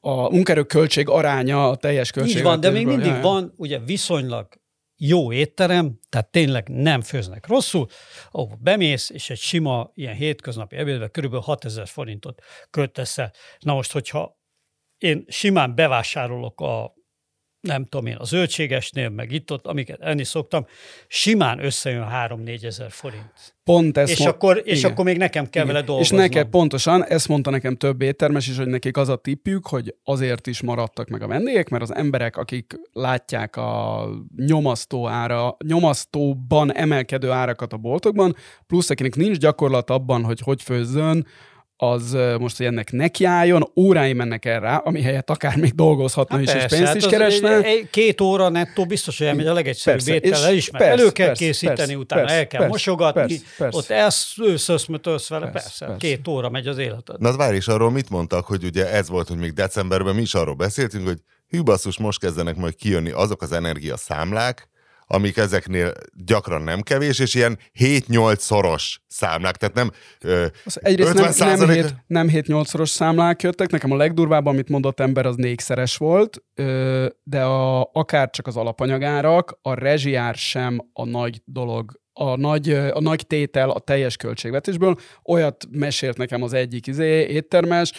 a 0.00 0.30
munkaerő 0.30 0.62
költség 0.62 1.08
aránya 1.08 1.68
a 1.68 1.76
teljes 1.76 2.10
költség. 2.10 2.36
Így 2.36 2.42
van, 2.42 2.60
de 2.60 2.70
még 2.70 2.86
mindig 2.86 3.20
van 3.22 3.52
ugye 3.56 3.78
viszonylag 3.78 4.48
jó 4.96 5.32
étterem, 5.32 5.98
tehát 6.08 6.30
tényleg 6.30 6.68
nem 6.68 7.00
főznek 7.00 7.46
rosszul, 7.46 7.86
ahol 8.30 8.58
bemész, 8.60 9.10
és 9.10 9.30
egy 9.30 9.38
sima 9.38 9.90
ilyen 9.94 10.14
hétköznapi 10.14 10.76
ebédbe 10.76 11.08
körülbelül 11.08 11.44
6000 11.44 11.86
forintot 11.86 12.42
költesz 12.70 13.18
el. 13.18 13.32
Na 13.58 13.74
most, 13.74 13.92
hogyha 13.92 14.38
én 14.98 15.24
simán 15.28 15.74
bevásárolok 15.74 16.60
a 16.60 16.94
nem 17.64 17.84
tudom 17.84 18.06
én, 18.06 18.16
a 18.16 18.24
zöldségesnél, 18.24 19.08
meg 19.08 19.32
itt-ott, 19.32 19.66
amiket 19.66 20.00
enni 20.00 20.24
szoktam, 20.24 20.66
simán 21.08 21.64
összejön 21.64 22.06
3-4 22.12 22.64
ezer 22.64 22.90
forint. 22.90 23.54
Pont 23.64 23.96
ezt 23.96 24.12
És, 24.12 24.18
mo- 24.18 24.28
akkor, 24.28 24.62
és 24.64 24.78
igen. 24.78 24.90
akkor 24.90 25.04
még 25.04 25.16
nekem 25.16 25.50
kell 25.50 25.64
vele 25.64 25.78
És 25.78 25.84
dolgoznom. 25.84 26.20
neked 26.20 26.46
pontosan, 26.48 27.04
ezt 27.04 27.28
mondta 27.28 27.50
nekem 27.50 27.76
több 27.76 28.02
éttermes 28.02 28.48
is, 28.48 28.56
hogy 28.56 28.66
nekik 28.66 28.96
az 28.96 29.08
a 29.08 29.16
tippjük, 29.16 29.66
hogy 29.66 29.94
azért 30.04 30.46
is 30.46 30.62
maradtak 30.62 31.08
meg 31.08 31.22
a 31.22 31.26
vendégek, 31.26 31.68
mert 31.68 31.82
az 31.82 31.94
emberek, 31.94 32.36
akik 32.36 32.74
látják 32.92 33.56
a 33.56 34.08
nyomasztó 34.36 35.08
ára, 35.08 35.56
nyomasztóban 35.66 36.74
emelkedő 36.74 37.30
árakat 37.30 37.72
a 37.72 37.76
boltokban, 37.76 38.36
plusz 38.66 38.90
akinek 38.90 39.14
nincs 39.16 39.36
gyakorlat 39.36 39.90
abban, 39.90 40.24
hogy 40.24 40.40
hogy 40.40 40.62
főzzön, 40.62 41.26
az 41.76 42.16
most, 42.38 42.56
hogy 42.56 42.66
ennek 42.66 42.92
nekiálljon, 42.92 43.70
órái 43.76 44.12
mennek 44.12 44.44
el 44.44 44.60
rá, 44.60 44.76
ami 44.76 45.02
helyett 45.02 45.30
akár 45.30 45.56
még 45.56 45.74
dolgozhatna 45.74 46.40
is, 46.40 46.46
és 46.46 46.52
Persze, 46.52 46.68
pénzt 46.76 46.86
hát 46.86 46.96
is 46.96 47.06
keresne. 47.06 47.56
egy- 47.56 47.64
egy- 47.64 47.90
Két 47.90 48.20
óra 48.20 48.48
nettó 48.48 48.86
biztos, 48.86 49.18
hogy 49.18 49.26
elmegy 49.26 49.46
a 49.46 49.52
legegyszerűbb 49.52 50.08
étel, 50.08 50.30
és 50.30 50.44
elismer. 50.44 50.80
persze, 50.80 51.00
Elő 51.02 51.10
kell 51.12 51.26
persze, 51.26 51.44
készíteni, 51.44 51.76
persze, 51.76 51.96
utána 51.96 52.20
persze, 52.20 52.36
el 52.36 52.46
kell 52.46 52.58
persze, 52.60 52.72
mosogatni, 52.72 53.20
persze, 53.22 53.44
persze. 53.58 53.78
ott 53.78 53.90
elszöszmötölsz 53.90 55.28
vele, 55.28 55.46
Persze, 55.50 55.60
persze, 55.68 55.84
persze. 55.84 56.06
két 56.06 56.28
óra 56.28 56.48
megy 56.50 56.66
az 56.66 56.78
életed. 56.78 57.20
Na 57.20 57.36
várj, 57.36 57.56
és 57.56 57.68
arról 57.68 57.90
mit 57.90 58.10
mondtak, 58.10 58.46
hogy 58.46 58.64
ugye 58.64 58.90
ez 58.90 59.08
volt, 59.08 59.28
hogy 59.28 59.38
még 59.38 59.52
decemberben 59.52 60.14
mi 60.14 60.20
is 60.22 60.34
arról 60.34 60.54
beszéltünk, 60.54 61.06
hogy 61.06 61.18
hű 61.48 61.62
basszus, 61.62 61.98
most 61.98 62.20
kezdenek 62.20 62.56
majd 62.56 62.74
kijönni 62.74 63.10
azok 63.10 63.42
az 63.42 63.52
energiaszámlák, 63.52 64.68
amik 65.06 65.36
ezeknél 65.36 65.92
gyakran 66.24 66.62
nem 66.62 66.80
kevés, 66.80 67.18
és 67.18 67.34
ilyen 67.34 67.58
7-8 67.80 68.38
szoros 68.38 69.00
számlák, 69.08 69.56
tehát 69.56 69.74
nem 69.74 69.90
ö, 70.20 70.46
Az 70.64 70.78
egyrészt 70.82 71.14
nem, 71.14 71.22
nem, 71.22 71.58
50%-a 71.58 71.72
7, 71.72 71.94
nem 72.06 72.28
7-8-szoros 72.32 72.88
számlák 72.88 73.42
jöttek, 73.42 73.70
nekem 73.70 73.90
a 73.90 73.96
legdurvább, 73.96 74.46
amit 74.46 74.68
mondott 74.68 75.00
ember, 75.00 75.26
az 75.26 75.36
négyszeres 75.36 75.96
volt, 75.96 76.42
ö, 76.54 77.06
de 77.22 77.42
a, 77.42 77.90
akár 77.92 78.30
csak 78.30 78.46
az 78.46 78.56
alapanyagárak, 78.56 79.58
a 79.62 79.74
rezsiár 79.74 80.34
sem 80.34 80.90
a 80.92 81.04
nagy 81.04 81.40
dolog, 81.44 82.02
a 82.12 82.36
nagy, 82.36 82.70
a 82.70 83.00
nagy 83.00 83.26
tétel 83.26 83.70
a 83.70 83.78
teljes 83.78 84.16
költségvetésből. 84.16 84.96
Olyat 85.24 85.66
mesélt 85.70 86.16
nekem 86.16 86.42
az 86.42 86.52
egyik 86.52 86.86
izé, 86.86 87.26
éttermes, 87.26 87.92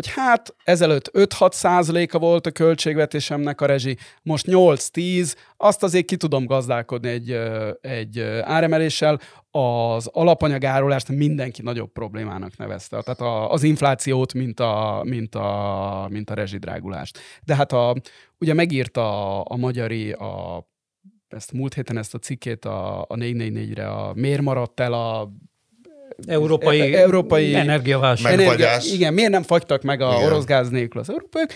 hogy 0.00 0.12
hát 0.12 0.54
ezelőtt 0.64 1.10
5-6 1.14 1.52
százaléka 1.52 2.18
volt 2.18 2.46
a 2.46 2.50
költségvetésemnek 2.50 3.60
a 3.60 3.66
rezsi, 3.66 3.96
most 4.22 4.46
8-10, 4.48 5.34
azt 5.56 5.82
azért 5.82 6.06
ki 6.06 6.16
tudom 6.16 6.46
gazdálkodni 6.46 7.08
egy, 7.08 7.30
egy 7.80 8.20
áremeléssel, 8.42 9.20
az 9.50 10.06
alapanyagárulást 10.06 11.08
mindenki 11.08 11.62
nagyobb 11.62 11.92
problémának 11.92 12.56
nevezte. 12.56 13.02
Tehát 13.02 13.20
a, 13.20 13.50
az 13.52 13.62
inflációt, 13.62 14.34
mint 14.34 14.60
a, 14.60 15.02
mint 15.04 15.34
a, 15.34 16.06
mint 16.10 16.30
a 16.30 16.34
rezsidrágulást. 16.34 17.18
De 17.44 17.54
hát 17.54 17.72
a, 17.72 17.96
ugye 18.38 18.54
megírta 18.54 19.36
a, 19.38 19.44
a 19.48 19.56
magyari 19.56 20.12
a 20.12 20.64
ezt 21.28 21.52
múlt 21.52 21.74
héten 21.74 21.96
ezt 21.96 22.14
a 22.14 22.18
cikkét 22.18 22.64
a, 22.64 23.00
a 23.00 23.14
444-re, 23.14 23.90
a 23.90 24.12
miért 24.14 24.40
maradt 24.40 24.80
el 24.80 24.92
a 24.92 25.32
Európai, 26.26 26.94
e- 26.94 27.00
európai 27.00 27.54
energiaválság. 27.54 28.36
Megfagyás. 28.36 28.92
igen, 28.92 29.14
miért 29.14 29.30
nem 29.30 29.42
fagytak 29.42 29.82
meg 29.82 30.00
a 30.00 30.14
Igen. 30.14 30.24
orosz 30.24 30.44
gáz 30.44 30.68
nélkül 30.68 31.00
az 31.00 31.10
európaiak? 31.10 31.52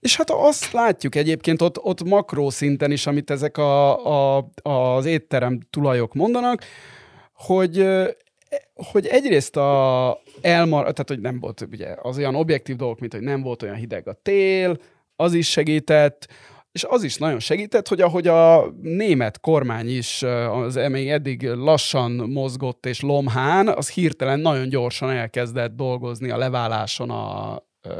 És 0.00 0.16
hát 0.16 0.30
azt 0.30 0.72
látjuk 0.72 1.14
egyébként 1.14 1.62
ott, 1.62 1.78
ott 1.82 2.04
makró 2.04 2.50
szinten 2.50 2.90
is, 2.90 3.06
amit 3.06 3.30
ezek 3.30 3.56
a, 3.58 4.36
a, 4.36 4.48
az 4.62 5.04
étterem 5.04 5.60
tulajok 5.70 6.14
mondanak, 6.14 6.64
hogy 7.32 7.78
ö, 7.78 8.08
hogy 8.74 9.06
egyrészt 9.06 9.56
a 9.56 10.18
elmar, 10.40 10.80
tehát 10.80 11.08
hogy 11.08 11.20
nem 11.20 11.40
volt 11.40 11.66
ugye 11.72 11.94
az 12.02 12.18
olyan 12.18 12.34
objektív 12.34 12.76
dolgok, 12.76 13.00
mint 13.00 13.12
hogy 13.12 13.22
nem 13.22 13.42
volt 13.42 13.62
olyan 13.62 13.74
hideg 13.74 14.08
a 14.08 14.18
tél, 14.22 14.76
az 15.16 15.34
is 15.34 15.50
segített, 15.50 16.28
és 16.74 16.84
az 16.88 17.02
is 17.02 17.16
nagyon 17.16 17.38
segített, 17.38 17.88
hogy 17.88 18.00
ahogy 18.00 18.26
a 18.26 18.72
német 18.82 19.40
kormány 19.40 19.96
is 19.96 20.22
az 20.50 20.80
még 20.88 21.08
eddig 21.08 21.42
lassan 21.42 22.10
mozgott 22.12 22.86
és 22.86 23.00
lomhán, 23.00 23.68
az 23.68 23.90
hirtelen 23.90 24.40
nagyon 24.40 24.68
gyorsan 24.68 25.10
elkezdett 25.10 25.76
dolgozni 25.76 26.30
a 26.30 26.36
leváláson 26.36 27.10
a 27.10 27.58
ö, 27.82 27.90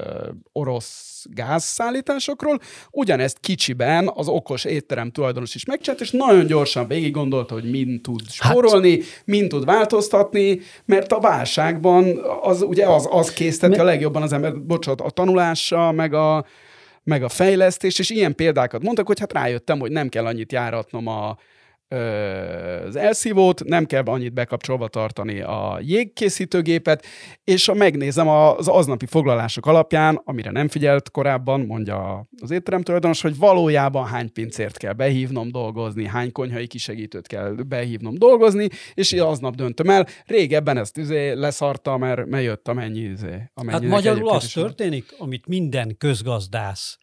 orosz 0.52 1.24
gázszállításokról. 1.30 2.58
Ugyanezt 2.90 3.38
kicsiben 3.38 4.10
az 4.14 4.28
okos 4.28 4.64
étterem 4.64 5.10
tulajdonos 5.10 5.54
is 5.54 5.64
megcsinált, 5.64 6.00
és 6.00 6.10
nagyon 6.10 6.46
gyorsan 6.46 6.88
végig 6.88 7.12
gondolta, 7.12 7.54
hogy 7.54 7.70
mind 7.70 8.00
tud 8.00 8.30
spórolni, 8.30 9.00
hát, 9.00 9.22
mind 9.24 9.48
tud 9.48 9.64
változtatni, 9.64 10.60
mert 10.84 11.12
a 11.12 11.20
válságban 11.20 12.20
az 12.42 12.62
ugye 12.62 12.86
az, 12.86 13.08
az 13.10 13.32
készíteti 13.32 13.78
a 13.78 13.84
legjobban 13.84 14.22
az 14.22 14.32
ember, 14.32 14.62
bocsánat, 14.62 15.00
a 15.00 15.10
tanulása, 15.10 15.92
meg 15.92 16.14
a, 16.14 16.46
meg 17.04 17.22
a 17.22 17.28
fejlesztés, 17.28 17.98
és 17.98 18.10
ilyen 18.10 18.34
példákat 18.34 18.82
mondtak, 18.82 19.06
hogy 19.06 19.18
hát 19.18 19.32
rájöttem, 19.32 19.78
hogy 19.78 19.90
nem 19.90 20.08
kell 20.08 20.26
annyit 20.26 20.52
járatnom 20.52 21.06
a, 21.06 21.38
az 21.88 22.96
elszívót, 22.96 23.64
nem 23.64 23.86
kell 23.86 24.02
annyit 24.02 24.32
bekapcsolva 24.32 24.88
tartani 24.88 25.40
a 25.40 25.78
jégkészítőgépet, 25.82 27.06
és 27.44 27.66
ha 27.66 27.74
megnézem 27.74 28.28
az 28.28 28.68
aznapi 28.68 29.06
foglalások 29.06 29.66
alapján, 29.66 30.20
amire 30.24 30.50
nem 30.50 30.68
figyelt 30.68 31.10
korábban, 31.10 31.60
mondja 31.60 32.28
az 32.40 32.50
étterem 32.50 32.82
tulajdonos, 32.82 33.20
hogy 33.20 33.36
valójában 33.36 34.06
hány 34.06 34.32
pincért 34.32 34.76
kell 34.76 34.92
behívnom 34.92 35.50
dolgozni, 35.50 36.06
hány 36.06 36.32
konyhai 36.32 36.66
kisegítőt 36.66 37.26
kell 37.26 37.50
behívnom 37.50 38.14
dolgozni, 38.14 38.68
és 38.94 39.12
így 39.12 39.20
aznap 39.20 39.54
döntöm 39.54 39.90
el. 39.90 40.06
Régebben 40.26 40.76
ezt 40.76 40.96
izé 40.96 41.32
leszarta, 41.32 41.96
mert, 41.96 42.26
mert 42.26 42.44
jött 42.44 42.68
amennyi 42.68 43.00
izé. 43.00 43.30
Hát 43.30 43.50
amennyinek 43.54 43.90
magyarul 43.90 44.28
az 44.28 44.52
történik, 44.52 45.14
amit 45.18 45.46
minden 45.46 45.96
közgazdász 45.98 46.98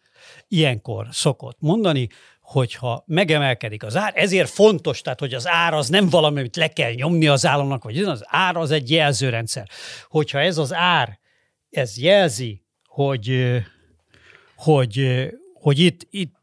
ilyenkor 0.48 1.06
szokott 1.10 1.56
mondani, 1.60 2.08
hogyha 2.52 3.04
megemelkedik 3.06 3.82
az 3.82 3.96
ár, 3.96 4.12
ezért 4.16 4.50
fontos, 4.50 5.00
tehát 5.00 5.20
hogy 5.20 5.34
az 5.34 5.48
ár 5.48 5.74
az 5.74 5.88
nem 5.88 6.08
valami, 6.08 6.38
amit 6.38 6.56
le 6.56 6.68
kell 6.68 6.92
nyomni 6.92 7.28
az 7.28 7.46
államnak, 7.46 7.84
vagy 7.84 7.98
az 7.98 8.22
ár 8.26 8.56
az 8.56 8.70
egy 8.70 8.90
jelzőrendszer. 8.90 9.68
Hogyha 10.08 10.40
ez 10.40 10.58
az 10.58 10.72
ár, 10.72 11.18
ez 11.70 11.98
jelzi, 11.98 12.62
hogy, 12.86 13.56
hogy, 14.56 15.26
hogy 15.54 15.78
itt, 15.78 16.06
itt 16.10 16.41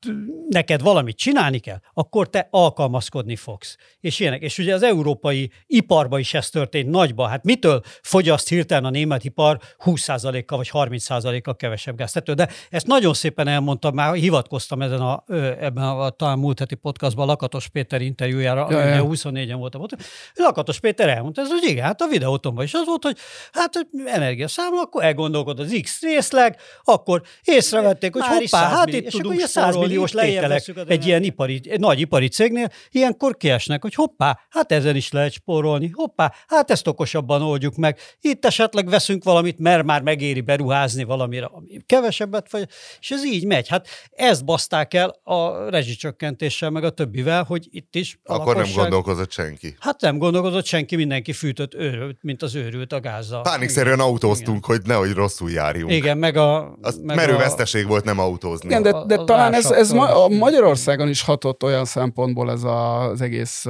neked 0.49 0.81
valamit 0.81 1.17
csinálni 1.17 1.59
kell, 1.59 1.79
akkor 1.93 2.29
te 2.29 2.47
alkalmazkodni 2.51 3.35
fogsz. 3.35 3.77
És 3.99 4.19
ilyenek. 4.19 4.41
És 4.41 4.57
ugye 4.57 4.73
az 4.73 4.83
európai 4.83 5.51
iparban 5.67 6.19
is 6.19 6.33
ez 6.33 6.49
történt 6.49 6.89
nagyban. 6.89 7.29
Hát 7.29 7.43
mitől 7.43 7.81
fogyaszt 8.01 8.49
hirtelen 8.49 8.85
a 8.85 8.89
német 8.89 9.23
ipar 9.23 9.59
20%-kal 9.85 10.57
vagy 10.57 10.69
30%-kal 10.73 11.55
kevesebb 11.55 11.95
gáztető? 11.95 12.33
De 12.33 12.49
ezt 12.69 12.88
nagyon 12.88 13.13
szépen 13.13 13.47
elmondtam, 13.47 13.93
már 13.93 14.13
hivatkoztam 14.13 14.81
ezen 14.81 15.01
a, 15.01 15.23
ebben 15.59 15.83
a 15.83 16.09
talán 16.09 16.39
múlt 16.39 16.59
heti 16.59 16.75
podcastban 16.75 17.27
Lakatos 17.27 17.67
Péter 17.67 18.01
interjújára, 18.01 18.67
Ja, 18.69 18.79
ja, 18.79 18.85
ja. 18.85 18.95
ja. 18.95 19.07
24-en 19.09 19.55
voltam 19.57 19.81
ott. 19.81 19.95
Lakatos 20.35 20.79
Péter 20.79 21.09
elmondta, 21.09 21.41
ez, 21.41 21.49
hogy 21.49 21.69
igen, 21.69 21.85
hát 21.85 22.01
a 22.01 22.07
videótomban 22.07 22.63
is 22.63 22.73
az 22.73 22.85
volt, 22.85 23.03
hogy 23.03 23.17
hát 23.51 23.88
energiaszámla, 24.05 24.81
akkor 24.81 25.03
elgondolkod 25.03 25.59
az 25.59 25.79
X 25.81 26.01
részleg, 26.01 26.57
akkor 26.83 27.21
észrevették, 27.43 28.13
hogy 28.13 28.21
Már 28.21 28.31
hoppá, 28.31 28.45
100 28.45 28.71
hát 28.71 28.88
itt 28.93 29.09
tudunk 29.09 29.35
ugye 29.35 29.47
100 29.47 29.69
spórolni, 29.69 29.88
milliós 29.89 30.12
tételek 30.12 30.71
egy 30.88 31.06
ilyen 31.06 31.23
ipari, 31.23 31.62
egy 31.63 31.80
nagy 31.80 31.99
ipari 31.99 32.28
cégnél, 32.28 32.69
ilyenkor 32.91 33.38
kiesnek, 33.38 33.82
hogy 33.82 33.93
hoppá, 33.93 34.39
hát 34.49 34.71
ezen 34.71 34.95
is 34.95 35.12
lehet 35.12 35.32
spórolni, 35.32 35.89
hoppá, 35.93 36.34
hát 36.47 36.71
ezt 36.71 36.88
okosabban 36.88 37.41
oldjuk 37.41 37.75
meg. 37.75 37.97
Itt 38.21 38.45
esetleg 38.45 38.89
veszünk 38.89 39.23
valamit, 39.23 39.60
mert 39.60 39.84
már 39.84 40.02
megéri 40.02 40.41
beruházni 40.41 41.04
valamire, 41.04 41.45
ami 41.45 41.67
kevesebbet, 41.86 42.52
vagy, 42.52 42.67
és 42.99 43.12
ez 43.12 43.25
így 43.25 43.45
megy. 43.45 43.67
Hát 43.67 43.88
ezt 44.12 44.45
baszták 44.45 44.93
el 44.93 45.19
a 45.23 45.69
rezsicsökkentéssel, 45.69 46.69
meg 46.69 46.84
a 46.84 46.89
többivel, 46.89 47.43
hogy 47.43 47.67
itt 47.71 47.95
is 47.95 48.19
a 48.23 48.34
Akkor 48.34 48.45
nem 48.45 48.56
lakosság- 48.56 48.82
gondolkozott 48.82 49.32
senki. 49.32 49.75
Hát 49.80 50.02
nem 50.02 50.17
gondolkozott 50.17 50.65
senki, 50.65 50.95
mindenki 50.95 51.34
fűtött 51.34 51.73
őrült, 51.73 52.17
mint 52.21 52.41
az 52.41 52.56
őrült 52.56 52.93
a 52.93 52.99
gázzal. 52.99 53.41
Pánikszerűen 53.41 53.99
autóztunk, 53.99 54.65
hogy 54.65 54.82
nehogy 54.86 55.12
rosszul 55.12 55.52
járjunk. 55.52 55.91
Igen, 55.91 56.17
meg 56.17 56.38
a... 56.38 56.78
Az 56.82 56.99
meg 57.04 57.15
merő 57.15 57.34
a- 57.34 57.38
veszteség 57.38 57.88
volt 57.88 58.04
nem 58.04 58.19
autózni. 58.19 58.67
Igen, 58.69 58.82
de, 58.82 59.04
de 59.08 59.17
az 59.17 59.25
talán 59.25 59.54
ez, 59.54 59.65
ez 59.71 59.79
ma, 59.88 60.02
a 60.02 60.06
ársakkal 60.06 60.32
is. 60.32 60.38
Magyarországon 60.38 61.10
is 61.10 61.22
hatott 61.22 61.63
olyan 61.63 61.86
szempontból 61.86 62.52
ez 62.52 62.63
a, 62.63 63.10
az 63.10 63.22
egész 63.22 63.65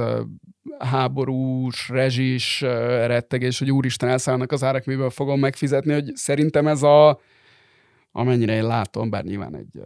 háborús, 0.78 1.88
rezsis 1.88 2.60
rettegés, 2.60 3.58
hogy 3.58 3.70
úristen 3.70 4.08
elszállnak 4.08 4.52
az 4.52 4.64
árak, 4.64 4.84
miből 4.84 5.10
fogom 5.10 5.40
megfizetni, 5.40 5.92
hogy 5.92 6.10
szerintem 6.14 6.66
ez 6.66 6.82
a 6.82 7.20
amennyire 8.12 8.54
én 8.54 8.66
látom, 8.66 9.10
bár 9.10 9.24
nyilván 9.24 9.56
egy 9.56 9.82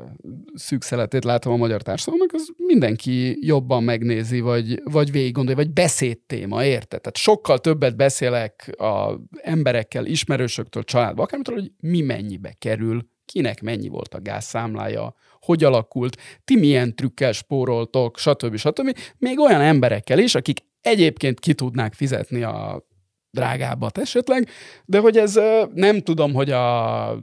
szűk 0.54 0.82
szeletét 0.82 1.24
látom 1.24 1.52
a 1.52 1.56
magyar 1.56 1.82
társadalomnak, 1.82 2.32
az 2.32 2.48
mindenki 2.56 3.46
jobban 3.46 3.82
megnézi, 3.82 4.40
vagy, 4.40 4.82
vagy 4.84 5.12
végig 5.12 5.32
gondolja, 5.32 5.62
vagy 5.64 5.72
beszédtéma, 5.72 6.64
érted? 6.64 7.00
Tehát 7.00 7.16
sokkal 7.16 7.58
többet 7.58 7.96
beszélek 7.96 8.74
a 8.78 9.20
emberekkel, 9.42 10.06
ismerősöktől, 10.06 10.82
családba, 10.82 11.22
akármitől, 11.22 11.54
hogy 11.54 11.72
mi 11.80 12.00
mennyibe 12.00 12.54
kerül, 12.58 13.12
kinek 13.34 13.62
mennyi 13.62 13.88
volt 13.88 14.14
a 14.14 14.20
gázszámlája, 14.20 15.14
hogy 15.40 15.64
alakult, 15.64 16.16
ti 16.44 16.56
milyen 16.56 16.94
trükkel 16.94 17.32
spóroltok, 17.32 18.18
stb. 18.18 18.56
stb. 18.56 18.98
Még 19.18 19.38
olyan 19.38 19.60
emberekkel 19.60 20.18
is, 20.18 20.34
akik 20.34 20.60
egyébként 20.80 21.40
ki 21.40 21.54
tudnák 21.54 21.92
fizetni 21.92 22.42
a 22.42 22.86
drágábbat 23.30 23.98
esetleg, 23.98 24.48
de 24.84 24.98
hogy 24.98 25.16
ez 25.16 25.40
nem 25.74 26.00
tudom, 26.00 26.32
hogy 26.32 26.50
a 26.50 27.18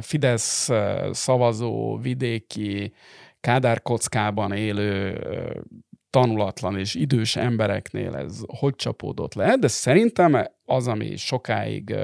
Fidesz 0.00 0.68
szavazó 1.10 1.98
vidéki 1.98 2.92
Kádár 3.40 3.82
kockában 3.82 4.52
élő 4.52 5.18
tanulatlan 6.10 6.78
és 6.78 6.94
idős 6.94 7.36
embereknél 7.36 8.14
ez 8.16 8.40
hogy 8.46 8.74
csapódott 8.74 9.34
le, 9.34 9.56
de 9.56 9.68
szerintem 9.68 10.46
az, 10.64 10.88
ami 10.88 11.16
sokáig 11.16 11.94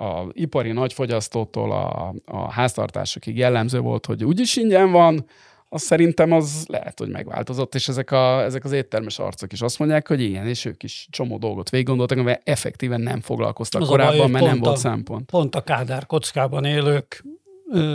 a 0.00 0.28
ipari 0.32 0.72
nagyfogyasztótól 0.72 1.72
a, 1.72 2.14
a 2.24 2.50
háztartásokig 2.50 3.36
jellemző 3.36 3.80
volt, 3.80 4.06
hogy 4.06 4.24
úgyis 4.24 4.56
ingyen 4.56 4.90
van, 4.90 5.24
az 5.72 5.82
szerintem 5.82 6.32
az 6.32 6.64
lehet, 6.68 6.98
hogy 6.98 7.08
megváltozott, 7.08 7.74
és 7.74 7.88
ezek, 7.88 8.10
a, 8.10 8.42
ezek 8.42 8.64
az 8.64 8.72
éttermes 8.72 9.18
arcok 9.18 9.52
is 9.52 9.60
azt 9.60 9.78
mondják, 9.78 10.08
hogy 10.08 10.20
igen, 10.20 10.46
és 10.46 10.64
ők 10.64 10.82
is 10.82 11.08
csomó 11.10 11.38
dolgot 11.38 11.70
végiggondoltak, 11.70 12.18
amivel 12.18 12.40
effektíven 12.44 13.00
nem 13.00 13.20
foglalkoztak 13.20 13.80
az 13.80 13.88
korábban, 13.88 14.16
baj, 14.16 14.30
mert 14.30 14.44
nem 14.44 14.58
volt 14.58 14.76
a, 14.76 14.78
szempont. 14.78 15.30
Pont 15.30 15.54
a 15.54 15.60
Kádár 15.60 16.06
kockában 16.06 16.64
élők 16.64 17.24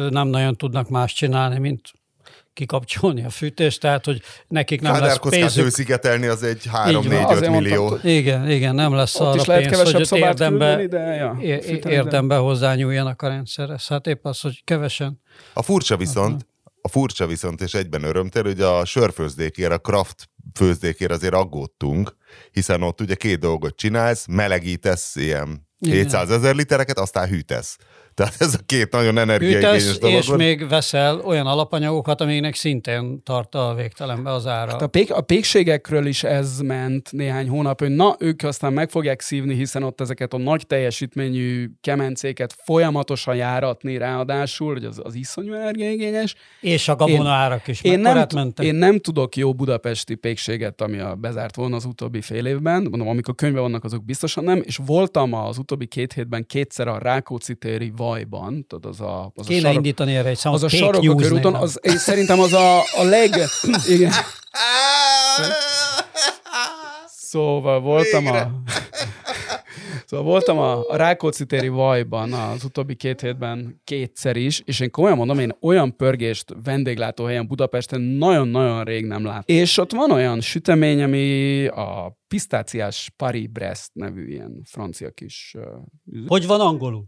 nem 0.10 0.28
nagyon 0.28 0.56
tudnak 0.56 0.90
más 0.90 1.14
csinálni, 1.14 1.60
mint 1.60 1.92
kikapcsolni 2.56 3.24
a 3.24 3.30
fűtést, 3.30 3.80
tehát 3.80 4.06
hogy 4.06 4.22
nekik 4.48 4.82
nem 4.82 4.94
Kádár 4.94 5.08
lesz 5.08 5.30
pénzük. 5.30 5.70
szigetelni 5.70 6.28
az 6.28 6.44
egy 6.44 6.70
3-4-5 6.74 7.52
millió. 7.52 7.88
Mondtam, 7.88 8.10
igen, 8.10 8.50
igen, 8.50 8.76
nem 8.76 8.94
lesz 8.94 9.20
Ott 9.20 9.28
arra 9.28 9.42
is 9.42 9.46
lehet 9.46 9.70
pénz, 9.70 10.10
hogy 10.10 10.20
érdembe, 10.20 10.76
küldeni, 10.76 10.88
de 10.88 11.14
ja, 11.14 11.38
érdembe 11.90 12.36
hozzányúljanak 12.36 13.22
a 13.22 13.28
rendszerhez. 13.28 13.88
Hát 13.88 14.08
épp 14.08 14.26
az, 14.26 14.40
hogy 14.40 14.64
kevesen. 14.64 15.22
A 15.54 15.62
furcsa 15.62 15.98
viszont, 15.98 16.48
a 16.82 16.88
furcsa 16.88 17.28
viszont, 17.28 17.62
és 17.62 17.74
egyben 17.74 18.04
örömtér, 18.04 18.44
hogy 18.44 18.62
a 18.62 18.86
sörfőzdékért, 18.86 19.72
a 19.72 19.78
craft 19.80 20.30
főzdékért 20.54 21.12
azért 21.12 21.34
aggódtunk, 21.34 22.16
hiszen 22.52 22.82
ott 22.82 23.02
ugye 23.02 23.16
két 23.16 23.40
dolgot 23.40 23.76
csinálsz, 23.76 24.26
melegítesz 24.28 25.16
ilyen 25.16 25.68
700 25.80 26.32
ezer 26.32 26.56
litereket, 26.56 27.00
aztán 27.00 27.28
hűtesz. 27.28 27.78
Tehát 28.16 28.36
ez 28.38 28.54
a 28.54 28.58
két 28.66 28.92
nagyon 28.92 29.18
energiaigényes 29.18 29.98
dolog. 29.98 30.18
És 30.18 30.28
még 30.28 30.68
veszel 30.68 31.20
olyan 31.20 31.48
alapanyagokat, 31.48 32.22
aminek 32.22 32.56
szintén 32.56 33.24
tart 33.24 33.56
a 33.56 33.74
végtelenbe 33.78 34.32
az 34.32 34.48
ára. 34.48 34.72
Hát 34.72 34.82
a, 34.82 34.88
pék, 34.88 35.14
a 35.14 35.22
pékségekről 35.22 36.06
is 36.06 36.24
ez 36.24 36.60
ment 36.60 37.12
néhány 37.12 37.50
hónap, 37.50 37.80
hogy 37.80 37.90
na, 37.90 38.16
ők 38.20 38.44
aztán 38.44 38.74
meg 38.74 38.90
fogják 38.90 39.22
szívni, 39.22 39.56
hiszen 39.56 39.84
ott 39.84 40.02
ezeket 40.02 40.34
a 40.34 40.38
nagy 40.38 40.68
teljesítményű 40.68 41.70
kemencéket 41.82 42.56
folyamatosan 42.64 43.36
járatni 43.36 43.98
ráadásul, 43.98 44.74
hogy 44.74 44.86
az, 44.86 45.00
az 45.04 45.16
iszonyú 45.16 45.54
energiaigényes. 45.54 46.36
És 46.62 46.88
a 46.88 46.96
gabona 46.96 47.24
én, 47.24 47.26
árak 47.26 47.68
is 47.68 47.82
én 47.82 48.00
nem, 48.00 48.26
mentek. 48.34 48.66
Én 48.66 48.76
nem 48.76 49.00
tudok 49.00 49.36
jó 49.36 49.54
budapesti 49.54 50.16
pékséget, 50.16 50.82
ami 50.82 51.00
a 51.00 51.16
bezárt 51.16 51.56
volna 51.56 51.76
az 51.76 51.86
utóbbi 51.86 52.22
fél 52.22 52.46
évben, 52.46 52.82
mondom, 52.82 53.08
amikor 53.08 53.36
könyvben 53.36 53.62
vannak, 53.62 53.84
azok 53.84 54.06
biztosan 54.06 54.44
nem, 54.44 54.62
és 54.66 54.80
voltam 54.86 55.34
az 55.34 55.58
utóbbi 55.58 55.86
két 55.86 56.14
hétben 56.14 56.46
kétszer 56.46 56.88
a 56.88 56.98
Rákóczi 56.98 57.56
téri 57.56 57.92
vajban, 58.06 58.66
tudod, 58.68 58.92
az 58.92 59.02
a... 59.02 59.32
Az 59.36 59.46
Kéne 59.46 59.60
a 59.60 59.62
sarok, 59.62 59.76
indítani 59.76 60.16
erre 60.16 60.30
egy 60.30 60.40
Az 60.44 60.64
a 60.64 60.70
sarok 60.70 61.04
a 61.04 61.16
körúton, 61.16 61.54
az, 61.54 61.80
én 61.82 61.98
szerintem 61.98 62.40
az 62.40 62.54
a, 62.54 62.80
a 62.80 63.04
leg... 63.04 63.36
Igen. 63.96 64.12
Szóval 67.08 67.80
voltam 67.80 68.24
Végre. 68.24 68.40
a... 68.40 68.52
Szóval 70.06 70.26
voltam 70.26 70.58
a, 70.58 70.90
a 70.90 70.96
Rákóczi 70.96 71.46
téri 71.46 71.68
Vajban 71.68 72.34
az 72.34 72.64
utóbbi 72.64 72.96
két 72.96 73.22
hétben 73.22 73.82
kétszer 73.84 74.36
is, 74.36 74.62
és 74.66 74.80
én 74.80 74.92
komolyan 74.92 75.18
mondom, 75.18 75.40
én 75.40 75.58
olyan 75.62 75.96
pörgést 75.96 76.56
vendéglátóhelyen 76.64 77.48
Budapesten 77.48 78.02
nagyon-nagyon 78.02 78.84
rég 78.84 79.06
nem 79.06 79.26
lát. 79.26 79.50
És 79.50 79.78
ott 79.78 79.92
van 79.92 80.12
olyan 80.12 80.42
sütemény, 80.42 81.02
ami 81.02 81.66
a 81.68 82.18
pisztáciás 82.28 83.12
Paris-Brest 83.16 83.90
nevű 83.94 84.28
ilyen 84.28 84.62
francia 84.64 85.12
kis... 85.12 85.56
Uh, 86.06 86.28
hogy 86.28 86.48
van 86.48 86.60
angolul? 86.60 87.06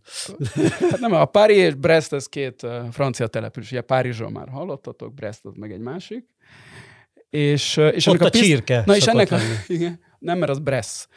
hát 0.92 1.00
nem, 1.00 1.14
a 1.14 1.26
Paris 1.26 1.58
és 1.58 1.74
Brest, 1.74 2.14
ez 2.14 2.26
két 2.26 2.64
uh, 2.64 2.72
francia 2.92 3.28
település. 3.28 3.72
Ugye 3.72 3.82
Párizsról 3.82 4.30
már 4.30 4.50
hallottatok, 4.50 5.14
Brest 5.14 5.46
az 5.46 5.54
meg 5.56 5.72
egy 5.72 5.80
másik. 5.80 6.26
És, 7.30 7.78
és 7.78 8.08
Ott 8.08 8.22
a, 8.22 8.26
a 8.26 8.30
piszt... 8.30 8.44
csirke 8.44 8.84
Na 8.86 8.96
és 8.96 9.06
ennek 9.06 9.32
a, 9.32 9.38
igen, 9.68 10.00
nem, 10.20 10.38
mert 10.38 10.52
az 10.52 10.60
Brest. 10.60 11.08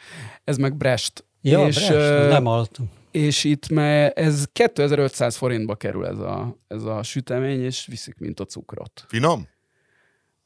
Ez 0.43 0.57
meg 0.57 0.77
Brest. 0.77 1.25
Ja, 1.41 1.67
és, 1.67 1.87
Brest, 1.87 2.29
nem 2.29 2.45
altam. 2.45 2.91
És 3.11 3.43
itt 3.43 3.69
mert 3.69 4.17
ez 4.17 4.45
2500 4.53 5.35
forintba 5.35 5.75
kerül 5.75 6.05
ez 6.05 6.19
a, 6.19 6.57
ez 6.67 6.83
a 6.83 7.03
sütemény, 7.03 7.63
és 7.63 7.85
viszik, 7.89 8.15
mint 8.17 8.39
a 8.39 8.45
cukrot. 8.45 9.05
Finom? 9.07 9.47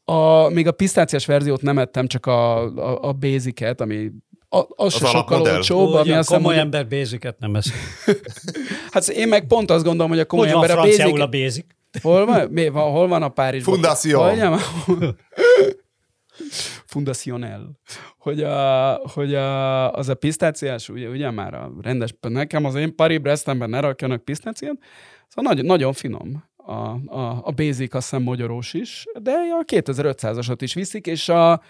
A, 0.04 0.50
még 0.50 0.68
a 0.68 0.72
pisztáciás 0.72 1.26
verziót 1.26 1.62
nem 1.62 1.78
ettem, 1.78 2.08
csak 2.08 2.26
a, 2.26 2.64
a, 2.64 3.08
a 3.08 3.14
basic 3.14 3.82
ami 3.82 4.12
a, 4.50 4.58
az, 4.58 4.66
az 4.76 4.94
se 4.94 5.06
sokkal 5.06 5.42
olcsóbb. 5.42 5.94
Ami 5.94 6.12
azt 6.12 6.30
komoly 6.30 6.54
hogy... 6.54 6.64
ember 6.64 6.88
basic 6.88 7.40
nem 7.40 7.56
eszik. 7.56 7.74
hát 8.92 9.08
én 9.08 9.28
meg 9.28 9.48
pont 9.48 9.72
azt 9.72 9.84
gondolom, 9.84 10.12
hogy 10.12 10.20
a 10.20 10.26
komoly 10.26 10.48
hogy 10.48 10.56
ember 10.56 10.78
a 10.78 10.82
basic... 10.82 11.20
a 11.20 11.28
basic? 11.28 11.66
Hol 12.02 12.26
van, 12.26 12.48
mi, 12.52 12.66
hol 12.66 13.08
van 13.08 13.24
a 13.24 13.30
Párizs? 13.30 13.64
Fundación. 13.64 14.38
Fundacionel. 16.96 17.80
Hogy, 18.18 18.44
a, 18.44 18.94
hogy 19.14 19.36
a, 19.36 19.92
az 19.94 20.10
a 20.10 20.16
pisztáciás, 20.16 20.90
ugye, 20.90 21.10
ugye 21.10 21.32
már 21.32 21.54
a 21.54 21.72
rendes, 21.82 22.16
nekem 22.22 22.66
az 22.66 22.76
én 22.76 22.96
Paris 22.96 23.20
Brestemben 23.20 23.70
ne 23.70 23.80
rakjanak 23.80 24.24
pisztáciát, 24.24 24.78
szóval 25.28 25.54
nagyon, 25.54 25.66
nagyon 25.66 25.94
finom. 25.94 26.44
A, 26.56 26.74
a, 27.06 27.42
a 27.44 27.52
basic 27.52 27.96
azt 27.96 28.10
hiszem 28.10 28.24
magyarós 28.24 28.74
is, 28.74 29.06
de 29.22 29.32
a 29.32 29.64
2500-asat 29.66 30.58
is 30.60 30.74
viszik, 30.74 31.08
és 31.08 31.30
a, 31.30 31.52
azt 31.52 31.62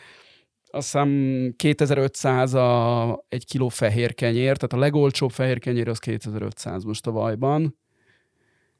hiszem 0.91 1.53
2500 1.55 2.53
a 2.53 3.25
egy 3.29 3.45
kiló 3.45 3.69
fehér 3.69 4.13
kenyér, 4.13 4.57
tehát 4.57 4.73
a 4.73 4.77
legolcsóbb 4.77 5.31
fehér 5.31 5.59
kenyér 5.59 5.89
az 5.89 5.99
2500 5.99 6.83
most 6.83 7.07
a 7.07 7.11
vajban. 7.11 7.77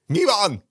Mi 0.06 0.20
van? 0.24 0.64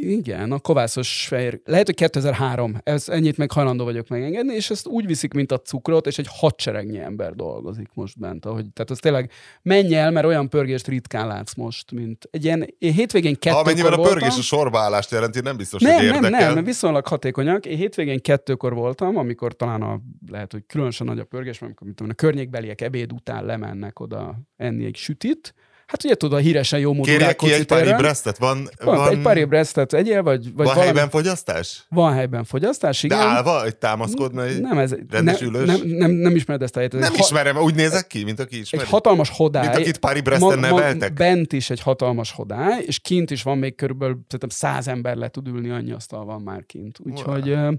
Igen, 0.00 0.52
a 0.52 0.58
kovászos 0.58 1.26
fehér. 1.28 1.60
Lehet, 1.64 1.86
hogy 1.86 1.94
2003, 1.94 2.80
ez, 2.82 3.08
ennyit 3.08 3.36
meg 3.36 3.52
hajlandó 3.52 3.84
vagyok 3.84 4.08
megengedni, 4.08 4.54
és 4.54 4.70
ezt 4.70 4.86
úgy 4.86 5.06
viszik, 5.06 5.34
mint 5.34 5.52
a 5.52 5.58
cukrot, 5.58 6.06
és 6.06 6.18
egy 6.18 6.26
hadseregnyi 6.30 6.98
ember 6.98 7.34
dolgozik 7.34 7.88
most 7.94 8.18
bent. 8.18 8.46
Ahogy, 8.46 8.66
tehát 8.72 8.90
az 8.90 8.98
tényleg 8.98 9.30
menj 9.62 9.94
el, 9.94 10.10
mert 10.10 10.26
olyan 10.26 10.48
pörgést 10.48 10.86
ritkán 10.86 11.26
látsz 11.26 11.54
most, 11.54 11.92
mint 11.92 12.28
egy 12.30 12.44
ilyen 12.44 12.74
én 12.78 12.92
hétvégén 12.92 13.34
kettőkor 13.34 13.62
Amennyiben 13.62 13.92
a 13.92 13.96
pörgés 13.96 14.20
voltam, 14.20 14.38
a 14.38 14.42
sorbaállást 14.42 15.10
jelenti, 15.10 15.40
nem 15.40 15.56
biztos, 15.56 15.82
nem, 15.82 15.94
hogy 15.94 16.04
érdekel. 16.04 16.30
Nem, 16.30 16.40
nem, 16.40 16.54
nem, 16.54 16.64
viszonylag 16.64 17.06
hatékonyak. 17.06 17.66
Én 17.66 17.76
hétvégén 17.76 18.20
kettőkor 18.20 18.74
voltam, 18.74 19.16
amikor 19.16 19.56
talán 19.56 19.82
a, 19.82 20.00
lehet, 20.30 20.52
hogy 20.52 20.62
különösen 20.66 21.06
nagy 21.06 21.18
a 21.18 21.24
pörgés, 21.24 21.62
amikor 21.62 21.86
mit 21.86 21.96
tudom, 21.96 22.12
a 22.12 22.14
környékbeliek 22.14 22.80
ebéd 22.80 23.12
után 23.12 23.44
lemennek 23.44 24.00
oda 24.00 24.40
enni 24.56 24.84
egy 24.84 24.96
sütit, 24.96 25.54
Hát 25.88 26.04
ugye 26.04 26.14
tudod, 26.14 26.38
a 26.38 26.42
híresen 26.42 26.78
jó 26.78 26.92
módú 26.92 27.10
Kérjek 27.10 27.36
ki 27.36 27.52
egy 27.52 27.66
Paris 27.66 27.92
Brestet? 27.92 28.38
Van, 28.38 28.68
van, 28.84 28.96
van, 28.96 29.10
egy 29.10 29.20
Paris 29.20 29.44
Brestet 29.44 29.92
egyél, 29.92 30.22
vagy, 30.22 30.42
vagy 30.44 30.52
Van 30.54 30.64
valami... 30.64 30.84
helyben 30.84 31.10
fogyasztás? 31.10 31.86
Van 31.88 32.12
helyben 32.12 32.44
fogyasztás, 32.44 33.02
igen. 33.02 33.18
De 33.18 33.24
állva, 33.24 33.60
hogy 33.60 33.76
támaszkodna 33.76 34.44
egy 34.44 34.60
nem, 34.60 34.78
ez, 34.78 34.94
rendes 35.10 35.40
nem, 35.40 35.50
nem, 35.64 35.80
nem, 35.84 36.10
nem 36.10 36.36
ismered 36.36 36.62
ezt 36.62 36.74
a 36.76 36.78
helyet. 36.78 36.92
Nem 36.92 37.12
ha... 37.12 37.18
ismerem, 37.18 37.56
úgy 37.56 37.74
nézek 37.74 38.06
ki, 38.06 38.24
mint 38.24 38.40
aki 38.40 38.58
ismeri. 38.58 38.84
Egy 38.84 38.90
hatalmas 38.90 39.30
hodály. 39.30 39.66
Mint 39.66 39.78
akit 39.78 39.98
Paris 39.98 40.22
Bresten 40.22 40.58
neveltek? 40.58 41.12
Bent 41.12 41.52
is 41.52 41.70
egy 41.70 41.80
hatalmas 41.80 42.32
hodály, 42.32 42.82
és 42.86 42.98
kint 42.98 43.30
is 43.30 43.42
van 43.42 43.58
még 43.58 43.74
körülbelül 43.74 44.20
szerintem 44.26 44.48
száz 44.48 44.88
ember 44.88 45.16
le 45.16 45.28
tud 45.28 45.46
ülni, 45.46 45.70
annyi 45.70 45.92
asztal 45.92 46.24
van 46.24 46.42
már 46.42 46.66
kint. 46.66 46.98
Úgyhogy 47.04 47.48
wow. 47.48 47.72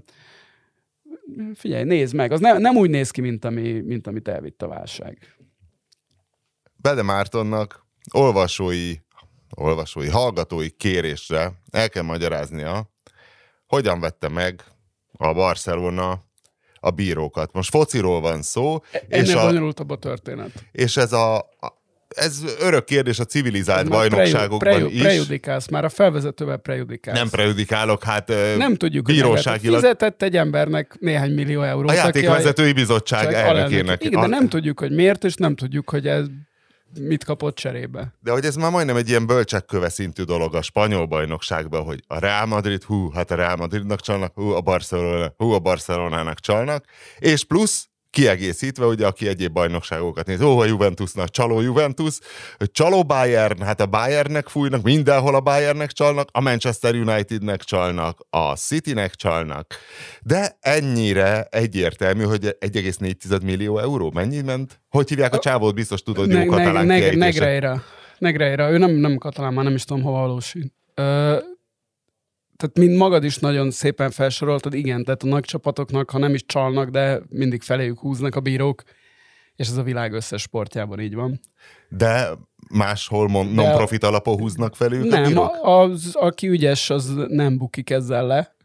figyelj, 1.54 1.84
nézd 1.84 2.14
meg. 2.14 2.32
Az 2.32 2.40
ne, 2.40 2.58
nem 2.58 2.76
úgy 2.76 2.90
néz 2.90 3.10
ki, 3.10 3.20
mint, 3.20 3.44
ami, 3.44 3.80
mint 3.80 4.06
amit 4.06 4.28
elvitt 4.28 4.62
a 4.62 4.68
válság. 4.68 5.18
Bede 6.76 7.02
Mártonnak 7.02 7.88
olvasói, 8.12 8.94
olvasói, 9.50 10.08
hallgatói 10.08 10.70
kérésre 10.70 11.52
el 11.70 11.88
kell 11.88 12.02
magyaráznia, 12.02 12.90
hogyan 13.66 14.00
vette 14.00 14.28
meg 14.28 14.64
a 15.12 15.32
Barcelona 15.32 16.24
a 16.80 16.90
bírókat. 16.90 17.52
Most 17.52 17.70
fociról 17.70 18.20
van 18.20 18.42
szó. 18.42 18.82
Ennél 19.08 19.24
és 19.24 19.34
bonyolultabb 19.34 19.90
a 19.90 19.96
történet. 19.96 20.50
És 20.72 20.96
ez 20.96 21.12
a, 21.12 21.48
ez 22.08 22.42
örök 22.60 22.84
kérdés 22.84 23.18
a 23.18 23.24
civilizált 23.24 23.88
már 23.88 23.98
bajnokságokban 23.98 24.58
preju, 24.58 24.78
preju, 24.78 24.94
is. 24.94 25.00
Prejudikálsz, 25.00 25.68
már 25.68 25.84
a 25.84 25.88
felvezetővel 25.88 26.56
prejudikálsz. 26.56 27.18
Nem 27.18 27.28
prejudikálok, 27.28 28.04
hát 28.04 28.28
Nem 28.56 28.76
tudjuk, 28.76 29.04
bíróságilag... 29.04 29.80
fizetett 29.80 30.22
egy 30.22 30.36
embernek 30.36 30.96
néhány 31.00 31.32
millió 31.32 31.62
eurót. 31.62 31.90
A 31.90 31.94
játékvezetői 31.94 32.72
bizottság 32.72 33.32
elnökének. 33.32 34.04
Igen, 34.04 34.20
de 34.20 34.26
nem 34.26 34.48
tudjuk, 34.48 34.78
hogy 34.80 34.90
miért, 34.90 35.24
és 35.24 35.34
nem 35.34 35.54
tudjuk, 35.54 35.90
hogy 35.90 36.06
ez 36.06 36.24
mit 36.98 37.24
kapott 37.24 37.56
cserébe. 37.56 38.14
De 38.20 38.32
hogy 38.32 38.44
ez 38.44 38.56
már 38.56 38.70
majdnem 38.70 38.96
egy 38.96 39.08
ilyen 39.08 39.26
bölcsekköve 39.26 39.88
szintű 39.88 40.22
dolog 40.22 40.54
a 40.54 40.62
spanyol 40.62 41.06
bajnokságban, 41.06 41.82
hogy 41.82 42.02
a 42.06 42.18
Real 42.18 42.46
Madrid, 42.46 42.82
hú, 42.82 43.10
hát 43.10 43.30
a 43.30 43.34
Real 43.34 43.56
Madridnak 43.56 44.00
csalnak, 44.00 44.32
hú, 44.34 44.50
a 44.50 44.60
Barcelona, 44.60 45.34
hú, 45.36 45.50
a 45.50 45.58
Barcelonának 45.58 46.40
csalnak, 46.40 46.84
és 47.18 47.44
plusz 47.44 47.89
kiegészítve, 48.10 48.86
ugye, 48.86 49.06
aki 49.06 49.28
egyéb 49.28 49.52
bajnokságokat 49.52 50.26
néz. 50.26 50.40
Ó, 50.40 50.58
a 50.58 50.64
Juventusnak 50.64 51.30
csaló 51.30 51.60
Juventus, 51.60 52.18
csaló 52.58 53.04
Bayern, 53.04 53.62
hát 53.62 53.80
a 53.80 53.86
Bayernnek 53.86 54.48
fújnak, 54.48 54.82
mindenhol 54.82 55.34
a 55.34 55.40
Bayernnek 55.40 55.90
csalnak, 55.90 56.28
a 56.32 56.40
Manchester 56.40 56.94
Unitednek 56.94 57.62
csalnak, 57.62 58.18
a 58.30 58.56
Citynek 58.56 59.14
csalnak. 59.14 59.74
De 60.22 60.56
ennyire 60.60 61.46
egyértelmű, 61.50 62.22
hogy 62.22 62.56
1,4 62.60 63.42
millió 63.42 63.78
euró. 63.78 64.10
Mennyi 64.14 64.40
ment? 64.40 64.80
Hogy 64.88 65.08
hívják 65.08 65.34
a 65.34 65.38
csávót? 65.38 65.74
Biztos 65.74 66.02
tudod, 66.02 66.30
jó 66.30 66.44
katalán 66.44 66.86
neg, 66.86 67.16
Negreira. 67.16 67.82
Negreira. 68.18 68.70
Ő 68.70 68.78
nem, 68.78 68.90
nem 68.90 69.16
katalán, 69.16 69.52
már 69.52 69.64
nem 69.64 69.74
is 69.74 69.84
tudom, 69.84 70.02
hova 70.02 70.18
valósít. 70.18 70.72
Ö, 70.94 71.36
tehát 72.60 72.78
mind 72.78 72.96
magad 72.96 73.24
is 73.24 73.38
nagyon 73.38 73.70
szépen 73.70 74.10
felsoroltad, 74.10 74.74
igen, 74.74 75.04
tehát 75.04 75.22
a 75.22 75.26
nagy 75.26 75.44
csapatoknak, 75.44 76.10
ha 76.10 76.18
nem 76.18 76.34
is 76.34 76.46
csalnak, 76.46 76.88
de 76.88 77.20
mindig 77.28 77.62
feléjük 77.62 77.98
húznak 77.98 78.34
a 78.34 78.40
bírók, 78.40 78.82
és 79.56 79.68
ez 79.68 79.76
a 79.76 79.82
világ 79.82 80.12
összes 80.12 80.42
sportjában 80.42 81.00
így 81.00 81.14
van. 81.14 81.40
De 81.88 82.28
máshol 82.70 83.28
non-profit 83.30 84.04
alapon 84.04 84.38
húznak 84.38 84.76
felük 84.76 85.04
nem, 85.04 85.22
a 85.22 85.26
bírók? 85.26 85.58
Az, 85.62 86.10
aki 86.14 86.48
ügyes, 86.48 86.90
az 86.90 87.14
nem 87.28 87.58
bukik 87.58 87.90
ezzel 87.90 88.26
le. 88.26 88.56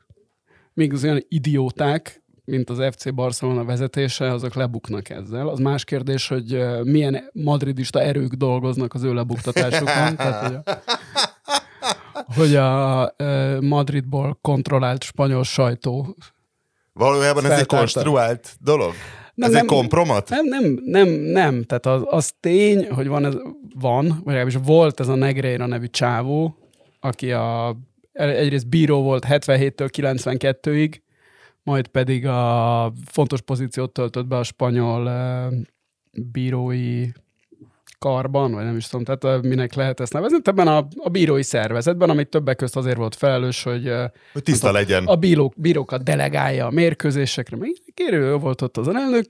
Még 0.74 0.94
az 0.94 1.04
olyan 1.04 1.26
idióták, 1.28 2.24
mint 2.46 2.70
az 2.70 2.84
FC 2.92 3.14
Barcelona 3.14 3.64
vezetése, 3.64 4.32
azok 4.32 4.54
lebuknak 4.54 5.10
ezzel. 5.10 5.48
Az 5.48 5.60
más 5.60 5.84
kérdés, 5.84 6.28
hogy 6.28 6.66
milyen 6.84 7.30
madridista 7.34 8.02
erők 8.02 8.34
dolgoznak 8.34 8.94
az 8.94 9.04
ő 9.04 9.14
lebuktatásukon. 9.14 10.16
tehát, 10.16 10.48
hogy 10.48 10.56
a, 10.56 10.82
hogy 12.36 12.56
a 12.56 13.12
Madridból 13.60 14.38
kontrollált 14.42 15.04
spanyol 15.04 15.44
sajtó 15.44 16.16
Valójában 16.94 17.46
ez 17.46 17.60
egy 17.60 17.66
konstruált 17.66 18.58
dolog? 18.62 18.94
Nem, 19.34 19.48
ez 19.50 19.56
nem, 19.56 19.62
egy 19.62 19.68
kompromat? 19.68 20.30
Nem, 20.30 20.46
nem, 20.46 20.80
nem, 20.86 21.08
nem. 21.10 21.64
Tehát 21.64 21.86
az, 21.86 22.02
az 22.06 22.34
tény, 22.40 22.92
hogy 22.92 23.08
van, 23.08 23.26
ez, 23.26 23.34
van, 23.80 24.08
vagy 24.08 24.34
legalábbis 24.34 24.58
volt 24.64 25.00
ez 25.00 25.08
a 25.08 25.16
Negreira 25.16 25.66
nevű 25.66 25.88
csávó, 25.88 26.58
aki 27.00 27.32
a, 27.32 27.78
egyrészt 28.14 28.68
bíró 28.68 29.02
volt 29.02 29.26
77-től 29.30 29.90
92-ig, 29.98 31.00
majd 31.64 31.88
pedig 31.88 32.28
a 32.28 32.94
fontos 33.06 33.42
pozíciót 33.42 33.94
töltött 33.94 34.26
be 34.28 34.38
a 34.38 34.44
spanyol 34.44 35.12
bírói 36.12 37.08
karban, 38.06 38.52
vagy 38.52 38.64
nem 38.64 38.78
is 38.78 38.88
tudom, 38.88 39.18
tehát 39.18 39.42
minek 39.42 39.74
lehet 39.74 40.00
ezt 40.00 40.14
nevezni, 40.14 40.38
ebben 40.44 40.68
a, 40.68 40.88
a 40.98 41.10
bírói 41.10 41.44
szervezetben, 41.44 42.10
amit 42.10 42.28
többek 42.28 42.56
között 42.56 42.76
azért 42.76 42.98
volt 42.98 43.16
felelős, 43.16 43.64
hogy, 43.64 43.92
hogy 44.34 44.44
tiszta 44.44 44.68
tudom, 44.68 44.82
legyen. 44.82 45.06
A 45.06 45.16
bírók, 45.16 45.54
bírókat 45.58 46.04
delegálja 46.04 46.66
a 46.66 46.72
mérkőzésekre, 46.72 47.58
kérő 47.94 48.36
volt 48.36 48.62
ott 48.62 48.78
az 48.78 48.88
elnök, 48.88 49.26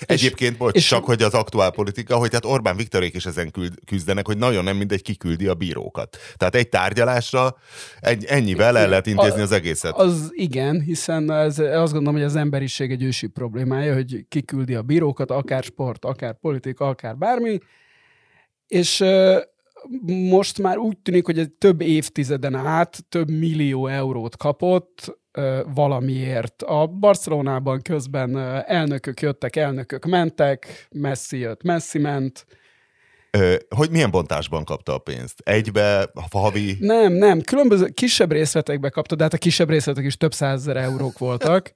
Egyébként, 0.00 0.56
bocs, 0.56 0.74
és, 0.74 0.86
csak 0.86 1.04
hogy 1.04 1.22
az 1.22 1.34
aktuál 1.34 1.70
politika, 1.70 2.16
hogy 2.16 2.28
tehát 2.28 2.44
Orbán 2.44 2.76
Viktorék 2.76 3.14
is 3.14 3.26
ezen 3.26 3.52
küzdenek, 3.86 4.26
hogy 4.26 4.38
nagyon 4.38 4.64
nem 4.64 4.76
mindegy 4.76 5.02
kiküldi 5.02 5.46
a 5.46 5.54
bírókat. 5.54 6.16
Tehát 6.36 6.54
egy 6.54 6.68
tárgyalásra 6.68 7.56
egy, 8.00 8.24
ennyivel 8.24 8.78
el 8.78 8.88
lehet 8.88 9.06
intézni 9.06 9.40
a, 9.40 9.42
az 9.42 9.52
egészet. 9.52 9.96
Az 9.96 10.30
igen, 10.32 10.80
hiszen 10.80 11.30
ez, 11.30 11.58
azt 11.58 11.92
gondolom, 11.92 12.14
hogy 12.14 12.28
az 12.28 12.36
emberiség 12.36 12.90
egy 12.90 13.02
ősi 13.02 13.26
problémája, 13.26 13.94
hogy 13.94 14.24
kiküldi 14.28 14.74
a 14.74 14.82
bírókat, 14.82 15.30
akár 15.30 15.62
sport, 15.62 16.04
akár 16.04 16.38
politika, 16.40 16.88
akár 16.88 17.16
bármi, 17.16 17.58
és 18.66 19.04
most 20.06 20.58
már 20.58 20.76
úgy 20.78 20.98
tűnik, 20.98 21.24
hogy 21.24 21.38
egy 21.38 21.50
több 21.50 21.80
évtizeden 21.80 22.54
át 22.54 23.04
több 23.08 23.30
millió 23.30 23.86
eurót 23.86 24.36
kapott 24.36 25.18
valamiért. 25.74 26.62
A 26.62 26.86
Barcelonában 26.86 27.82
közben 27.82 28.36
elnökök 28.66 29.20
jöttek, 29.20 29.56
elnökök 29.56 30.04
mentek, 30.04 30.88
Messi 30.90 31.38
jött, 31.38 31.62
Messi 31.62 31.98
ment. 31.98 32.46
hogy 33.76 33.90
milyen 33.90 34.10
bontásban 34.10 34.64
kapta 34.64 34.94
a 34.94 34.98
pénzt? 34.98 35.40
Egybe, 35.44 36.10
havi? 36.30 36.76
Nem, 36.80 37.12
nem, 37.12 37.40
különböző 37.40 37.88
kisebb 37.88 38.32
részletekbe 38.32 38.88
kapta, 38.88 39.14
de 39.14 39.22
hát 39.22 39.34
a 39.34 39.38
kisebb 39.38 39.68
részletek 39.68 40.04
is 40.04 40.16
több 40.16 40.34
százezer 40.34 40.76
eurók 40.76 41.18
voltak. 41.18 41.74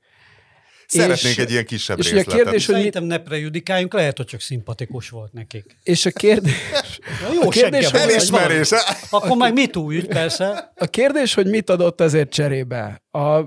Szeretnénk 0.90 1.36
és, 1.36 1.42
egy 1.42 1.50
ilyen 1.50 1.64
kisebb 1.64 1.98
és 1.98 2.10
részletet. 2.10 2.32
a 2.32 2.36
kérdés, 2.36 2.66
hogy 2.66 2.74
Szerintem 2.74 3.04
ne 3.04 3.18
prejudikáljunk, 3.18 3.92
lehet, 3.92 4.16
hogy 4.16 4.26
csak 4.26 4.40
szimpatikus 4.40 5.08
volt 5.08 5.32
nekik. 5.32 5.76
És 5.82 6.06
a 6.06 6.10
kérdés... 6.10 6.52
Na 7.22 7.34
jó, 7.34 7.42
a 7.42 7.48
kérdés, 7.48 7.90
hogy 7.90 8.00
elismerés. 8.00 8.70
Akkor 9.10 9.36
meg 9.36 9.52
mit 9.52 9.76
új, 9.76 10.02
persze. 10.02 10.72
A 10.76 10.86
kérdés, 10.86 11.34
hogy 11.34 11.46
mit 11.46 11.70
adott 11.70 12.00
ezért 12.00 12.30
cserébe. 12.30 13.02
A 13.10 13.40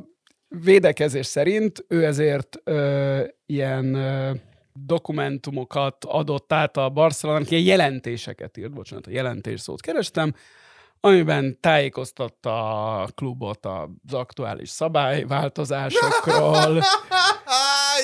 védekezés 0.47 1.25
szerint 1.25 1.86
ő 1.88 2.06
ezért 2.06 2.60
ö, 2.63 3.19
ilyen 3.45 3.93
ö, 3.93 4.32
dokumentumokat 4.73 6.06
adott 6.06 6.53
át 6.53 6.77
a 6.77 6.89
Barcelonának, 6.89 7.51
ilyen 7.51 7.63
jelentéseket 7.63 8.58
írt, 8.58 8.71
bocsánat, 8.71 9.08
a 9.08 9.12
jelentés 9.12 9.62
szót 9.62 9.82
kerestem, 9.82 10.36
amiben 11.06 11.60
tájékoztatta 11.60 13.02
a 13.02 13.08
klubot 13.16 13.66
az 13.66 14.13
aktuális 14.13 14.70
szabályváltozásokról. 14.70 16.74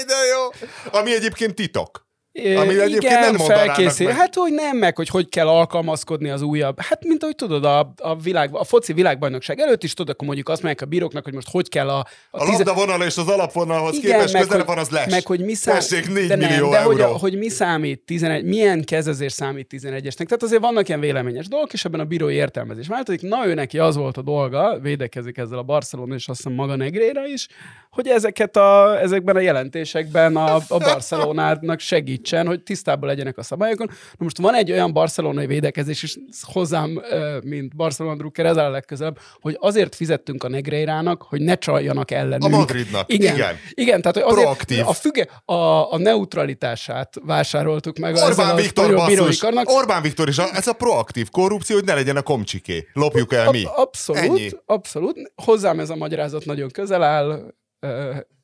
De 0.08 0.16
jó! 0.34 0.68
Ami 1.00 1.14
egyébként 1.14 1.56
titok. 1.56 2.09
Ami 2.58 2.80
egyébként 2.80 3.04
Igen, 3.04 3.20
nem 3.20 3.38
felkészül. 3.38 4.08
Meg. 4.08 4.16
Hát, 4.16 4.36
hogy 4.36 4.54
nem, 4.54 4.78
meg 4.78 4.96
hogy 4.96 5.10
hogy 5.10 5.30
kell 5.30 5.48
alkalmazkodni 5.48 6.30
az 6.30 6.42
újabb. 6.42 6.82
Hát, 6.82 7.06
mint 7.06 7.24
ahogy 7.24 7.36
tudod, 7.36 7.66
a, 7.66 7.94
a, 7.98 8.16
világ, 8.16 8.56
a 8.56 8.64
foci 8.64 8.94
világbajnokság 8.94 9.60
előtt 9.60 9.84
is 9.84 9.94
tudod, 9.94 10.14
akkor 10.14 10.28
mondjuk 10.28 10.50
azt 10.50 10.62
mondják 10.62 10.84
a 10.86 10.90
bíróknak, 10.90 11.24
hogy 11.24 11.34
most 11.34 11.50
hogy 11.52 11.70
kell 11.70 11.90
a... 11.90 11.98
A, 11.98 12.06
a 12.32 12.46
tize... 12.46 12.58
labdavonal 12.58 13.02
és 13.02 13.18
az 13.18 13.28
alapvonalhoz 13.28 13.96
Igen, 13.96 14.12
képest 14.12 14.34
meg, 14.34 14.42
közel 14.42 14.66
van, 14.66 14.78
az 14.78 14.90
les. 14.90 15.12
Meg, 15.12 15.26
hogy 15.26 15.40
mi 15.40 15.54
számít... 15.54 16.28
de 16.28 16.36
nem, 16.36 16.50
millió 16.50 16.70
de 16.70 16.78
euró. 16.78 17.12
Hogy, 17.12 17.20
hogy 17.20 17.38
mi 17.38 17.50
számít 17.50 18.02
11, 18.06 18.44
milyen 18.44 18.84
kezezés 18.84 19.32
számít 19.32 19.68
11-esnek. 19.72 20.26
Tehát 20.26 20.44
azért 20.44 20.62
vannak 20.62 20.88
ilyen 20.88 21.00
véleményes 21.00 21.48
dolgok, 21.48 21.74
és 21.74 21.86
ebben 21.86 22.00
a 22.00 22.06
bírói 22.06 22.34
értelmezés 22.34 22.88
változik. 22.88 23.22
Na, 23.22 23.48
ő 23.48 23.54
neki 23.54 23.80
az 23.80 23.96
volt 23.96 24.18
a 24.18 24.22
dolga, 24.22 24.80
védekezik 24.82 25.38
ezzel 25.38 25.58
a 25.58 25.64
Barcelona, 25.64 26.16
és 26.16 26.28
azt 26.28 26.38
hiszem 26.38 26.54
maga 26.54 26.76
Negréra 26.76 27.28
is, 27.28 27.48
hogy 27.90 28.08
ezeket 28.08 28.58
a, 28.58 29.00
ezekben 29.02 29.36
a 29.36 29.40
jelentésekben 29.40 30.36
a, 30.36 30.56
a 30.56 30.78
Barcelonának 30.78 31.80
segítsen, 31.80 32.48
hogy 32.48 32.64
tisztában 32.64 33.10
legyenek 33.10 33.38
a 33.38 33.44
szabályokon. 33.44 33.88
Na 33.88 34.24
most 34.24 34.38
van 34.38 34.56
egy 34.56 34.72
olyan 34.72 34.94
barcelonai 34.94 35.46
védekezés 35.46 36.04
is 36.04 36.18
hozzám, 36.42 37.02
mint 37.44 37.76
Barcelona 37.76 38.16
drukker, 38.16 38.46
ez 38.46 38.58
a 38.58 38.70
legközelebb, 38.70 39.20
hogy 39.42 39.58
azért 39.60 39.96
fizettünk 39.96 40.44
a 40.44 40.50
Negreirának, 40.50 41.22
hogy 41.22 41.42
ne 41.42 41.56
csaljanak 41.56 42.12
ellenünk. 42.12 42.54
A 42.54 42.58
Madridnak, 42.58 43.14
igen. 43.14 43.36
Igen, 43.36 43.56
igen 43.74 44.02
tehát 44.02 44.18
hogy 44.18 44.26
azért 44.26 44.42
Proaktív. 44.42 44.88
a, 44.88 44.94
füge, 44.94 45.28
a, 45.46 45.94
a 45.94 45.98
neutralitását 45.98 47.14
vásároltuk 47.26 47.98
meg 47.98 48.16
Orbán 48.16 48.56
Viktor 48.56 48.96
basszus. 48.96 49.42
Orbán 49.64 50.02
Viktor 50.02 50.28
is, 50.28 50.38
a, 50.38 50.48
ez 50.54 50.68
a 50.68 50.74
proaktív 50.74 51.30
korrupció, 51.30 51.76
hogy 51.76 51.86
ne 51.86 51.94
legyen 51.94 52.16
a 52.16 52.22
komcsiké. 52.22 52.88
Lopjuk 52.94 53.34
el 53.34 53.52
mi. 53.52 53.64
Abszolút, 53.76 54.22
Ennyi. 54.22 54.50
abszolút. 54.66 55.32
Hozzám 55.36 55.80
ez 55.80 55.90
a 55.90 55.96
magyarázat 55.96 56.46
nagyon 56.46 56.70
közel 56.70 57.04
áll 57.04 57.58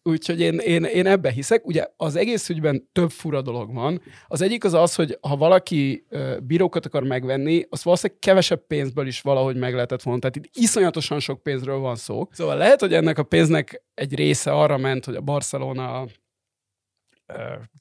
Úgyhogy 0.03 0.39
én, 0.39 0.57
én, 0.57 0.83
én 0.83 1.05
ebbe 1.05 1.31
hiszek. 1.31 1.65
Ugye 1.67 1.85
az 1.97 2.15
egész 2.15 2.49
ügyben 2.49 2.89
több 2.91 3.11
fura 3.11 3.41
dolog 3.41 3.73
van. 3.73 4.01
Az 4.27 4.41
egyik 4.41 4.63
az 4.63 4.73
az, 4.73 4.95
hogy 4.95 5.17
ha 5.21 5.35
valaki 5.35 6.05
bírókat 6.43 6.85
akar 6.85 7.03
megvenni, 7.03 7.65
az 7.69 7.83
valószínűleg 7.83 8.21
kevesebb 8.21 8.67
pénzből 8.67 9.07
is 9.07 9.21
valahogy 9.21 9.55
meg 9.55 9.73
lehetett 9.73 10.01
volna. 10.01 10.19
Tehát 10.19 10.35
itt 10.35 10.49
iszonyatosan 10.53 11.19
sok 11.19 11.43
pénzről 11.43 11.77
van 11.77 11.95
szó. 11.95 12.27
Szóval 12.31 12.57
lehet, 12.57 12.79
hogy 12.79 12.93
ennek 12.93 13.17
a 13.17 13.23
pénznek 13.23 13.83
egy 13.93 14.15
része 14.15 14.51
arra 14.51 14.77
ment, 14.77 15.05
hogy 15.05 15.15
a 15.15 15.21
Barcelona 15.21 16.05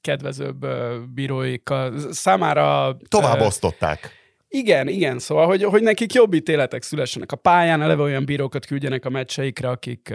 kedvezőbb 0.01 0.65
bíróikkal 1.13 2.11
számára... 2.11 2.97
Tovább 3.07 3.41
osztották. 3.41 4.11
Igen, 4.47 4.87
igen, 4.87 5.19
szóval, 5.19 5.45
hogy, 5.45 5.63
hogy 5.63 5.81
nekik 5.81 6.13
jobb 6.13 6.33
ítéletek 6.33 6.81
szülessenek 6.81 7.31
a 7.31 7.35
pályán, 7.35 7.81
eleve 7.81 8.01
olyan 8.01 8.25
bírókat 8.25 8.65
küldjenek 8.65 9.05
a 9.05 9.09
meccseikre, 9.09 9.69
akik 9.69 10.13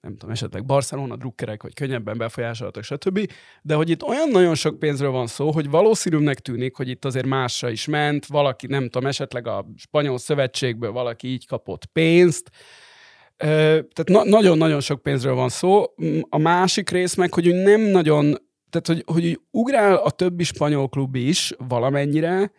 nem 0.00 0.16
tudom, 0.16 0.30
esetleg 0.30 0.64
Barcelona 0.64 1.16
drukkerek, 1.16 1.62
vagy 1.62 1.74
könnyebben 1.74 2.18
befolyásolhatók, 2.18 2.82
stb. 2.82 3.32
De 3.62 3.74
hogy 3.74 3.90
itt 3.90 4.02
olyan 4.02 4.28
nagyon 4.28 4.54
sok 4.54 4.78
pénzről 4.78 5.10
van 5.10 5.26
szó, 5.26 5.50
hogy 5.50 5.70
valószínűnek 5.70 6.40
tűnik, 6.40 6.76
hogy 6.76 6.88
itt 6.88 7.04
azért 7.04 7.26
másra 7.26 7.70
is 7.70 7.86
ment, 7.86 8.26
valaki, 8.26 8.66
nem 8.66 8.88
tudom, 8.88 9.08
esetleg 9.08 9.46
a 9.46 9.66
spanyol 9.76 10.18
szövetségből 10.18 10.92
valaki 10.92 11.28
így 11.28 11.46
kapott 11.46 11.84
pénzt, 11.84 12.50
tehát 13.36 14.08
na- 14.08 14.24
nagyon-nagyon 14.24 14.80
sok 14.80 15.02
pénzről 15.02 15.34
van 15.34 15.48
szó. 15.48 15.84
A 16.28 16.38
másik 16.38 16.90
rész 16.90 17.14
meg, 17.14 17.34
hogy 17.34 17.54
nem 17.54 17.80
nagyon, 17.80 18.24
tehát 18.70 18.86
hogy, 18.86 19.02
hogy 19.06 19.40
ugrál 19.50 19.94
a 19.94 20.10
többi 20.10 20.44
spanyol 20.44 20.88
klub 20.88 21.14
is 21.14 21.54
valamennyire, 21.68 22.52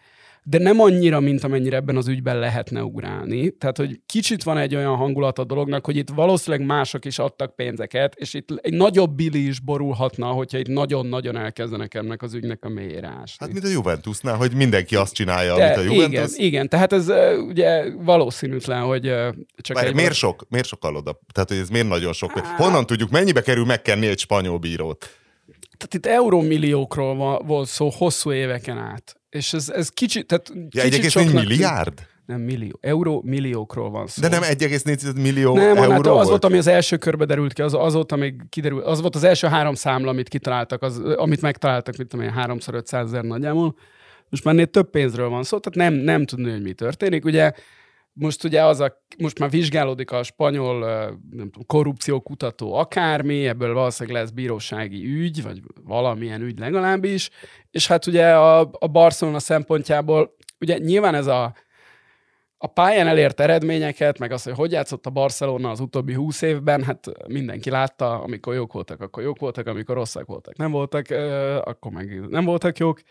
de 0.44 0.58
nem 0.58 0.80
annyira, 0.80 1.20
mint 1.20 1.44
amennyire 1.44 1.76
ebben 1.76 1.98
az 1.98 2.08
ügyben 2.08 2.40
lehetne 2.40 2.84
ugrálni. 2.84 3.52
Tehát, 3.52 3.78
hogy 3.78 4.00
kicsit 4.06 4.44
van 4.44 4.58
egy 4.58 4.76
olyan 4.76 4.96
hangulat 4.96 5.40
a 5.40 5.44
dolognak, 5.44 5.86
hogy 5.86 5.96
itt 5.96 6.10
valószínűleg 6.10 6.68
mások 6.68 7.06
is 7.06 7.20
adtak 7.20 7.56
pénzeket, 7.56 8.16
és 8.16 8.34
itt 8.34 8.50
egy 8.62 8.74
nagyobb 8.74 9.12
bili 9.16 9.48
is 9.48 9.60
borulhatna, 9.60 10.28
hogyha 10.28 10.58
itt 10.58 10.68
nagyon-nagyon 10.68 11.38
elkezdenek 11.38 11.94
ennek 11.94 12.22
az 12.22 12.34
ügynek 12.34 12.66
a 12.66 12.70
mélyére 12.70 13.08
ásni. 13.08 13.46
Hát 13.46 13.54
mint 13.54 13.66
a 13.66 13.70
Juventusnál, 13.70 14.36
hogy 14.36 14.54
mindenki 14.54 14.96
azt 14.96 15.14
csinálja, 15.14 15.56
de 15.56 15.66
amit 15.66 15.78
a 15.78 15.94
Juventus. 15.94 16.34
Igen, 16.34 16.48
igen, 16.48 16.70
tehát 16.70 16.94
ez 16.94 17.12
ugye 17.48 17.92
valószínűtlen, 17.96 18.82
hogy 18.82 19.02
csak 19.58 19.76
Várj, 19.76 19.88
egy... 19.88 19.94
Miért 19.94 20.14
sok? 20.14 20.46
Miért 20.50 20.68
sok 20.68 20.84
alod? 20.84 21.18
Tehát, 21.34 21.50
hogy 21.50 21.58
ez 21.58 21.70
miért 21.70 21.88
nagyon 21.88 22.14
sok? 22.14 22.32
Honnan 22.40 22.86
tudjuk, 22.86 23.10
mennyibe 23.10 23.42
kerül 23.42 23.66
megkenni 23.66 24.08
egy 24.08 24.20
spanyol 24.20 24.58
bírót? 24.58 25.10
Tehát 25.82 25.94
itt 25.94 26.06
eurómilliókról 26.06 27.16
va- 27.16 27.42
volt 27.46 27.68
szó 27.68 27.90
hosszú 27.98 28.32
éveken 28.32 28.78
át. 28.78 29.16
És 29.30 29.54
ez, 29.54 29.70
ez 29.70 29.90
kicsit, 29.90 30.26
tehát 30.28 30.52
Ja, 30.70 30.84
kicsit 30.84 31.04
1,4 31.04 31.10
soknak 31.12 31.34
tűnt. 31.34 31.48
milliárd? 31.48 32.10
Nem, 32.26 32.42
millió. 32.42 32.78
Euró 32.82 33.22
milliókról 33.26 33.90
van 33.90 34.08
szó. 34.08 34.22
De 34.22 34.28
nem 34.28 34.42
1,4 34.42 35.22
millió 35.22 35.54
nem, 35.56 35.78
euró 35.78 35.92
hát 35.92 36.00
az 36.00 36.06
volt? 36.06 36.28
volt, 36.28 36.46
ami 36.46 36.58
az 36.58 36.68
első 36.68 36.98
körbe 36.98 37.26
derült 37.26 37.54
ki, 37.54 37.62
az, 37.62 37.74
azóta 37.74 38.16
még 38.16 38.42
kiderült, 38.50 38.86
az 38.86 39.02
volt 39.02 39.16
az 39.16 39.24
első 39.24 39.48
három 39.48 39.74
számla, 39.74 40.10
amit 40.10 40.30
kitaláltak, 40.30 40.82
az, 40.82 41.00
amit 41.00 41.42
megtaláltak, 41.42 41.96
mit 41.98 42.08
tudom 42.08 42.26
én, 42.26 42.32
háromszor 42.32 42.74
500 42.76 43.06
ezer 43.06 43.24
nagyjából. 43.24 43.76
Most 44.30 44.44
már 44.44 44.56
több 44.66 44.90
pénzről 44.90 45.30
van 45.30 45.44
szó, 45.44 45.60
tehát 45.60 45.92
nem, 45.92 46.04
nem 46.04 46.26
tudni, 46.26 46.52
hogy 46.52 46.62
mi 46.62 46.74
történik. 46.74 47.26
Ugye 47.26 47.52
most 48.14 48.44
ugye 48.44 48.66
az 48.66 48.80
a, 48.80 49.04
most 49.18 49.40
már 49.40 49.50
vizsgálódik 49.50 50.12
a 50.12 50.24
spanyol 50.24 50.80
nem 51.30 51.50
tudom, 51.50 51.66
korrupciókutató 51.66 52.74
akármi, 52.74 53.48
ebből 53.48 53.74
valószínűleg 53.74 54.22
lesz 54.22 54.32
bírósági 54.32 55.06
ügy, 55.06 55.44
vagy 55.44 55.62
valamilyen 55.84 56.42
ügy 56.42 56.60
legalábbis, 56.60 57.30
és 57.72 57.88
hát 57.88 58.06
ugye 58.06 58.36
a, 58.36 58.60
a 58.80 58.88
Barcelona 58.88 59.40
szempontjából, 59.40 60.36
ugye 60.60 60.78
nyilván 60.78 61.16
ez 61.16 61.28
a, 61.28 61.56
a 62.58 62.68
pályán 62.68 63.08
elért 63.08 63.40
eredményeket, 63.40 64.20
meg 64.20 64.32
az, 64.32 64.44
hogy 64.44 64.54
hogy 64.54 64.72
játszott 64.72 65.06
a 65.06 65.10
Barcelona 65.10 65.70
az 65.70 65.80
utóbbi 65.80 66.14
húsz 66.14 66.42
évben, 66.42 66.84
hát 66.84 67.28
mindenki 67.28 67.70
látta, 67.70 68.22
amikor 68.22 68.54
jók 68.54 68.74
voltak, 68.74 69.02
akkor 69.02 69.24
jók 69.24 69.40
voltak, 69.40 69.68
amikor 69.68 69.96
rosszak 69.96 70.26
voltak, 70.26 70.58
nem 70.58 70.72
voltak, 70.72 71.10
akkor 71.64 71.92
meg 71.92 72.30
nem 72.30 72.46
voltak 72.46 72.78
jók. 72.78 73.02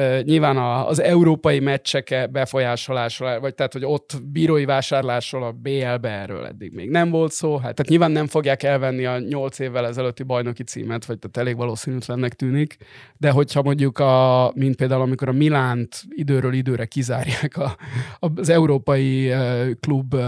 Ö, 0.00 0.20
Nyilván 0.22 0.56
a, 0.56 0.88
az 0.88 1.00
európai 1.00 1.60
meccseke 1.60 2.26
befolyásolásról, 2.26 3.40
vagy 3.40 3.54
tehát, 3.54 3.72
hogy 3.72 3.84
ott 3.84 4.22
bírói 4.32 4.64
vásárlásról 4.64 5.42
a 5.42 5.52
BL-be 5.52 6.10
erről 6.10 6.46
eddig 6.46 6.72
még 6.72 6.90
nem 6.90 7.10
volt 7.10 7.32
szó. 7.32 7.52
Hát, 7.52 7.74
tehát 7.74 7.88
nyilván 7.88 8.10
nem 8.10 8.26
fogják 8.26 8.62
elvenni 8.62 9.04
a 9.04 9.18
nyolc 9.18 9.58
évvel 9.58 9.86
ezelőtti 9.86 10.22
bajnoki 10.22 10.62
címet, 10.62 11.04
vagy 11.04 11.18
tehát 11.18 11.36
elég 11.36 11.56
valószínűtlennek 11.56 12.34
tűnik. 12.34 12.76
De 13.16 13.30
hogyha 13.30 13.62
mondjuk, 13.62 13.98
a, 13.98 14.52
mint 14.54 14.76
például 14.76 15.02
amikor 15.02 15.28
a 15.28 15.32
Milánt 15.32 16.02
időről 16.08 16.52
időre 16.52 16.84
kizárják 16.84 17.56
a, 17.56 17.76
az 18.18 18.48
európai 18.48 19.30
uh, 19.30 19.70
klub 19.80 20.14
uh, 20.14 20.20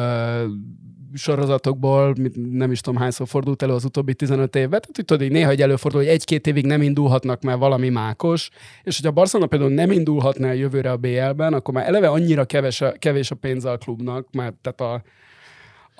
sorozatokból, 1.15 2.15
nem 2.53 2.71
is 2.73 2.81
tudom 2.81 3.01
hányszor 3.01 3.29
fordult 3.29 3.63
elő 3.63 3.73
az 3.73 3.85
utóbbi 3.85 4.15
15 4.15 4.57
évben, 4.57 4.81
tehát 4.81 4.93
tudod, 4.93 5.23
hogy 5.23 5.31
néha 5.31 5.51
egy 5.51 5.63
előfordul, 5.63 6.01
hogy 6.01 6.11
egy-két 6.11 6.47
évig 6.47 6.67
nem 6.67 6.83
indulhatnak, 6.83 7.43
mert 7.43 7.59
valami 7.59 7.89
mákos, 7.89 8.49
és 8.83 8.95
hogyha 8.97 9.11
a 9.11 9.15
Barcelona 9.15 9.49
például 9.49 9.71
nem 9.71 9.91
indulhatna 9.91 10.47
el 10.47 10.55
jövőre 10.55 10.91
a 10.91 10.97
BL-ben, 10.97 11.53
akkor 11.53 11.75
már 11.75 11.87
eleve 11.87 12.09
annyira 12.09 12.45
kevés 12.45 12.81
a, 12.81 12.93
kevés 12.93 13.31
a 13.31 13.35
pénz 13.35 13.65
a 13.65 13.77
klubnak, 13.77 14.27
mert 14.33 14.55
tehát 14.55 14.81
a, 14.81 15.03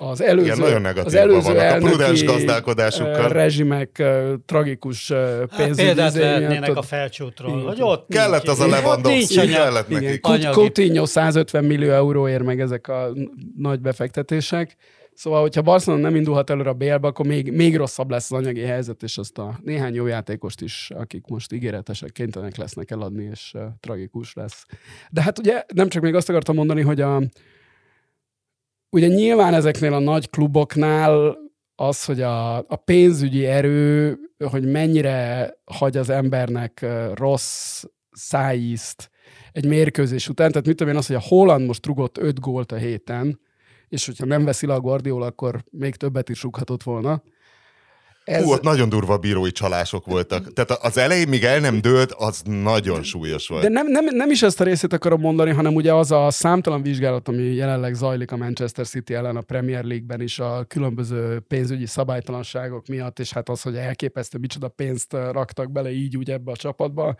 az 0.01 0.21
előző, 0.21 0.45
Igen, 0.67 0.81
nagyon 0.81 1.05
az 1.05 1.13
előző 1.15 1.41
vannak 1.41 1.61
a 1.61 1.63
elnöki, 1.65 1.87
prudens 1.95 2.23
gazdálkodásukkal. 2.23 3.29
ö, 3.29 3.31
rezsimek 3.31 3.99
ö, 3.99 4.33
tragikus 4.45 5.09
ö, 5.09 5.15
Hát 5.49 5.55
pénzügyi 5.65 5.85
példát 5.87 6.09
izé 6.09 6.19
miatt, 6.19 6.33
vehetnének 6.39 6.75
a 6.75 6.81
felcsútról, 6.81 7.53
Igen. 7.57 7.65
hogy 7.67 7.81
ott 7.81 8.05
Kellett 8.09 8.43
nincs, 8.45 8.57
az 8.59 8.65
a 8.65 8.67
Lewandowski, 8.67 9.47
kellett 9.47 9.89
nekik. 9.89 10.21
Coutinho- 10.21 10.25
Anyagi- 10.25 10.53
Coutinho 10.55 11.05
150 11.05 11.63
millió 11.63 11.91
euróért 11.91 12.43
meg 12.43 12.59
ezek 12.61 12.87
a 12.87 13.09
nagy 13.57 13.79
befektetések. 13.79 14.75
Szóval, 15.19 15.41
hogyha 15.41 15.61
Barcelona 15.61 16.01
nem 16.01 16.15
indulhat 16.15 16.49
előre 16.49 16.69
a 16.69 16.73
BL-be, 16.73 17.07
akkor 17.07 17.25
még, 17.25 17.51
még 17.51 17.75
rosszabb 17.75 18.09
lesz 18.09 18.31
az 18.31 18.37
anyagi 18.37 18.61
helyzet, 18.61 19.03
és 19.03 19.17
azt 19.17 19.37
a 19.37 19.59
néhány 19.63 19.93
jó 19.93 20.05
játékost 20.05 20.61
is, 20.61 20.91
akik 20.95 21.27
most 21.27 21.53
ígéretesek, 21.53 22.11
kénytelenek 22.11 22.55
lesznek 22.55 22.91
eladni, 22.91 23.23
és 23.23 23.51
uh, 23.53 23.63
tragikus 23.79 24.33
lesz. 24.33 24.65
De 25.09 25.21
hát 25.21 25.39
ugye 25.39 25.63
nem 25.73 25.89
csak 25.89 26.01
még 26.01 26.15
azt 26.15 26.29
akartam 26.29 26.55
mondani, 26.55 26.81
hogy 26.81 27.01
a, 27.01 27.21
ugye 28.89 29.07
nyilván 29.07 29.53
ezeknél 29.53 29.93
a 29.93 29.99
nagy 29.99 30.29
kluboknál 30.29 31.37
az, 31.75 32.05
hogy 32.05 32.21
a, 32.21 32.57
a 32.57 32.75
pénzügyi 32.85 33.45
erő, 33.45 34.17
hogy 34.49 34.71
mennyire 34.71 35.53
hagy 35.65 35.97
az 35.97 36.09
embernek 36.09 36.85
rossz 37.13 37.83
szájízt 38.11 39.09
egy 39.51 39.65
mérkőzés 39.65 40.29
után. 40.29 40.51
Tehát 40.51 40.67
mit 40.67 40.75
tudom 40.75 40.93
én 40.93 40.99
az, 40.99 41.07
hogy 41.07 41.15
a 41.15 41.27
Holland 41.27 41.65
most 41.65 41.85
rugott 41.85 42.17
5 42.17 42.39
gólt 42.39 42.71
a 42.71 42.75
héten, 42.75 43.39
és 43.89 44.05
hogyha 44.05 44.25
nem 44.25 44.45
veszi 44.45 44.65
le 44.65 44.73
a 44.73 44.79
Guardiola, 44.79 45.25
akkor 45.25 45.63
még 45.71 45.95
többet 45.95 46.29
is 46.29 46.43
rúghatott 46.43 46.83
volna. 46.83 47.23
Ez... 48.29 48.43
Hú, 48.43 48.51
ott 48.51 48.61
nagyon 48.61 48.89
durva 48.89 49.17
bírói 49.17 49.51
csalások 49.51 50.05
voltak. 50.05 50.53
Tehát 50.53 50.71
az 50.71 50.97
elején, 50.97 51.27
míg 51.27 51.43
el 51.43 51.59
nem 51.59 51.81
dőlt, 51.81 52.11
az 52.11 52.41
nagyon 52.45 53.03
súlyos 53.03 53.47
volt. 53.47 53.61
De 53.61 53.69
nem, 53.69 53.87
nem, 53.87 54.05
nem 54.05 54.31
is 54.31 54.41
ezt 54.41 54.61
a 54.61 54.63
részét 54.63 54.93
akarom 54.93 55.21
mondani, 55.21 55.51
hanem 55.51 55.75
ugye 55.75 55.93
az 55.93 56.11
a 56.11 56.29
számtalan 56.29 56.81
vizsgálat, 56.81 57.27
ami 57.27 57.43
jelenleg 57.43 57.93
zajlik 57.93 58.31
a 58.31 58.37
Manchester 58.37 58.87
City 58.87 59.13
ellen 59.13 59.35
a 59.35 59.41
Premier 59.41 59.83
League-ben 59.83 60.21
is 60.21 60.39
a 60.39 60.65
különböző 60.67 61.39
pénzügyi 61.39 61.85
szabálytalanságok 61.85 62.87
miatt, 62.87 63.19
és 63.19 63.33
hát 63.33 63.49
az, 63.49 63.61
hogy 63.61 63.75
elképesztő 63.75 64.37
micsoda 64.37 64.67
pénzt 64.67 65.13
raktak 65.13 65.71
bele 65.71 65.91
így 65.91 66.17
úgy 66.17 66.31
ebbe 66.31 66.51
a 66.51 66.55
csapatba, 66.55 67.15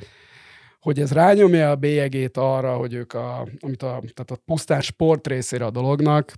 hogy 0.79 0.99
ez 0.99 1.11
rányomja 1.11 1.69
a 1.69 1.75
bélyegét 1.75 2.37
arra, 2.37 2.75
hogy 2.75 2.93
ők 2.93 3.13
a, 3.13 3.47
amit 3.59 3.83
a, 3.83 4.01
tehát 4.13 4.31
a 4.31 4.41
pusztán 4.45 4.81
sport 4.81 5.27
részére 5.27 5.65
a 5.65 5.71
dolognak, 5.71 6.33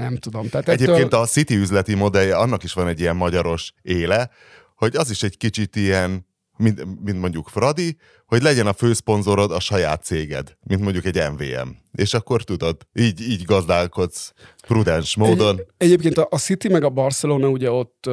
nem 0.00 0.16
tudom. 0.16 0.48
Tehát 0.48 0.68
Egyébként 0.68 1.12
a 1.12 1.26
City 1.26 1.54
üzleti 1.54 1.94
modellje, 1.94 2.36
annak 2.36 2.62
is 2.62 2.72
van 2.72 2.88
egy 2.88 3.00
ilyen 3.00 3.16
magyaros 3.16 3.72
éle, 3.82 4.30
hogy 4.74 4.96
az 4.96 5.10
is 5.10 5.22
egy 5.22 5.36
kicsit 5.36 5.76
ilyen, 5.76 6.26
mint, 6.56 7.02
mint 7.04 7.20
mondjuk 7.20 7.48
Fradi, 7.48 7.96
hogy 8.26 8.42
legyen 8.42 8.66
a 8.66 8.72
főszponzorod 8.72 9.50
a 9.50 9.60
saját 9.60 10.04
céged, 10.04 10.56
mint 10.60 10.80
mondjuk 10.80 11.04
egy 11.04 11.30
MVM. 11.32 11.68
És 11.92 12.14
akkor 12.14 12.42
tudod, 12.42 12.76
így, 12.92 13.20
így 13.20 13.44
gazdálkodsz 13.44 14.32
prudens 14.66 15.16
módon. 15.16 15.58
Egy, 15.58 15.66
egyébként 15.76 16.18
a, 16.18 16.26
a 16.30 16.38
City 16.38 16.68
meg 16.68 16.84
a 16.84 16.90
Barcelona 16.90 17.48
ugye 17.48 17.70
ott 17.70 18.08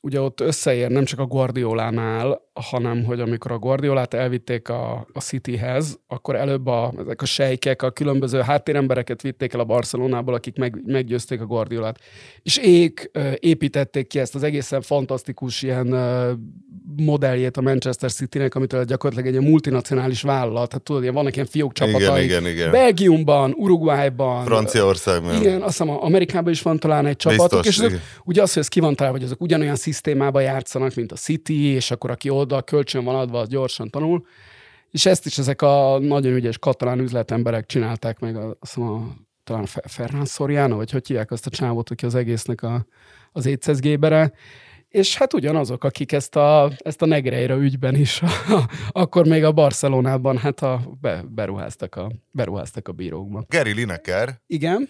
ugye 0.00 0.20
ott 0.20 0.40
összeér 0.40 0.90
nem 0.90 1.04
csak 1.04 1.18
a 1.18 1.26
Guardiolánál, 1.26 2.47
hanem 2.60 3.04
hogy 3.04 3.20
amikor 3.20 3.52
a 3.52 3.58
Guardiolát 3.58 4.14
elvitték 4.14 4.68
a, 4.68 5.06
a 5.12 5.20
Cityhez, 5.20 5.98
akkor 6.06 6.36
előbb 6.36 6.66
a, 6.66 6.92
ezek 6.98 7.22
a 7.22 7.24
sejkek, 7.24 7.82
a 7.82 7.90
különböző 7.90 8.40
háttérembereket 8.40 9.22
vitték 9.22 9.52
el 9.52 9.60
a 9.60 9.64
Barcelonából, 9.64 10.34
akik 10.34 10.56
meg, 10.56 10.82
meggyőzték 10.86 11.40
a 11.40 11.46
Guardiolát. 11.46 11.98
És 12.42 12.60
ők 12.64 13.00
építették 13.38 14.06
ki 14.06 14.18
ezt 14.18 14.34
az 14.34 14.42
egészen 14.42 14.82
fantasztikus 14.82 15.62
ilyen 15.62 15.94
modelljét 16.96 17.56
a 17.56 17.60
Manchester 17.60 18.12
Citynek, 18.12 18.54
amitől 18.54 18.84
gyakorlatilag 18.84 19.34
egy 19.34 19.48
multinacionális 19.48 20.22
vállalat, 20.22 20.72
hát 20.72 20.82
tudod, 20.82 21.02
ilyen 21.02 21.14
vannak 21.14 21.34
ilyen 21.34 21.46
fiók 21.46 21.72
csapatai. 21.72 22.00
igen, 22.00 22.22
igen, 22.22 22.46
igen. 22.46 22.70
Belgiumban, 22.70 23.54
Uruguayban, 23.56 24.44
Franciaországban. 24.44 25.36
igen, 25.36 25.62
azt 25.62 25.78
hiszem 25.78 25.90
Amerikában 25.90 26.52
is 26.52 26.62
van 26.62 26.78
talán 26.78 27.06
egy 27.06 27.16
csapatok, 27.16 27.62
Biztos, 27.62 27.84
és 27.84 27.92
azok, 27.92 28.00
ugye 28.24 28.42
az, 28.42 28.52
hogy 28.52 28.62
ez 28.62 28.68
ki 28.68 28.80
van 28.80 28.94
találva, 28.94 29.18
hogy 29.18 29.26
azok 29.26 29.40
ugyanolyan 29.40 29.76
szisztémában 29.76 30.42
játszanak, 30.42 30.94
mint 30.94 31.12
a 31.12 31.16
City, 31.16 31.64
és 31.64 31.90
akkor 31.90 32.10
aki 32.10 32.28
oda 32.52 32.62
kölcsön 32.62 33.04
van 33.04 33.14
adva, 33.14 33.40
az 33.40 33.48
gyorsan 33.48 33.90
tanul. 33.90 34.26
És 34.90 35.06
ezt 35.06 35.26
is 35.26 35.38
ezek 35.38 35.62
a 35.62 35.98
nagyon 35.98 36.32
ügyes 36.32 36.58
katalán 36.58 36.98
üzletemberek 36.98 37.66
csinálták 37.66 38.18
meg, 38.18 38.36
a- 38.36 38.56
azt 38.60 38.76
a, 38.76 39.16
talán 39.44 39.66
Fe- 39.66 39.90
Ferran 39.90 40.24
Soriano, 40.24 40.76
vagy 40.76 40.90
hogy 40.90 41.06
hívják 41.06 41.30
azt 41.30 41.46
a 41.46 41.50
csávot, 41.50 41.90
aki 41.90 42.04
az 42.06 42.14
egésznek 42.14 42.62
a, 42.62 42.86
az 43.32 43.46
étszezgébere. 43.46 44.32
És 44.88 45.16
hát 45.16 45.34
ugyanazok, 45.34 45.84
akik 45.84 46.12
ezt 46.12 46.36
a, 46.36 46.72
ezt 46.78 47.02
a 47.02 47.06
Negreira 47.06 47.56
ügyben 47.56 47.94
is, 47.94 48.22
akkor 49.02 49.26
még 49.26 49.44
a 49.44 49.52
Barcelonában 49.52 50.38
hát 50.38 50.60
a, 50.62 50.80
be, 51.00 51.24
beruháztak, 51.28 51.94
a, 51.96 52.12
beruháztak 52.30 52.88
a 52.88 52.92
bírókba. 52.92 53.44
Gary 53.48 53.72
Lineker, 53.72 54.40
Igen, 54.46 54.88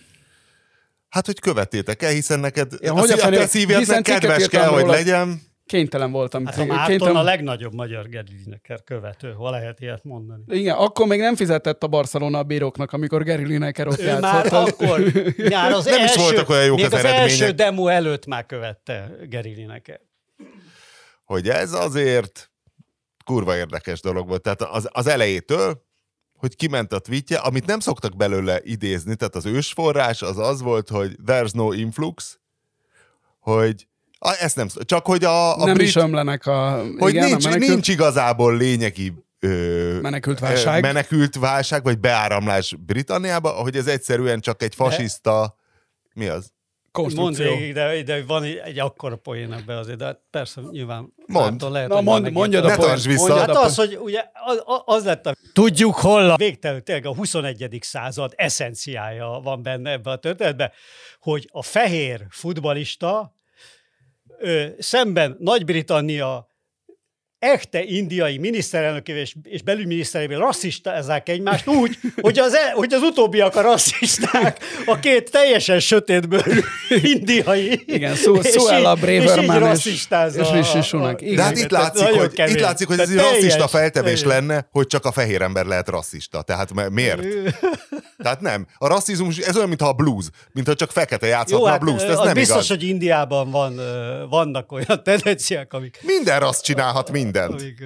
hát 1.09 1.27
hogy 1.27 1.41
követétek 1.41 2.03
el, 2.03 2.11
hiszen 2.11 2.41
neked 2.41 2.73
Ja, 2.81 2.93
a, 2.95 2.99
hogy 2.99 3.11
a 3.11 3.41
a 3.41 3.47
szívednek 3.47 4.03
kedves 4.03 4.49
kell, 4.49 4.69
hogy 4.69 4.87
legyen. 4.87 5.41
Kénytelen 5.69 6.11
voltam. 6.13 6.47
Hát 6.47 6.59
a 6.59 6.65
Márton 6.65 6.87
kénytelen... 6.87 7.17
a 7.17 7.23
legnagyobb 7.23 7.75
magyar 7.75 8.09
Geri 8.09 8.33
Lineker 8.45 8.85
követő, 8.85 9.33
ha 9.33 9.51
lehet 9.51 9.81
ilyet 9.81 10.05
mondani. 10.05 10.43
Igen, 10.49 10.77
akkor 10.77 11.07
még 11.07 11.21
nem 11.21 11.37
fizetett 11.37 11.83
a 11.83 11.87
Barcelona 11.87 12.39
a 12.39 12.43
bíróknak, 12.43 12.93
amikor 12.93 13.25
Gary 13.25 13.45
Lineker 13.47 13.87
ott 13.87 13.99
Ő 13.99 14.05
játszott. 14.05 14.51
már 14.51 14.69
akkor, 14.69 15.01
már 15.51 15.73
az 15.73 15.85
Nem 15.85 15.95
is 15.95 16.11
első, 16.11 16.21
voltak 16.21 16.49
olyan 16.49 16.65
jók 16.65 16.77
még 16.77 16.85
az 16.85 16.93
az, 16.93 16.99
eredmények. 16.99 17.31
első 17.31 17.51
demo 17.51 17.87
előtt 17.87 18.27
már 18.27 18.47
követte 18.47 19.11
Geri 19.29 19.55
Lineker. 19.55 20.01
hogy 21.25 21.49
ez 21.49 21.73
azért 21.73 22.51
kurva 23.25 23.57
érdekes 23.57 24.01
dolog 24.01 24.29
volt. 24.29 24.43
Tehát 24.43 24.63
az, 24.63 24.89
az 24.93 25.07
elejétől, 25.07 25.83
hogy 26.39 26.57
kiment 26.57 26.93
a 26.93 26.99
tweetje, 26.99 27.39
amit 27.39 27.67
nem 27.67 27.81
szoktak 27.81 28.17
belőle 28.17 28.61
idézni, 28.63 29.17
tehát 29.17 29.35
az 29.35 29.47
ősforrás 29.47 30.23
az 30.23 30.39
az 30.39 30.61
volt, 30.61 30.89
hogy 30.89 31.17
there's 31.27 31.55
no 31.55 31.73
influx, 31.73 32.39
hogy 33.39 33.87
a, 34.19 34.37
ezt 34.41 34.57
nem, 34.57 34.69
csak 34.85 35.07
hogy 35.07 35.25
a, 35.25 35.61
a 35.61 35.65
nem 35.65 35.75
brit, 35.75 35.87
is 35.87 35.97
ömlenek 35.97 36.47
a... 36.47 36.85
hogy 36.99 37.15
igen, 37.15 37.29
nincs, 37.29 37.45
a 37.45 37.49
menekült, 37.49 37.71
nincs 37.71 37.89
igazából 37.89 38.57
lényegi 38.57 39.13
ö, 39.41 39.99
menekült 40.01 40.39
válság. 40.39 40.85
ö, 40.85 40.87
menekült 40.87 41.39
válság, 41.39 41.83
vagy 41.83 41.99
beáramlás 41.99 42.75
Britanniába, 42.87 43.51
hogy 43.51 43.77
ez 43.77 43.87
egyszerűen 43.87 44.41
csak 44.41 44.63
egy 44.63 44.75
fasiszta, 44.75 45.57
mi 46.15 46.27
az? 46.27 46.53
Mondd 46.93 47.15
konstrukció. 47.15 47.57
végig, 47.57 47.75
de, 47.75 48.03
de 48.03 48.25
van 48.27 48.43
egy, 48.43 48.79
akkora 48.79 49.17
poén 49.17 49.53
ebbe 49.53 49.79
azért, 49.79 49.99
de 49.99 50.23
persze 50.31 50.61
nyilván 50.71 51.15
Mondd. 51.27 51.49
Márton 51.49 51.73
lehet, 51.73 51.89
Na, 51.89 51.95
hogy 51.95 52.05
mond, 52.05 52.33
mondjad 52.33 52.65
a 52.65 52.77
tartsd 52.77 53.07
vissza. 53.07 53.27
mondjad 53.27 53.47
Hát 53.47 53.57
a 53.57 53.63
az, 53.63 53.77
hogy 53.77 53.99
ugye 54.01 54.25
az, 54.33 54.63
az 54.85 55.05
lett 55.05 55.27
a... 55.27 55.35
Tudjuk 55.53 55.95
hol 55.95 56.31
a 56.31 56.37
végtelenül 56.37 56.83
tényleg 56.83 57.07
a 57.07 57.15
21. 57.15 57.79
század 57.81 58.33
eszenciája 58.37 59.41
van 59.43 59.63
benne 59.63 59.91
ebbe 59.91 60.11
a 60.11 60.17
történetbe, 60.17 60.73
hogy 61.21 61.49
a 61.53 61.63
fehér 61.63 62.27
futbalista 62.31 63.38
szemben 64.79 65.37
Nagy-Britannia 65.39 66.48
echte 67.39 67.83
indiai 67.83 68.39
miniszterelnökével 68.39 69.21
és, 69.21 69.35
és 69.43 69.63
belügyminiszterével 69.63 70.39
rasszistázák 70.39 71.29
egymást 71.29 71.67
úgy, 71.67 71.99
hogy 72.21 72.39
az, 72.39 72.55
e, 72.55 72.73
hogy 72.75 72.93
az 72.93 73.03
utóbbiak 73.03 73.57
a 73.57 73.61
rasszisták, 73.61 74.59
a 74.87 74.99
két 74.99 75.31
teljesen 75.31 75.81
sötétbőrű 75.81 76.61
indiai. 77.15 77.83
Igen, 77.87 78.15
szó, 78.15 78.43
szó 78.43 78.67
a 78.67 78.95
Braverman 78.95 79.77
és, 79.77 80.07
és 80.37 80.51
Rishi 80.53 80.83
Sunak. 80.83 81.21
De 81.21 81.43
hát 81.43 81.59
itt 81.59 81.71
látszik, 81.71 82.07
hogy, 82.07 82.33
itt 82.51 82.61
látszik, 82.61 82.87
hogy 82.87 82.99
ez 82.99 83.11
egy 83.11 83.17
rasszista 83.17 83.69
feltevés 83.69 84.25
lenne, 84.25 84.69
hogy 84.71 84.87
csak 84.87 85.05
a 85.05 85.13
fehér 85.13 85.43
ember 85.43 85.67
lehet 85.67 85.89
rasszista. 85.89 86.43
Tehát 86.43 86.91
miért? 86.91 87.23
Tehát 88.23 88.41
nem. 88.41 88.67
A 88.79 88.87
rasszizmus, 88.87 89.39
ez 89.39 89.57
olyan, 89.57 89.69
mintha 89.69 89.89
a 89.89 89.93
blues, 89.93 90.25
mintha 90.53 90.75
csak 90.75 90.91
fekete 90.91 91.27
játszhatna 91.27 91.59
Jó, 91.59 91.65
hát, 91.65 91.81
a 91.81 91.85
blues. 91.85 92.03
Ez 92.03 92.19
nem 92.19 92.35
biztos, 92.35 92.57
igaz. 92.65 92.69
hogy 92.69 92.83
Indiában 92.83 93.51
van, 93.51 93.81
vannak 94.31 94.73
olyan 94.73 95.03
tendenciák, 95.03 95.73
amik... 95.73 95.99
Minden 96.03 96.41
rassz 96.41 96.61
csinálhat 96.61 97.11
mindent. 97.33 97.61
Amik, 97.61 97.85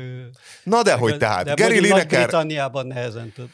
Na 0.62 0.82
de 0.82 0.92
hogy 0.94 1.18
tehát. 1.18 1.44
De 1.44 1.54
Gary 1.54 1.80
Lineker... 1.80 2.22
Britanniában 2.22 2.86
nehezen 2.86 3.32
tud. 3.32 3.48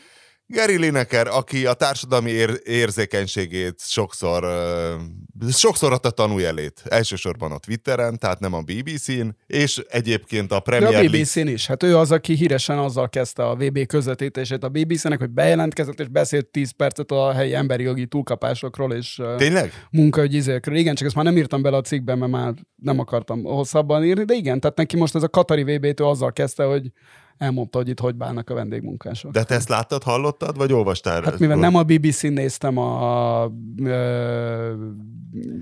Gary 0.46 0.76
Lineker, 0.76 1.26
aki 1.26 1.66
a 1.66 1.72
társadalmi 1.72 2.30
ér- 2.30 2.60
érzékenységét 2.64 3.80
sokszor, 3.80 4.44
uh, 4.44 5.02
sokszor 5.50 5.92
adta 5.92 6.10
tanújelét. 6.10 6.82
Elsősorban 6.88 7.52
a 7.52 7.58
Twitteren, 7.58 8.18
tehát 8.18 8.40
nem 8.40 8.52
a 8.52 8.60
BBC-n, 8.60 9.28
és 9.46 9.82
egyébként 9.88 10.52
a 10.52 10.60
Premier 10.60 10.92
League... 10.92 11.18
a 11.18 11.22
BBC-n 11.22 11.46
is. 11.46 11.66
Hát 11.66 11.82
ő 11.82 11.96
az, 11.96 12.12
aki 12.12 12.34
híresen 12.34 12.78
azzal 12.78 13.08
kezdte 13.08 13.44
a 13.44 13.54
VB 13.54 13.86
közvetítését 13.86 14.64
a 14.64 14.68
BBC-nek, 14.68 15.18
hogy 15.18 15.30
bejelentkezett 15.30 16.00
és 16.00 16.08
beszélt 16.08 16.46
10 16.46 16.70
percet 16.70 17.10
a 17.10 17.32
helyi 17.32 17.54
emberi 17.54 17.82
jogi 17.82 18.06
túlkapásokról 18.06 18.92
és 18.92 19.20
Tényleg? 19.36 19.86
munkaügyi 19.90 20.36
izékről. 20.36 20.76
Igen, 20.76 20.94
csak 20.94 21.06
ezt 21.06 21.16
már 21.16 21.24
nem 21.24 21.36
írtam 21.36 21.62
bele 21.62 21.76
a 21.76 21.80
cikkben, 21.80 22.18
mert 22.18 22.32
már 22.32 22.54
nem 22.76 22.98
akartam 22.98 23.42
hosszabban 23.42 24.04
írni, 24.04 24.24
de 24.24 24.34
igen, 24.34 24.60
tehát 24.60 24.76
neki 24.76 24.96
most 24.96 25.14
ez 25.14 25.22
a 25.22 25.28
Katari 25.28 25.62
VB-től 25.62 26.08
azzal 26.08 26.32
kezdte, 26.32 26.64
hogy 26.64 26.90
elmondta, 27.38 27.78
hogy 27.78 27.88
itt 27.88 28.00
hogy 28.00 28.14
bánnak 28.14 28.50
a 28.50 28.54
vendégmunkások. 28.54 29.32
De 29.32 29.44
te 29.44 29.54
ezt 29.54 29.68
láttad, 29.68 30.02
hallottad, 30.02 30.56
vagy 30.56 30.72
olvastál? 30.72 31.22
Hát 31.22 31.38
mivel 31.38 31.56
nem 31.56 31.74
a 31.74 31.82
BBC-n 31.82 32.32
néztem 32.32 32.76
a 32.76 33.52
ö, 33.84 34.72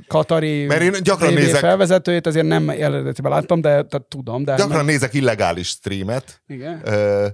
Katari 0.06 0.66
Mert 0.66 0.82
én 0.82 0.92
gyakran 1.02 1.30
TV 1.32 1.36
nézek... 1.36 1.60
felvezetőjét, 1.60 2.26
ezért 2.26 2.46
nem 2.46 2.68
eredetiben 2.70 3.30
láttam, 3.30 3.60
de 3.60 3.68
tehát 3.68 4.06
tudom. 4.08 4.44
De 4.44 4.56
gyakran 4.56 4.76
meg... 4.76 4.86
nézek 4.86 5.14
illegális 5.14 5.68
streamet, 5.68 6.42
Igen. 6.46 6.80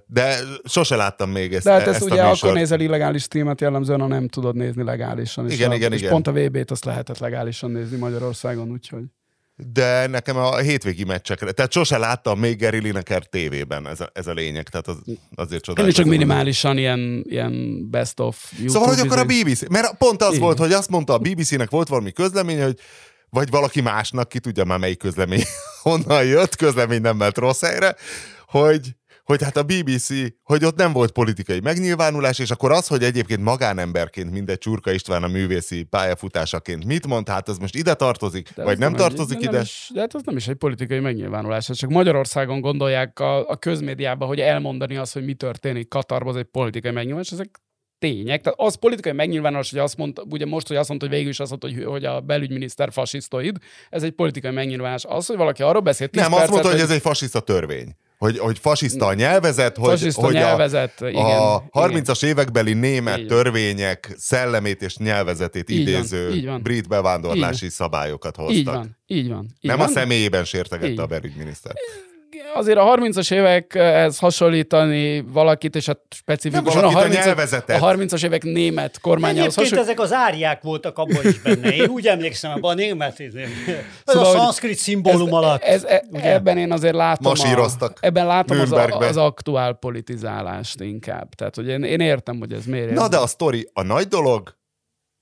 de 0.07 0.37
sose 0.65 0.97
láttam 0.97 1.31
még 1.31 1.55
ezt 1.55 1.65
De 1.65 1.71
hát 1.71 1.81
ezt 1.81 1.89
ezt 1.89 2.03
a 2.03 2.05
ugye 2.05 2.23
műsort. 2.23 2.43
akkor 2.43 2.55
nézel 2.55 2.81
illegális 2.81 3.23
streamet 3.23 3.61
jellemzően, 3.61 4.01
ha 4.01 4.07
nem 4.07 4.29
tudod 4.29 4.57
nézni 4.57 4.85
legálisan. 4.85 5.51
Igen, 5.51 5.71
a, 5.71 5.75
igen, 5.75 5.93
és 5.93 5.99
igen. 5.99 6.11
pont 6.11 6.27
a 6.27 6.33
VB-t 6.33 6.71
azt 6.71 6.85
lehetett 6.85 7.19
legálisan 7.19 7.71
nézni 7.71 7.97
Magyarországon, 7.99 8.71
úgyhogy 8.71 9.03
de 9.73 10.07
nekem 10.07 10.37
a 10.37 10.57
hétvégi 10.57 11.05
meccsekre, 11.05 11.53
tehát 11.53 11.73
sose 11.73 11.99
láttam 11.99 12.39
még 12.39 12.59
Gary 12.61 12.79
Lineker 12.79 13.27
tévében, 13.27 13.89
ez 13.89 14.01
a, 14.01 14.11
ez 14.13 14.27
a 14.27 14.33
lényeg, 14.33 14.69
tehát 14.69 14.87
az, 14.89 14.97
azért 15.35 15.53
Én 15.53 15.61
csodálkozom. 15.61 16.03
csak 16.05 16.13
minimálisan 16.13 16.79
ilyen, 16.79 17.25
ilyen 17.29 17.87
best 17.91 18.21
of 18.21 18.53
YouTube 18.53 18.73
Szóval, 18.73 18.89
hogy 18.95 19.07
akkor 19.07 19.19
a 19.19 19.25
izé- 19.29 19.43
BBC, 19.45 19.69
mert 19.69 19.97
pont 19.97 20.23
az 20.23 20.29
Igen. 20.29 20.41
volt, 20.41 20.59
hogy 20.59 20.73
azt 20.73 20.89
mondta 20.91 21.13
a 21.13 21.19
BBC-nek 21.19 21.71
volt 21.71 21.89
valami 21.89 22.13
közlemény, 22.13 22.63
hogy 22.63 22.79
vagy 23.31 23.51
valaki 23.51 23.81
másnak, 23.81 24.29
ki 24.29 24.39
tudja 24.41 24.65
már 24.65 24.79
melyik 24.79 24.99
közlemény 24.99 25.43
honnan 25.83 26.25
jött, 26.25 26.57
közlemény 26.57 27.01
nem 27.01 27.17
ment 27.17 27.39
rossz 27.39 27.61
helyre, 27.61 27.97
hogy, 28.47 28.89
hogy 29.25 29.43
hát 29.43 29.57
a 29.57 29.63
BBC, 29.63 30.09
hogy 30.43 30.65
ott 30.65 30.77
nem 30.77 30.93
volt 30.93 31.11
politikai 31.11 31.61
megnyilvánulás, 31.61 32.39
és 32.39 32.51
akkor 32.51 32.73
az, 32.73 32.87
hogy 32.87 33.03
egyébként 33.03 33.41
magánemberként 33.41 34.31
mindegy 34.31 34.59
Csurka 34.59 34.93
István 34.93 35.23
a 35.23 35.29
művészi 35.29 35.83
pályafutásaként 35.83 36.85
mit 36.85 37.07
mond, 37.07 37.29
hát 37.29 37.49
az 37.49 37.59
most 37.59 37.75
ide 37.75 37.95
tartozik, 37.95 38.51
De 38.55 38.63
vagy 38.65 38.73
az 38.73 38.79
nem 38.79 38.93
egy- 38.93 38.99
tartozik 38.99 39.39
de 39.39 39.43
ide. 39.43 39.51
Nem 39.53 39.61
is, 39.63 39.91
de 39.95 40.01
hát 40.01 40.15
az 40.15 40.23
nem 40.25 40.37
is 40.37 40.49
egy 40.49 40.57
politikai 40.57 40.99
megnyilvánulás, 41.01 41.71
csak 41.73 41.91
Magyarországon 41.91 42.61
gondolják 42.61 43.21
a, 43.21 43.49
a 43.49 43.57
közmédiában, 43.57 44.29
hogy 44.29 44.41
elmondani 44.41 44.97
azt, 44.97 45.13
hogy 45.13 45.25
mi 45.25 45.35
történik 45.35 45.89
Katarban, 45.89 46.29
az 46.29 46.37
egy 46.41 46.45
politikai 46.51 46.91
megnyilvánulás, 46.91 47.33
ezek 47.33 47.61
tények. 47.99 48.41
Tehát 48.43 48.59
az 48.61 48.75
politikai 48.75 49.13
megnyilvánulás, 49.13 49.71
hogy 49.71 49.79
azt 49.79 49.97
mondta, 49.97 50.23
ugye 50.31 50.47
most, 50.47 50.69
hogy 50.69 50.77
azt 50.77 50.89
mondta, 50.89 51.07
hogy 51.07 51.15
végül 51.15 51.31
is 51.31 51.41
azt 51.41 51.51
mondta, 51.51 51.69
hogy, 51.69 51.85
hogy 51.85 52.05
a 52.05 52.21
belügyminiszter 52.21 52.93
fasisztoid, 52.93 53.57
ez 53.91 54.03
egy 54.03 54.13
politikai 54.13 54.51
megnyilvánulás. 54.51 55.05
Az, 55.05 55.27
hogy 55.27 55.37
valaki 55.37 55.63
arról 55.63 55.83
beszél 55.83 56.09
10 56.09 56.23
Nem, 56.23 56.33
azt 56.33 56.41
percet, 56.41 56.55
mondta, 56.63 56.79
hogy 56.81 56.89
ez 56.91 56.95
egy 56.95 57.01
fasiszta 57.01 57.41
törvény. 57.41 57.97
Hogy, 58.23 58.39
hogy 58.39 58.59
fasiszta 58.59 59.07
a 59.07 59.15
nyelvezet, 59.15 59.77
hogy, 59.77 59.89
fasiszta 59.89 60.21
hogy 60.21 60.35
nyelvezet, 60.35 61.01
a, 61.01 61.09
igen, 61.09 61.25
a 61.25 61.63
igen. 61.73 62.05
30-as 62.05 62.25
évekbeli 62.25 62.73
német 62.73 63.19
Így 63.19 63.29
van. 63.29 63.43
törvények 63.43 64.15
szellemét 64.19 64.83
és 64.83 64.97
nyelvezetét 64.97 65.71
Így 65.71 65.85
van, 65.85 65.95
idéző 65.95 66.35
így 66.35 66.47
van. 66.47 66.63
brit 66.63 66.89
bevándorlási 66.89 67.69
szabályokat 67.69 68.37
hoztak. 68.37 68.57
Így 68.57 68.65
van, 68.65 68.99
így 69.07 69.29
van. 69.29 69.47
Így 69.61 69.71
Nem 69.71 69.79
van. 69.79 69.87
a 69.87 69.91
személyében 69.91 70.45
sértegette 70.45 70.93
Így. 70.93 70.99
a 70.99 71.07
belügyminiszter. 71.07 71.75
Azért 72.55 72.79
a 72.79 72.97
30-as 72.97 73.33
évekhez 73.33 74.19
hasonlítani 74.19 75.21
valakit, 75.21 75.77
és 75.77 75.87
hát 75.87 75.99
specifikusan 76.11 76.85
a, 76.85 76.91
valakit, 76.91 76.97
a 76.97 77.01
30 77.01 77.25
nyelvezetet. 77.25 77.83
a 77.83 77.95
30-as 77.95 78.25
évek 78.25 78.43
német 78.43 79.01
kormányához 79.01 79.55
hasonlít. 79.55 79.81
ezek 79.81 80.01
az 80.01 80.13
áriák 80.13 80.63
voltak 80.63 80.99
abban 80.99 81.27
is 81.27 81.41
benne. 81.41 81.75
Én 81.75 81.89
úgy 81.89 82.07
emlékszem 82.07 82.51
abban 82.51 82.71
a 82.71 82.75
német. 82.75 83.21
Ez 83.21 83.33
Szóval, 84.05 84.25
a 84.25 84.29
hogy 84.29 84.39
szanszkrit 84.39 84.79
szimbólum 84.79 85.33
alatt. 85.33 85.63
Ez, 85.63 85.85
ez, 85.85 86.01
ebben 86.13 86.59
én 86.59 86.73
azért 86.73 86.95
látom, 86.95 87.33
a, 87.37 87.91
ebben 88.01 88.27
látom 88.27 88.61
az, 88.61 88.73
a, 88.73 88.99
az 88.99 89.17
aktuál 89.17 89.73
politizálást 89.73 90.81
inkább. 90.81 91.35
Tehát, 91.35 91.55
hogy 91.55 91.69
én, 91.69 91.83
én 91.83 92.01
értem, 92.01 92.39
hogy 92.39 92.53
ez 92.53 92.65
miért. 92.65 92.91
Na 92.91 93.09
de 93.09 93.17
a 93.17 93.27
sztori, 93.27 93.71
a 93.73 93.83
nagy 93.83 94.09
dolog, 94.09 94.57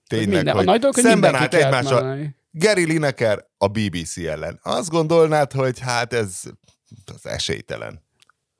tényleg, 0.06 0.28
minden, 0.28 0.54
hogy 0.54 0.66
a 0.66 0.70
nagy 0.70 0.80
dolog, 0.80 0.94
hogy 0.94 1.04
szemben 1.04 1.34
állt 1.34 1.54
egymással. 1.54 2.38
Gary 2.52 2.84
Lineker 2.84 3.46
a 3.58 3.68
BBC 3.68 4.16
ellen. 4.16 4.60
Azt 4.62 4.90
gondolnád, 4.90 5.52
hogy 5.52 5.78
hát 5.78 6.12
ez 6.12 6.42
az 7.14 7.26
esélytelen. 7.26 8.02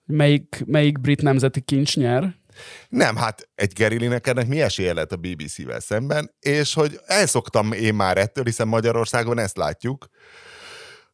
Melyik, 0.06 0.62
melyik 0.66 1.00
brit 1.00 1.22
nemzeti 1.22 1.60
kincs 1.60 1.96
nyer? 1.96 2.34
Nem, 2.88 3.16
hát 3.16 3.48
egy 3.54 3.72
Gary 3.72 3.96
Linekernek 3.96 4.46
mi 4.46 4.60
esélye 4.60 4.92
lett 4.92 5.12
a 5.12 5.16
BBC-vel 5.16 5.80
szemben, 5.80 6.34
és 6.40 6.74
hogy 6.74 7.00
elszoktam 7.06 7.72
én 7.72 7.94
már 7.94 8.18
ettől, 8.18 8.44
hiszen 8.44 8.68
Magyarországon 8.68 9.38
ezt 9.38 9.56
látjuk, 9.56 10.08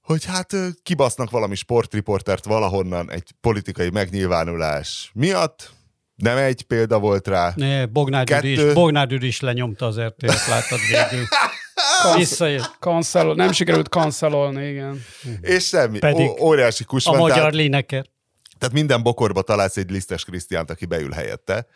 hogy 0.00 0.24
hát 0.24 0.56
kibasznak 0.82 1.30
valami 1.30 1.54
sportriportert 1.54 2.44
valahonnan 2.44 3.10
egy 3.10 3.34
politikai 3.40 3.90
megnyilvánulás 3.90 5.10
miatt, 5.14 5.74
nem 6.16 6.36
egy 6.36 6.62
példa 6.62 6.98
volt 6.98 7.26
rá. 7.28 7.52
Ne, 7.56 7.86
Bognár 7.86 8.24
Gyuri 8.24 8.50
is, 8.50 8.58
Kettő. 8.58 8.72
Bognár 8.72 9.06
Gyuri 9.06 9.26
is 9.26 9.40
lenyomta 9.40 9.86
az 9.86 10.00
RTL-t, 10.00 10.46
láttad 10.46 10.78
végül. 10.90 11.26
Visszajött. 12.16 12.76
Cancel, 12.80 13.32
nem 13.34 13.52
sikerült 13.52 13.86
cancelolni, 13.88 14.68
igen. 14.68 15.04
És 15.40 15.66
semmi. 15.66 15.98
Pedig 15.98 16.28
Ó- 16.28 16.40
óriási 16.40 16.84
kus 16.84 17.06
A 17.06 17.12
magyar 17.12 17.52
Lineker. 17.52 18.06
tehát 18.58 18.74
minden 18.74 19.02
bokorba 19.02 19.42
találsz 19.42 19.76
egy 19.76 19.90
lisztes 19.90 20.24
Krisztiánt, 20.24 20.70
aki 20.70 20.84
beül 20.86 21.10
helyette. 21.10 21.66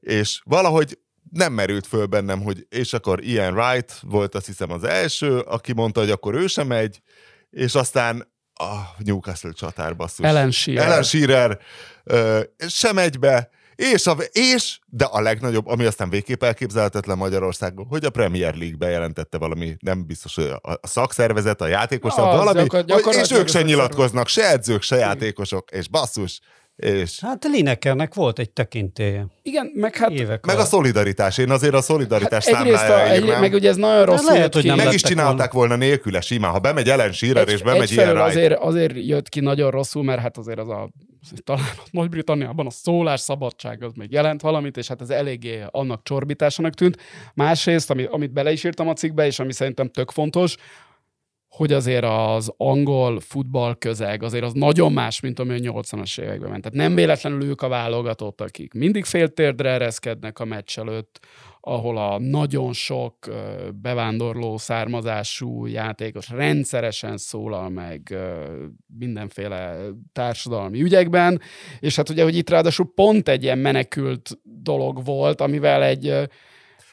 És 0.00 0.40
valahogy 0.44 0.98
nem 1.30 1.52
merült 1.52 1.86
föl 1.86 2.06
bennem, 2.06 2.42
hogy 2.42 2.66
és 2.68 2.92
akkor 2.92 3.24
Ian 3.24 3.54
Wright 3.58 3.92
volt 4.02 4.34
azt 4.34 4.46
hiszem 4.46 4.70
az 4.70 4.84
első, 4.84 5.38
aki 5.38 5.72
mondta, 5.72 6.00
hogy 6.00 6.10
akkor 6.10 6.34
ő 6.34 6.46
sem 6.46 6.66
megy, 6.66 7.00
és 7.50 7.74
aztán 7.74 8.30
a 8.54 8.72
Newcastle 8.98 9.52
csatár 9.52 9.96
basszus. 9.96 10.26
Ellen 10.26 10.50
Shearer. 10.50 10.86
Ellen 10.86 11.02
Shearer 11.02 11.58
ö, 12.04 12.40
sem 12.68 12.94
megy 12.94 13.18
be, 13.18 13.50
és, 13.76 14.06
a, 14.06 14.16
és, 14.32 14.78
de 14.86 15.04
a 15.04 15.20
legnagyobb, 15.20 15.66
ami 15.66 15.84
aztán 15.84 16.10
végképp 16.10 16.42
elképzelhetetlen 16.42 17.16
Magyarországon, 17.16 17.86
hogy 17.86 18.04
a 18.04 18.10
Premier 18.10 18.54
League 18.54 18.76
bejelentette 18.76 19.38
valami, 19.38 19.76
nem 19.80 20.06
biztos, 20.06 20.34
hogy 20.34 20.54
a, 20.60 20.78
szakszervezet, 20.82 21.60
a 21.60 21.66
játékosok, 21.66 22.26
Az, 22.26 22.36
valami, 22.36 22.66
gyakor- 22.86 23.14
és 23.14 23.30
ők 23.30 23.48
se 23.48 23.62
nyilatkoznak, 23.62 24.28
se 24.28 24.48
edzők, 24.48 24.82
se 24.82 24.96
játékosok, 24.96 25.70
és 25.70 25.88
basszus, 25.88 26.40
és 26.82 27.20
Hát 27.20 27.44
Linekernek 27.44 28.14
volt 28.14 28.38
egy 28.38 28.50
tekintélye. 28.50 29.26
Igen, 29.42 29.70
meg 29.74 29.96
hát 29.96 30.10
Évek 30.10 30.46
meg 30.46 30.54
a 30.54 30.58
alatt. 30.58 30.70
szolidaritás, 30.70 31.38
én 31.38 31.50
azért 31.50 31.74
a 31.74 31.80
szolidaritás 31.82 32.46
Hát 32.46 32.60
egyrészt, 32.60 32.78
számlájára 32.78 33.10
a, 33.10 33.14
egy, 33.14 33.22
írnám. 33.22 33.40
meg 33.40 33.52
ugye 33.52 33.68
ez 33.68 33.76
nagyon 33.76 34.04
rosszul 34.04 34.24
lehet, 34.26 34.42
jött 34.42 34.52
hogy 34.52 34.62
ki. 34.62 34.68
nem 34.68 34.76
meg 34.76 34.92
is 34.94 35.02
csinálták 35.02 35.52
volna 35.52 35.76
nélküle 35.76 36.20
simán. 36.20 36.50
Ha 36.50 36.58
bemegy 36.58 36.88
Ellen 36.88 37.12
Shearer, 37.12 37.48
és 37.48 37.62
bemegy 37.62 37.92
ilyen 37.92 38.16
azért, 38.16 38.58
azért 38.58 38.92
jött 38.96 39.28
ki 39.28 39.40
nagyon 39.40 39.70
rosszul, 39.70 40.02
mert 40.02 40.20
hát 40.20 40.38
azért 40.38 40.58
az 40.58 40.68
a 40.68 40.90
talán 41.44 41.64
ott 41.80 41.92
Nagy-Britanniában 41.92 42.66
a 42.66 42.70
szólás 42.70 43.20
szabadság 43.20 43.82
az 43.82 43.92
még 43.94 44.12
jelent 44.12 44.40
valamit, 44.40 44.76
és 44.76 44.88
hát 44.88 45.00
ez 45.00 45.10
eléggé 45.10 45.64
annak 45.70 46.02
csorbításának 46.02 46.74
tűnt. 46.74 46.96
Másrészt, 47.34 47.90
ami, 47.90 48.04
amit 48.10 48.32
bele 48.32 48.52
is 48.52 48.64
írtam 48.64 48.88
a 48.88 48.92
cikkbe, 48.92 49.26
és 49.26 49.38
ami 49.38 49.52
szerintem 49.52 49.88
tök 49.88 50.10
fontos, 50.10 50.56
hogy 51.52 51.72
azért 51.72 52.04
az 52.04 52.52
angol 52.56 53.20
futball 53.20 53.74
közeg 53.78 54.22
azért 54.22 54.44
az 54.44 54.52
nagyon 54.52 54.92
más, 54.92 55.20
mint 55.20 55.38
ami 55.38 55.66
a 55.66 55.72
80-as 55.72 56.20
években 56.20 56.50
ment. 56.50 56.62
Tehát 56.62 56.78
nem 56.78 56.94
véletlenül 56.94 57.42
ők 57.42 57.62
a 57.62 57.68
válogatott, 57.68 58.40
akik 58.40 58.74
mindig 58.74 59.04
féltérdre 59.04 59.70
ereszkednek 59.70 60.38
a 60.38 60.44
meccs 60.44 60.78
előtt, 60.78 61.20
ahol 61.60 61.98
a 61.98 62.18
nagyon 62.18 62.72
sok 62.72 63.14
bevándorló 63.82 64.56
származású 64.56 65.66
játékos 65.66 66.30
rendszeresen 66.30 67.16
szólal 67.16 67.68
meg 67.68 68.16
mindenféle 68.98 69.76
társadalmi 70.12 70.82
ügyekben, 70.82 71.40
és 71.80 71.96
hát 71.96 72.08
ugye, 72.08 72.22
hogy 72.22 72.36
itt 72.36 72.50
ráadásul 72.50 72.92
pont 72.94 73.28
egy 73.28 73.42
ilyen 73.42 73.58
menekült 73.58 74.38
dolog 74.42 75.04
volt, 75.04 75.40
amivel 75.40 75.82
egy 75.82 76.28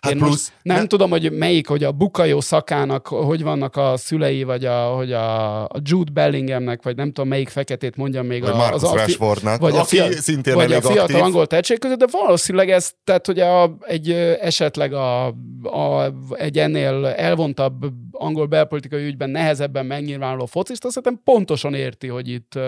Hát 0.01 0.11
Én 0.11 0.17
plusz- 0.17 0.53
nem 0.61 0.77
ne- 0.77 0.87
tudom, 0.87 1.09
hogy 1.09 1.31
melyik, 1.31 1.67
hogy 1.67 1.83
a 1.83 1.91
Bukajó 1.91 2.39
szakának, 2.39 3.07
hogy 3.07 3.43
vannak 3.43 3.75
a 3.75 3.97
szülei, 3.97 4.43
vagy 4.43 4.65
a, 4.65 4.83
hogy 4.83 5.11
a, 5.11 5.63
a 5.63 5.79
Jude 5.83 6.11
Bellinghamnek, 6.11 6.83
vagy 6.83 6.95
nem 6.95 7.07
tudom 7.07 7.29
melyik 7.29 7.49
feketét 7.49 7.95
mondjam 7.95 8.25
még. 8.25 8.41
Vagy 8.41 8.51
a, 8.51 8.55
Marcus 8.55 8.83
az 8.83 8.89
a 8.89 8.95
Rashfordnak, 8.95 9.59
vagy 9.59 9.75
a, 9.75 9.79
aki 9.79 9.95
fia, 9.95 10.11
szintén 10.11 10.53
vagy 10.53 10.71
a 10.71 10.75
elég 10.75 10.81
fiatal 10.81 11.03
aktív. 11.03 11.21
angol 11.21 11.47
tehetség 11.47 11.79
között, 11.79 11.99
de 11.99 12.05
valószínűleg 12.11 12.69
ez, 12.69 12.91
tehát 13.03 13.25
hogy 13.25 13.39
a, 13.39 13.77
egy 13.79 14.11
esetleg 14.41 14.93
a, 14.93 15.25
a, 15.63 16.13
egy 16.31 16.57
ennél 16.57 17.05
elvontabb 17.05 17.85
angol 18.11 18.45
belpolitikai 18.45 19.05
ügyben 19.05 19.29
nehezebben 19.29 19.85
megnyilvánuló 19.85 20.45
focista, 20.45 20.89
szerintem 20.89 21.21
pontosan 21.23 21.73
érti, 21.73 22.07
hogy 22.07 22.29
itt, 22.29 22.59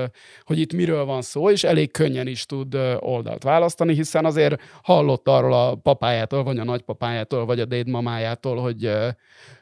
hogy 0.44 0.60
itt 0.60 0.74
miről 0.74 1.06
van 1.06 1.22
szó, 1.22 1.50
és 1.50 1.64
elég 1.64 1.92
könnyen 1.92 2.28
is 2.28 2.46
tud 2.46 2.78
oldalt 3.00 3.44
választani, 3.44 3.94
hiszen 3.94 4.26
azért 4.26 4.62
hallott 4.84 5.28
arról 5.28 5.54
a 5.54 5.76
papájától, 5.76 6.44
vagy 6.44 6.58
a 6.58 6.64
nagypapájától, 6.64 7.20
vagy 7.30 7.60
a 7.60 7.66
dédmamájától, 7.66 8.58
hogy 8.58 8.92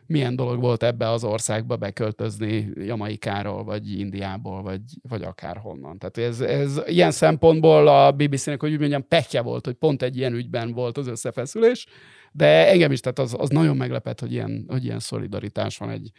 milyen 0.05 0.36
dolog 0.36 0.60
volt 0.60 0.84
ebbe 0.84 1.10
az 1.10 1.24
országba 1.24 1.78
beköltözni 1.78 2.72
Jamaikáról, 2.76 3.64
vagy 3.64 3.99
Indiából, 3.99 4.62
vagy, 4.62 4.82
vagy 5.01 5.22
akárhonnan. 5.22 5.97
Tehát 5.97 6.18
ez, 6.18 6.41
ez 6.41 6.82
ilyen 6.86 7.12
szempontból 7.12 7.88
a 7.88 8.12
BBC-nek, 8.12 8.62
hogy 8.62 8.72
úgy 8.72 8.80
mondjam, 8.80 9.07
pekje 9.07 9.41
volt, 9.41 9.66
hogy 9.66 9.76
pont 9.76 10.01
egy 10.01 10.18
ilyen 10.18 10.34
ügyben 10.34 10.74
volt 10.74 10.97
az 10.97 11.07
összefeszülés, 11.07 11.86
de 12.32 12.68
engem 12.70 12.91
is, 12.91 12.99
tehát 12.99 13.20
az, 13.20 13.36
az 13.38 13.49
nagyon 13.49 13.78
meglepett, 13.78 14.20
hogy 14.20 14.32
ilyen, 14.32 14.66
hogy 14.68 14.84
ilyen 14.84 14.99
szolidaritás 14.99 15.78
van 15.78 15.89
egy 15.89 16.12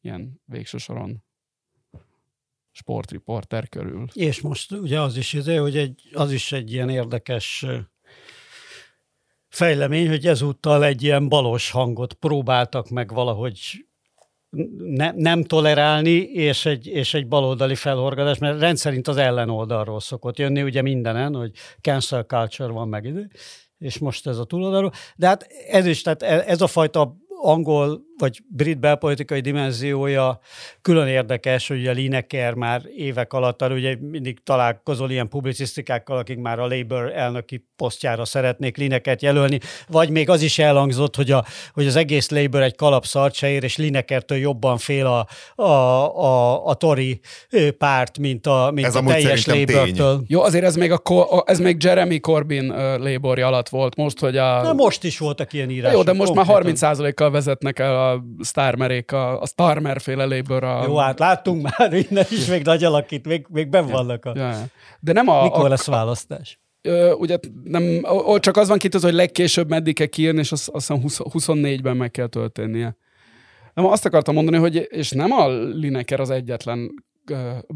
ilyen 0.00 0.40
végső 0.44 0.78
soron 0.78 1.22
sportriporter 2.72 3.68
körül. 3.68 4.06
És 4.12 4.40
most 4.40 4.72
ugye 4.72 5.00
az 5.00 5.16
is, 5.16 5.32
izé, 5.32 5.56
hogy 5.56 5.76
egy, 5.76 6.02
az 6.12 6.32
is 6.32 6.52
egy 6.52 6.72
ilyen 6.72 6.88
érdekes 6.88 7.66
fejlemény, 9.50 10.08
hogy 10.08 10.26
ezúttal 10.26 10.84
egy 10.84 11.02
ilyen 11.02 11.28
balos 11.28 11.70
hangot 11.70 12.12
próbáltak 12.12 12.88
meg 12.88 13.12
valahogy 13.12 13.58
ne, 14.78 15.10
nem 15.10 15.44
tolerálni, 15.44 16.16
és 16.20 16.66
egy, 16.66 16.86
és 16.86 17.14
egy 17.14 17.28
baloldali 17.28 17.74
felhorgadás, 17.74 18.38
mert 18.38 18.60
rendszerint 18.60 19.08
az 19.08 19.16
ellenoldalról 19.16 20.00
szokott 20.00 20.38
jönni, 20.38 20.62
ugye 20.62 20.82
mindenen, 20.82 21.34
hogy 21.34 21.50
cancel 21.80 22.22
culture 22.22 22.72
van 22.72 22.88
meg 22.88 23.30
és 23.78 23.98
most 23.98 24.26
ez 24.26 24.38
a 24.38 24.44
túloldalról. 24.44 24.92
De 25.16 25.26
hát 25.26 25.46
ez 25.68 25.86
is, 25.86 26.02
tehát 26.02 26.22
ez 26.22 26.60
a 26.60 26.66
fajta 26.66 27.16
angol 27.42 28.02
vagy 28.20 28.42
brit 28.48 28.78
belpolitikai 28.78 29.40
dimenziója 29.40 30.40
külön 30.82 31.06
érdekes, 31.06 31.68
hogy 31.68 31.86
a 31.86 31.92
Lineker 31.92 32.54
már 32.54 32.82
évek 32.96 33.32
alatt, 33.32 33.62
ugye 33.62 33.96
mindig 34.00 34.38
találkozol 34.44 35.10
ilyen 35.10 35.28
publicisztikákkal, 35.28 36.18
akik 36.18 36.38
már 36.38 36.58
a 36.58 36.66
Labour 36.66 37.12
elnöki 37.12 37.68
posztjára 37.76 38.24
szeretnék 38.24 38.76
Linekert 38.76 39.22
jelölni, 39.22 39.58
vagy 39.88 40.10
még 40.10 40.30
az 40.30 40.42
is 40.42 40.58
elhangzott, 40.58 41.16
hogy, 41.16 41.30
a, 41.30 41.44
hogy 41.72 41.86
az 41.86 41.96
egész 41.96 42.30
Labour 42.30 42.62
egy 42.62 42.76
kalapszart 42.76 43.34
se 43.34 43.50
ér, 43.50 43.62
és 43.62 43.76
Linekertől 43.76 44.38
jobban 44.38 44.78
fél 44.78 45.06
a, 45.06 45.26
a, 45.62 45.70
a, 46.24 46.66
a 46.66 46.74
Tory 46.74 47.20
párt, 47.78 48.18
mint 48.18 48.46
a, 48.46 48.70
mint 48.74 48.86
Ez 48.86 48.94
a 48.94 49.02
teljes 49.02 49.46
Labour-től. 49.46 50.22
Jó, 50.26 50.42
azért 50.42 50.64
ez 50.64 50.76
még, 50.76 50.92
a, 50.92 51.02
ez 51.46 51.58
még 51.58 51.82
Jeremy 51.82 52.20
Corbyn 52.20 52.70
uh, 52.70 52.98
laborja 52.98 53.46
alatt 53.46 53.68
volt 53.68 53.96
most, 53.96 54.18
hogy 54.18 54.36
a... 54.36 54.62
Na 54.62 54.72
most 54.72 55.04
is 55.04 55.18
voltak 55.18 55.52
ilyen 55.52 55.70
írások. 55.70 55.96
jó, 55.96 56.02
de 56.02 56.12
most 56.12 56.32
konkrétan. 56.32 56.62
már 56.76 56.96
30%-kal 56.98 57.30
vezetnek 57.30 57.78
el 57.78 58.08
a 58.08 58.09
Starmerék, 58.42 59.12
a, 59.12 59.40
a 59.40 59.46
Starmer 59.46 60.00
féle 60.00 60.24
labor 60.24 60.64
a... 60.64 60.84
Jó, 60.84 60.96
hát 60.96 61.18
láttunk 61.18 61.62
már 61.76 61.92
innen 61.92 62.24
is 62.30 62.46
még 62.46 62.64
nagy 62.64 62.84
alakít, 62.84 63.26
még, 63.26 63.46
még 63.48 63.68
ben 63.68 63.86
vannak 63.86 64.24
a... 64.24 64.32
Ja. 64.34 64.64
De 65.00 65.12
nem 65.12 65.28
a, 65.28 65.42
Mikor 65.42 65.64
a, 65.64 65.68
lesz 65.68 65.86
választás? 65.86 66.60
Ö, 66.82 67.12
ugye 67.12 67.38
nem, 67.64 68.04
ó, 68.10 68.38
csak 68.38 68.56
az 68.56 68.68
van 68.68 68.78
kitűzve, 68.78 69.08
hogy 69.08 69.16
legkésőbb 69.16 69.68
meddig 69.68 69.94
kell 69.94 70.06
kijönni, 70.06 70.38
és 70.38 70.52
azt, 70.52 70.68
azt 70.68 70.86
hiszem 70.86 71.02
20, 71.02 71.18
24-ben 71.22 71.96
meg 71.96 72.10
kell 72.10 72.26
töltenie. 72.26 72.96
Nem, 73.74 73.86
azt 73.86 74.04
akartam 74.04 74.34
mondani, 74.34 74.56
hogy 74.56 74.86
és 74.90 75.10
nem 75.10 75.30
a 75.32 75.48
Lineker 75.48 76.20
az 76.20 76.30
egyetlen 76.30 76.90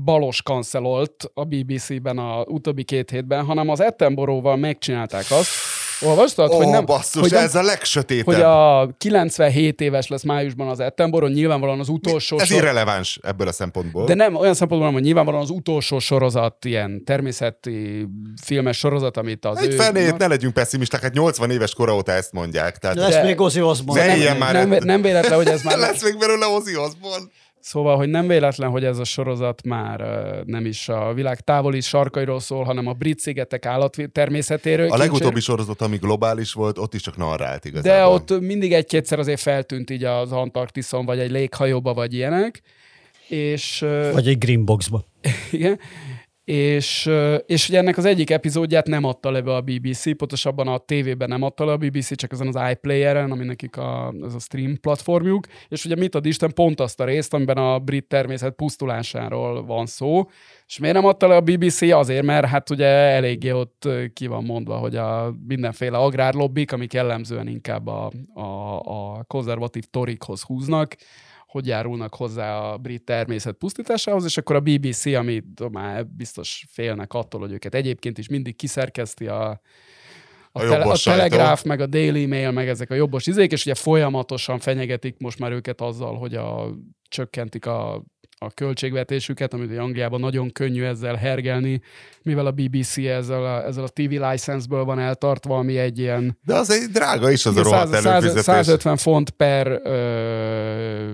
balos 0.04 0.42
kancelolt 0.42 1.30
a 1.34 1.44
BBC-ben 1.44 2.18
a 2.18 2.42
utóbbi 2.42 2.84
két 2.84 3.10
hétben, 3.10 3.44
hanem 3.44 3.68
az 3.68 3.80
Attenborough-val 3.80 4.56
megcsinálták 4.56 5.24
azt, 5.30 5.50
Olvastad, 6.00 6.50
Ó, 6.50 6.56
hogy 6.56 6.66
nem, 6.66 6.84
basszus, 6.84 7.20
hogy, 7.20 7.30
nem, 7.30 7.42
ez 7.44 7.54
a 7.54 7.62
legsötétebb. 7.62 8.24
hogy 8.24 8.40
a 8.40 8.88
97 8.98 9.80
éves 9.80 10.08
lesz 10.08 10.22
májusban 10.22 10.68
az 10.68 10.80
Attenborough, 10.80 11.34
nyilvánvalóan 11.34 11.80
az 11.80 11.88
utolsó 11.88 12.38
Ez 12.38 12.46
sor- 12.46 12.58
irreleváns 12.58 13.18
ebből 13.22 13.48
a 13.48 13.52
szempontból. 13.52 14.04
de 14.06 14.14
nem 14.14 14.34
olyan 14.36 14.54
szempontból, 14.54 14.92
hogy 14.92 15.02
nyilvánvalóan 15.02 15.42
az 15.42 15.50
utolsó 15.50 15.98
sorozat, 15.98 16.64
ilyen 16.64 17.04
természeti 17.04 18.06
filmes 18.42 18.78
sorozat, 18.78 19.16
amit 19.16 19.44
az 19.44 19.58
Egy 19.58 19.72
ő... 19.72 19.76
fenét, 19.76 20.16
ne 20.16 20.26
legyünk 20.26 20.54
pessimisták, 20.54 21.02
hát 21.02 21.12
80 21.14 21.50
éves 21.50 21.74
kora 21.74 21.94
óta 21.94 22.12
ezt 22.12 22.32
mondják. 22.32 22.78
Tehát 22.78 22.96
Lesz 22.96 23.10
De- 23.10 23.22
még 23.22 23.40
Ozzy 23.40 23.60
Osbourne. 23.62 24.06
Ne 24.06 24.16
nem, 24.24 24.36
már 24.38 24.52
nem, 24.52 24.72
ettől. 24.72 24.84
nem 24.86 25.02
véletlen, 25.02 25.36
hogy 25.36 25.48
ez 25.48 25.62
már... 25.68 25.78
lesz 25.78 26.02
még 26.02 26.18
belőle 26.18 26.46
Ozzy 26.46 26.76
Osbourne. 26.76 27.24
Szóval, 27.64 27.96
hogy 27.96 28.08
nem 28.08 28.26
véletlen, 28.26 28.70
hogy 28.70 28.84
ez 28.84 28.98
a 28.98 29.04
sorozat 29.04 29.64
már 29.64 30.00
nem 30.46 30.66
is 30.66 30.88
a 30.88 31.12
világ 31.14 31.40
távoli 31.40 31.80
sarkairól 31.80 32.40
szól, 32.40 32.64
hanem 32.64 32.86
a 32.86 32.92
brit 32.92 33.18
szigetek 33.18 33.66
állat 33.66 33.96
természetéről. 34.12 34.86
A 34.86 34.88
kincsér- 34.88 35.10
legutóbbi 35.12 35.40
sorozat, 35.40 35.80
ami 35.80 35.96
globális 35.96 36.52
volt, 36.52 36.78
ott 36.78 36.94
is 36.94 37.00
csak 37.00 37.16
narrált 37.16 37.64
igazából. 37.64 38.18
De 38.18 38.34
ott 38.34 38.40
mindig 38.40 38.72
egy-kétszer 38.72 39.18
azért 39.18 39.40
feltűnt 39.40 39.90
így 39.90 40.04
az 40.04 40.32
Antarktiszon, 40.32 41.04
vagy 41.04 41.18
egy 41.18 41.30
léghajóba, 41.30 41.94
vagy 41.94 42.14
ilyenek. 42.14 42.62
És, 43.28 43.84
Vagy 44.12 44.28
egy 44.28 44.38
Greenboxba. 44.38 45.04
igen. 45.50 45.78
És, 46.44 47.10
és 47.46 47.68
ugye 47.68 47.78
ennek 47.78 47.96
az 47.96 48.04
egyik 48.04 48.30
epizódját 48.30 48.86
nem 48.86 49.04
adta 49.04 49.30
le 49.30 49.40
be 49.40 49.54
a 49.54 49.60
BBC, 49.60 50.16
pontosabban 50.16 50.68
a 50.68 50.78
tévében 50.78 51.28
nem 51.28 51.42
adta 51.42 51.64
le 51.64 51.72
a 51.72 51.76
BBC, 51.76 52.16
csak 52.16 52.32
ezen 52.32 52.46
az 52.46 52.70
iPlayer-en, 52.70 53.30
ami 53.30 53.44
nekik 53.44 53.76
a, 53.76 54.14
ez 54.22 54.34
a 54.34 54.38
stream 54.38 54.80
platformjuk, 54.80 55.46
és 55.68 55.84
ugye 55.84 55.96
mit 55.96 56.14
ad 56.14 56.26
Isten 56.26 56.54
pont 56.54 56.80
azt 56.80 57.00
a 57.00 57.04
részt, 57.04 57.34
amiben 57.34 57.56
a 57.56 57.78
brit 57.78 58.08
természet 58.08 58.54
pusztulásáról 58.54 59.64
van 59.64 59.86
szó, 59.86 60.22
és 60.66 60.78
miért 60.78 60.94
nem 60.94 61.04
adta 61.04 61.26
le 61.26 61.36
a 61.36 61.40
BBC? 61.40 61.82
Azért, 61.82 62.24
mert 62.24 62.46
hát 62.46 62.70
ugye 62.70 62.86
eléggé 62.86 63.50
ott 63.50 63.88
ki 64.12 64.26
van 64.26 64.44
mondva, 64.44 64.76
hogy 64.76 64.96
a 64.96 65.34
mindenféle 65.46 65.98
agrárlobbik, 65.98 66.72
amik 66.72 66.92
jellemzően 66.92 67.48
inkább 67.48 67.86
a, 67.86 68.10
a, 68.34 68.78
a 68.78 69.24
konzervatív 69.26 69.84
torikhoz 69.90 70.42
húznak, 70.42 70.96
hogy 71.54 71.66
járulnak 71.66 72.14
hozzá 72.14 72.58
a 72.58 72.76
brit 72.78 73.04
természet 73.04 73.54
pusztításához, 73.54 74.24
és 74.24 74.36
akkor 74.36 74.56
a 74.56 74.60
BBC, 74.60 75.04
ami 75.06 75.42
már 75.72 76.06
biztos 76.06 76.64
félnek 76.68 77.12
attól, 77.12 77.40
hogy 77.40 77.52
őket 77.52 77.74
egyébként 77.74 78.18
is 78.18 78.28
mindig 78.28 78.56
kiszerkeszti 78.56 79.26
a, 79.26 79.48
a, 79.48 79.60
A 80.52 80.60
tele, 80.60 80.84
a. 80.84 80.96
Telegraph, 81.04 81.64
meg 81.64 81.80
a 81.80 81.86
Daily 81.86 82.26
Mail, 82.26 82.50
meg 82.50 82.68
ezek 82.68 82.90
a 82.90 82.94
jobbos 82.94 83.26
izék, 83.26 83.52
és 83.52 83.64
ugye 83.64 83.74
folyamatosan 83.74 84.58
fenyegetik 84.58 85.18
most 85.18 85.38
már 85.38 85.52
őket 85.52 85.80
azzal, 85.80 86.16
hogy 86.16 86.34
a, 86.34 86.74
csökkentik 87.08 87.66
a, 87.66 88.04
a 88.38 88.50
költségvetésüket, 88.50 89.52
amit 89.52 89.78
Angliában 89.78 90.20
nagyon 90.20 90.52
könnyű 90.52 90.82
ezzel 90.82 91.14
hergelni, 91.14 91.80
mivel 92.22 92.46
a 92.46 92.50
BBC 92.50 92.96
ezzel 92.96 93.44
a, 93.44 93.64
ezzel 93.66 93.84
a 93.84 93.88
TV 93.88 94.10
license-ből 94.10 94.84
van 94.84 94.98
eltartva, 94.98 95.58
ami 95.58 95.78
egy 95.78 95.98
ilyen 95.98 96.38
De 96.44 96.54
az 96.54 96.70
egy 96.70 96.90
drága 96.92 97.30
is 97.30 97.46
az 97.46 97.56
a 97.56 97.62
rohadt 97.62 97.92
100, 97.92 98.04
előfizetés. 98.04 98.44
150 98.44 98.96
font 98.96 99.30
per, 99.30 99.80
ö, 99.84 101.12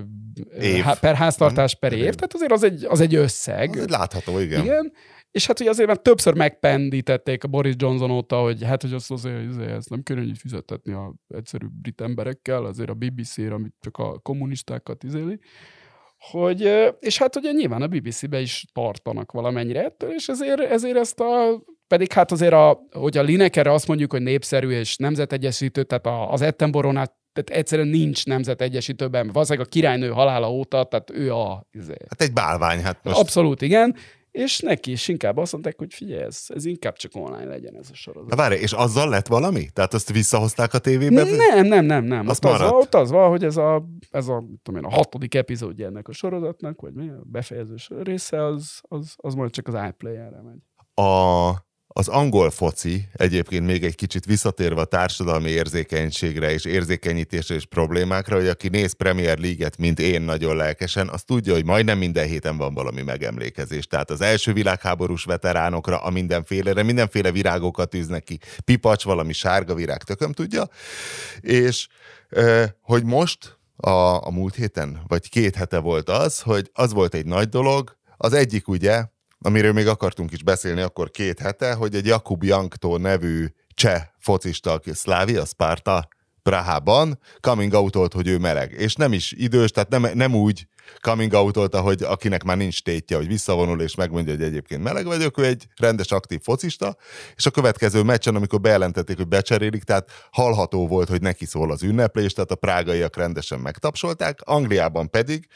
Év. 0.59 0.85
per 0.99 1.15
háztartás 1.15 1.75
per 1.75 1.93
év, 1.93 2.03
év. 2.03 2.13
tehát 2.13 2.33
azért 2.33 2.51
az 2.51 2.63
egy, 2.63 2.85
az 2.89 2.99
egy 2.99 3.15
összeg. 3.15 3.69
Az 3.69 3.81
egy 3.81 3.89
látható, 3.89 4.39
igen. 4.39 4.63
Igen. 4.63 4.91
És 5.31 5.47
hát 5.47 5.59
ugye 5.59 5.69
azért 5.69 5.87
már 5.87 5.97
többször 5.97 6.35
megpendítették 6.35 7.43
a 7.43 7.47
Boris 7.47 7.73
Johnson 7.77 8.11
óta, 8.11 8.41
hogy 8.41 8.63
hát, 8.63 8.81
hogy 8.81 8.93
azt 8.93 9.11
azért, 9.11 9.49
azért 9.49 9.69
ezt 9.69 9.89
nem 9.89 10.19
így 10.19 10.37
fizetetni 10.37 10.93
a 10.93 11.13
egyszerű 11.27 11.65
brit 11.81 12.01
emberekkel, 12.01 12.65
azért 12.65 12.89
a 12.89 12.93
BBC-re, 12.93 13.53
amit 13.53 13.73
csak 13.79 13.97
a 13.97 14.19
kommunistákat 14.19 15.03
izéli. 15.03 15.39
Hogy, 16.29 16.89
és 16.99 17.17
hát 17.17 17.35
ugye 17.35 17.51
nyilván 17.51 17.81
a 17.81 17.87
BBC-be 17.87 18.39
is 18.39 18.65
tartanak 18.73 19.31
valamennyire 19.31 19.83
ettől, 19.83 20.11
és 20.13 20.27
ezért, 20.27 20.59
ezért 20.59 20.97
ezt 20.97 21.19
a 21.19 21.61
pedig 21.87 22.11
hát 22.11 22.31
azért, 22.31 22.53
a, 22.53 22.79
hogy 22.91 23.17
a 23.17 23.21
Linekerre 23.21 23.71
azt 23.71 23.87
mondjuk, 23.87 24.11
hogy 24.11 24.21
népszerű 24.21 24.69
és 24.69 24.97
nemzetegyesítő, 24.97 25.83
tehát 25.83 26.05
a- 26.05 26.31
az 26.31 26.41
Ettenboronát 26.41 27.19
tehát 27.33 27.59
egyszerűen 27.61 27.87
nincs 27.87 28.25
nemzetegyesítőben. 28.25 29.29
Valószínűleg 29.33 29.67
a 29.67 29.69
királynő 29.69 30.09
halála 30.09 30.51
óta, 30.51 30.83
tehát 30.83 31.11
ő 31.11 31.33
a... 31.33 31.67
Izé. 31.71 31.95
Hát 32.09 32.21
egy 32.21 32.33
bálvány, 32.33 32.81
hát 32.81 33.03
most... 33.03 33.17
Abszolút 33.19 33.61
igen. 33.61 33.95
És 34.31 34.59
neki 34.59 34.91
is 34.91 35.07
inkább 35.07 35.37
azt 35.37 35.51
mondták, 35.51 35.77
hogy 35.77 35.93
figyelj, 35.93 36.21
ez, 36.21 36.43
ez 36.47 36.65
inkább 36.65 36.95
csak 36.95 37.11
online 37.15 37.45
legyen 37.45 37.75
ez 37.75 37.85
a 37.85 37.89
Na 37.89 37.95
sorozat. 37.95 38.35
várj, 38.35 38.55
és 38.55 38.71
azzal 38.71 39.09
lett 39.09 39.27
valami? 39.27 39.69
Tehát 39.73 39.93
azt 39.93 40.11
visszahozták 40.11 40.73
a 40.73 40.77
tévébe? 40.79 41.23
Nem, 41.23 41.65
nem, 41.65 41.85
nem, 41.85 42.03
nem. 42.03 42.27
Az 42.27 42.39
Ott 42.43 42.51
az, 42.51 42.71
ott 42.71 42.93
az 42.95 43.11
van, 43.11 43.29
hogy 43.29 43.43
ez 43.43 43.57
a, 43.57 43.85
ez 44.09 44.27
a, 44.27 44.43
tudom 44.63 44.83
én, 44.83 44.87
a 44.87 44.93
hatodik 44.95 45.35
epizódja 45.35 45.85
ennek 45.85 46.07
a 46.07 46.11
sorozatnak, 46.11 46.81
vagy 46.81 46.93
mi, 46.93 47.09
a 47.09 47.21
befejezős 47.23 47.89
része, 48.03 48.45
az, 48.45 48.79
az, 48.81 49.13
az 49.17 49.33
majd 49.33 49.51
csak 49.51 49.67
az 49.67 49.87
iPlayer-re 49.89 50.41
megy. 50.41 50.59
A 51.05 51.51
az 51.93 52.07
angol 52.07 52.51
foci, 52.51 53.07
egyébként 53.13 53.65
még 53.65 53.83
egy 53.83 53.95
kicsit 53.95 54.25
visszatérve 54.25 54.81
a 54.81 54.85
társadalmi 54.85 55.49
érzékenységre 55.49 56.51
és 56.51 56.65
érzékenyítésre 56.65 57.55
és 57.55 57.65
problémákra, 57.65 58.35
hogy 58.35 58.47
aki 58.47 58.67
néz 58.67 58.93
Premier 58.93 59.37
League-et, 59.37 59.77
mint 59.77 59.99
én 59.99 60.21
nagyon 60.21 60.55
lelkesen, 60.55 61.09
az 61.09 61.23
tudja, 61.23 61.53
hogy 61.53 61.65
majdnem 61.65 61.97
minden 61.97 62.27
héten 62.27 62.57
van 62.57 62.73
valami 62.73 63.01
megemlékezés. 63.01 63.87
Tehát 63.87 64.09
az 64.09 64.21
első 64.21 64.53
világháborús 64.53 65.23
veteránokra, 65.23 66.01
a 66.01 66.09
mindenfélere, 66.09 66.83
mindenféle 66.83 67.31
virágokat 67.31 67.95
űznek 67.95 68.23
ki, 68.23 68.39
pipacs, 68.65 69.03
valami 69.03 69.33
sárga 69.33 69.73
virág, 69.73 70.03
tököm 70.03 70.31
tudja. 70.31 70.69
És 71.39 71.87
hogy 72.81 73.03
most 73.03 73.59
a, 73.75 74.25
a 74.25 74.29
múlt 74.31 74.55
héten, 74.55 75.01
vagy 75.07 75.29
két 75.29 75.55
hete 75.55 75.77
volt 75.77 76.09
az, 76.09 76.39
hogy 76.39 76.69
az 76.73 76.93
volt 76.93 77.13
egy 77.13 77.25
nagy 77.25 77.49
dolog, 77.49 77.97
az 78.17 78.33
egyik 78.33 78.67
ugye, 78.67 79.03
amiről 79.41 79.73
még 79.73 79.87
akartunk 79.87 80.31
is 80.31 80.43
beszélni 80.43 80.81
akkor 80.81 81.11
két 81.11 81.39
hete, 81.39 81.73
hogy 81.73 81.95
egy 81.95 82.05
Jakub 82.05 82.43
Janktó 82.43 82.97
nevű 82.97 83.45
cseh 83.73 84.01
focista, 84.19 84.71
aki 84.71 84.93
Szlávia, 84.93 85.45
Sparta, 85.45 86.07
Prahában 86.43 87.19
coming 87.39 87.73
out 87.73 88.13
hogy 88.13 88.27
ő 88.27 88.37
meleg. 88.37 88.71
És 88.71 88.95
nem 88.95 89.13
is 89.13 89.31
idős, 89.31 89.71
tehát 89.71 89.89
nem, 89.89 90.07
nem 90.13 90.35
úgy 90.35 90.67
coming 91.01 91.33
out 91.33 91.75
hogy 91.75 92.03
akinek 92.03 92.43
már 92.43 92.57
nincs 92.57 92.83
tétje, 92.83 93.17
hogy 93.17 93.27
visszavonul 93.27 93.81
és 93.81 93.95
megmondja, 93.95 94.33
hogy 94.33 94.43
egyébként 94.43 94.83
meleg 94.83 95.05
vagyok, 95.05 95.37
ő 95.37 95.45
egy 95.45 95.67
rendes 95.75 96.11
aktív 96.11 96.41
focista, 96.41 96.95
és 97.35 97.45
a 97.45 97.51
következő 97.51 98.03
meccsen, 98.03 98.35
amikor 98.35 98.61
bejelentették, 98.61 99.17
hogy 99.17 99.27
becserélik, 99.27 99.83
tehát 99.83 100.09
hallható 100.31 100.87
volt, 100.87 101.09
hogy 101.09 101.21
neki 101.21 101.45
szól 101.45 101.71
az 101.71 101.83
ünneplés, 101.83 102.33
tehát 102.33 102.51
a 102.51 102.55
prágaiak 102.55 103.17
rendesen 103.17 103.59
megtapsolták, 103.59 104.39
Angliában 104.43 105.09
pedig, 105.09 105.47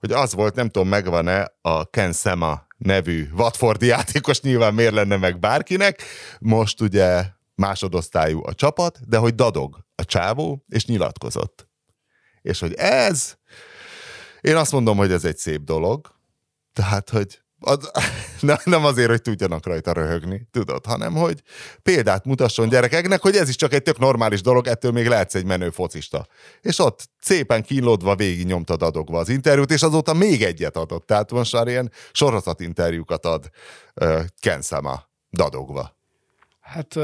hogy 0.00 0.12
az 0.12 0.34
volt, 0.34 0.54
nem 0.54 0.68
tudom, 0.68 0.88
megvan-e 0.88 1.54
a 1.60 1.84
Ken 1.84 2.12
Sema 2.12 2.66
nevű 2.76 3.28
Watfordi 3.36 3.86
játékos, 3.86 4.40
nyilván 4.40 4.74
miért 4.74 4.94
lenne 4.94 5.16
meg 5.16 5.38
bárkinek, 5.38 6.02
most 6.38 6.80
ugye 6.80 7.24
másodosztályú 7.54 8.40
a 8.44 8.54
csapat, 8.54 8.98
de 9.08 9.16
hogy 9.16 9.34
dadog 9.34 9.84
a 9.94 10.04
csávó, 10.04 10.64
és 10.68 10.86
nyilatkozott. 10.86 11.68
És 12.42 12.60
hogy 12.60 12.74
ez, 12.74 13.36
én 14.44 14.56
azt 14.56 14.72
mondom, 14.72 14.96
hogy 14.96 15.12
ez 15.12 15.24
egy 15.24 15.36
szép 15.36 15.60
dolog, 15.60 16.14
tehát, 16.72 17.10
hogy 17.10 17.42
az, 17.60 17.90
nem 18.64 18.84
azért, 18.84 19.08
hogy 19.08 19.22
tudjanak 19.22 19.66
rajta 19.66 19.92
röhögni, 19.92 20.48
tudod, 20.50 20.86
hanem 20.86 21.14
hogy 21.14 21.42
példát 21.82 22.24
mutasson 22.24 22.68
gyerekeknek, 22.68 23.22
hogy 23.22 23.36
ez 23.36 23.48
is 23.48 23.56
csak 23.56 23.72
egy 23.72 23.82
tök 23.82 23.98
normális 23.98 24.40
dolog, 24.40 24.66
ettől 24.66 24.92
még 24.92 25.06
lehetsz 25.06 25.34
egy 25.34 25.44
menő 25.44 25.70
focista. 25.70 26.26
És 26.60 26.78
ott 26.78 27.08
szépen 27.20 27.62
kínlódva 27.62 28.16
végig 28.16 28.46
nyomtad 28.46 28.82
adogva 28.82 29.18
az 29.18 29.28
interjút, 29.28 29.70
és 29.70 29.82
azóta 29.82 30.14
még 30.14 30.42
egyet 30.42 30.76
adott. 30.76 31.06
Tehát 31.06 31.30
most 31.30 31.52
már 31.52 31.66
ilyen 31.66 31.92
sorozatinterjúkat 32.12 33.24
ad 33.24 33.50
uh, 34.00 34.20
Kenszama 34.40 35.08
dadogva. 35.30 35.96
Hát 36.60 36.94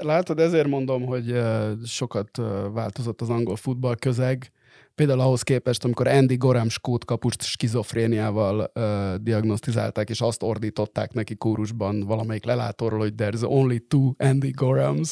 látod, 0.00 0.40
ezért 0.40 0.66
mondom, 0.66 1.04
hogy 1.04 1.40
sokat 1.84 2.30
változott 2.72 3.20
az 3.20 3.28
angol 3.30 3.56
futball 3.56 3.96
közeg. 3.96 4.52
Például 5.00 5.20
ahhoz 5.20 5.42
képest, 5.42 5.84
amikor 5.84 6.06
Andy 6.06 6.36
Gorham 6.36 6.68
skót 6.68 7.04
kapust 7.04 7.42
skizofréniával 7.42 8.70
uh, 8.74 9.14
diagnosztizálták, 9.14 10.10
és 10.10 10.20
azt 10.20 10.42
ordították 10.42 11.12
neki 11.12 11.36
kórusban 11.36 12.00
valamelyik 12.00 12.44
lelátorról, 12.44 12.98
hogy 12.98 13.12
there's 13.16 13.44
only 13.44 13.78
two 13.88 14.12
Andy 14.18 14.50
Gorhams. 14.50 15.10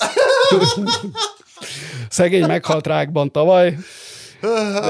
Szegény 2.09 2.47
meghalt 2.47 2.87
rákban 2.87 3.33
tavaly, 3.33 3.77
de, 4.41 4.81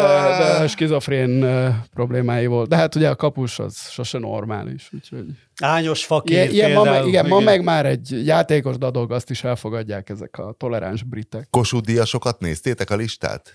de 0.59 0.66
skizofrén 0.66 1.46
problémái 1.94 2.46
volt. 2.46 2.68
De 2.68 2.76
hát 2.76 2.94
ugye 2.94 3.09
a 3.09 3.16
kapus 3.16 3.59
az 3.59 3.90
sose 3.90 4.18
normális, 4.18 4.90
úgyhogy... 4.92 5.26
Ányos 5.62 6.05
fakír 6.05 6.53
ilyen, 6.53 6.72
ma 6.72 6.82
meg, 6.82 7.07
igen, 7.07 7.26
ma 7.26 7.40
meg 7.40 7.64
már 7.64 7.86
egy 7.86 8.26
játékos 8.26 8.78
dadog, 8.78 9.12
azt 9.12 9.30
is 9.30 9.44
elfogadják 9.44 10.09
ezek 10.09 10.38
a 10.38 10.55
toleráns 10.57 11.03
britek. 11.03 11.46
Kossuth 11.51 12.05
sokat 12.05 12.40
néztétek 12.40 12.90
a 12.90 12.96
listát? 12.96 13.53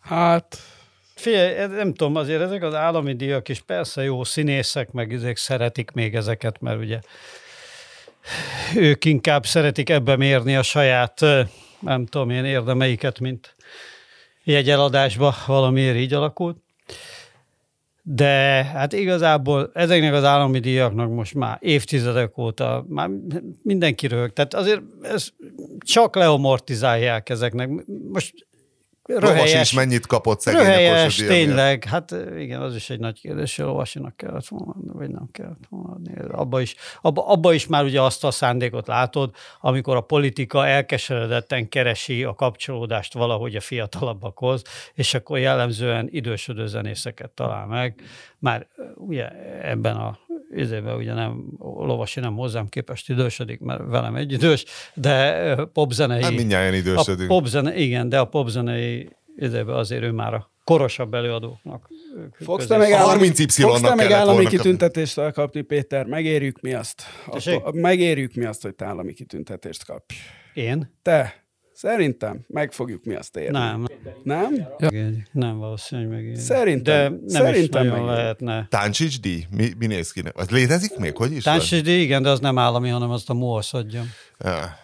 Hát... 0.00 0.58
Figyelj, 1.14 1.66
nem 1.66 1.94
tudom, 1.94 2.16
azért 2.16 2.40
ezek 2.40 2.62
az 2.62 2.74
állami 2.74 3.14
díjak 3.14 3.48
is 3.48 3.60
persze 3.60 4.02
jó 4.02 4.24
színészek, 4.24 4.90
meg 4.90 5.12
ezek 5.12 5.36
szeretik 5.36 5.90
még 5.90 6.14
ezeket, 6.14 6.60
mert 6.60 6.78
ugye 6.78 7.00
ők 8.76 9.04
inkább 9.04 9.46
szeretik 9.46 9.90
ebbe 9.90 10.16
mérni 10.16 10.56
a 10.56 10.62
saját, 10.62 11.20
nem 11.80 12.06
tudom 12.06 12.30
én, 12.30 12.44
érdemeiket, 12.44 13.18
mint 13.18 13.54
jegyeladásba 14.44 15.34
valamiért 15.46 15.96
így 15.96 16.12
alakult. 16.12 16.56
De 18.02 18.64
hát 18.64 18.92
igazából 18.92 19.70
ezeknek 19.74 20.12
az 20.12 20.24
állami 20.24 20.58
díjaknak 20.58 21.10
most 21.10 21.34
már 21.34 21.58
évtizedek 21.60 22.38
óta 22.38 22.84
már 22.88 23.10
mindenki 23.62 24.06
röhög. 24.06 24.32
Tehát 24.32 24.54
azért 24.54 24.80
ez 25.02 25.28
csak 25.78 26.16
leomortizálják 26.16 27.28
ezeknek. 27.28 27.70
Most 28.12 28.48
Röhelyes, 29.18 29.60
is 29.60 29.72
mennyit 29.72 30.06
kapott 30.06 30.40
szegény 30.40 30.60
Röhelyes, 30.60 31.16
tényleg. 31.16 31.84
Hát 31.84 32.14
igen, 32.38 32.60
az 32.60 32.74
is 32.74 32.90
egy 32.90 32.98
nagy 32.98 33.20
kérdés, 33.20 33.56
hogy 33.56 33.64
Lovasinak 33.64 34.16
kellett 34.16 34.48
volna, 34.48 34.74
vagy 34.92 35.10
nem 35.10 35.28
kellett 35.32 35.64
volna 35.68 35.92
adni. 35.92 36.12
Abba 36.30 36.60
is, 36.60 36.74
abba, 37.00 37.26
abba 37.26 37.52
is 37.52 37.66
már 37.66 37.84
ugye 37.84 38.00
azt 38.00 38.24
a 38.24 38.30
szándékot 38.30 38.86
látod, 38.86 39.30
amikor 39.60 39.96
a 39.96 40.00
politika 40.00 40.66
elkeseredetten 40.66 41.68
keresi 41.68 42.24
a 42.24 42.34
kapcsolódást 42.34 43.12
valahogy 43.12 43.56
a 43.56 43.60
fiatalabbakhoz, 43.60 44.62
és 44.94 45.14
akkor 45.14 45.38
jellemzően 45.38 46.08
idősödő 46.10 46.66
zenészeket 46.66 47.30
talál 47.30 47.66
meg. 47.66 47.94
Már 48.38 48.66
ugye 48.94 49.28
ebben 49.62 49.96
a 49.96 50.18
izében 50.54 50.96
ugye 50.96 51.14
nem, 51.14 51.44
Lovasi 51.58 52.20
nem 52.20 52.36
hozzám 52.36 52.68
képest 52.68 53.08
idősödik, 53.08 53.60
mert 53.60 53.82
velem 53.86 54.14
egy 54.14 54.32
idős, 54.32 54.64
de 54.94 55.54
popzenei... 55.72 56.22
Hát 56.22 56.32
mindjárt 56.32 56.74
idősödünk. 56.74 57.30
A 57.30 57.34
popzene, 57.34 57.76
igen, 57.76 58.08
de 58.08 58.18
a 58.18 58.24
popzenei 58.24 59.08
izében 59.36 59.76
azért 59.76 60.02
ő 60.02 60.10
már 60.10 60.34
a 60.34 60.50
korosabb 60.64 61.14
előadóknak. 61.14 61.88
Fogsz 62.32 62.66
te 62.66 62.76
meg, 62.76 62.92
állami, 62.92 63.08
30 63.08 63.54
fogsz 63.54 63.80
te 63.80 63.94
meg 63.94 64.10
állami 64.10 64.46
kitüntetést 64.46 65.18
elkapni, 65.18 65.60
Péter? 65.60 66.06
Megérjük 66.06 66.60
mi 66.60 66.72
azt? 66.74 67.02
Attól, 67.26 67.72
megérjük 67.72 68.34
mi 68.34 68.44
azt, 68.44 68.62
hogy 68.62 68.74
te 68.74 68.84
állami 68.84 69.12
kitüntetést 69.12 69.84
kapj. 69.84 70.14
Én? 70.54 70.98
Te. 71.02 71.44
Szerintem 71.80 72.40
meg 72.46 72.72
fogjuk 72.72 73.04
mi 73.04 73.14
azt 73.14 73.36
érni. 73.36 73.58
Nem. 73.58 73.86
Nem? 74.22 74.66
Ja. 74.78 74.88
Nem 75.32 75.58
valószínűleg 75.58 76.10
megérni. 76.10 76.38
Szerintem. 76.38 77.12
De 77.12 77.18
nem 77.26 77.44
Szerintem 77.44 77.84
is 77.86 77.92
lehetne. 78.06 78.66
Táncsics 78.70 79.20
díj? 79.20 79.46
Mi, 79.50 79.72
mi 79.78 79.86
néz 79.86 80.12
ki? 80.12 80.22
Az 80.34 80.50
létezik 80.50 80.96
még? 80.98 81.16
Hogy 81.16 81.32
is 81.32 81.42
Táncsics 81.42 81.82
díj, 81.82 82.00
igen, 82.00 82.22
de 82.22 82.28
az 82.28 82.40
nem 82.40 82.58
állami, 82.58 82.88
hanem 82.88 83.10
azt 83.10 83.30
a 83.30 83.34
MOASZ 83.34 83.74
adja. 83.74 84.02
Ja. 84.38 84.76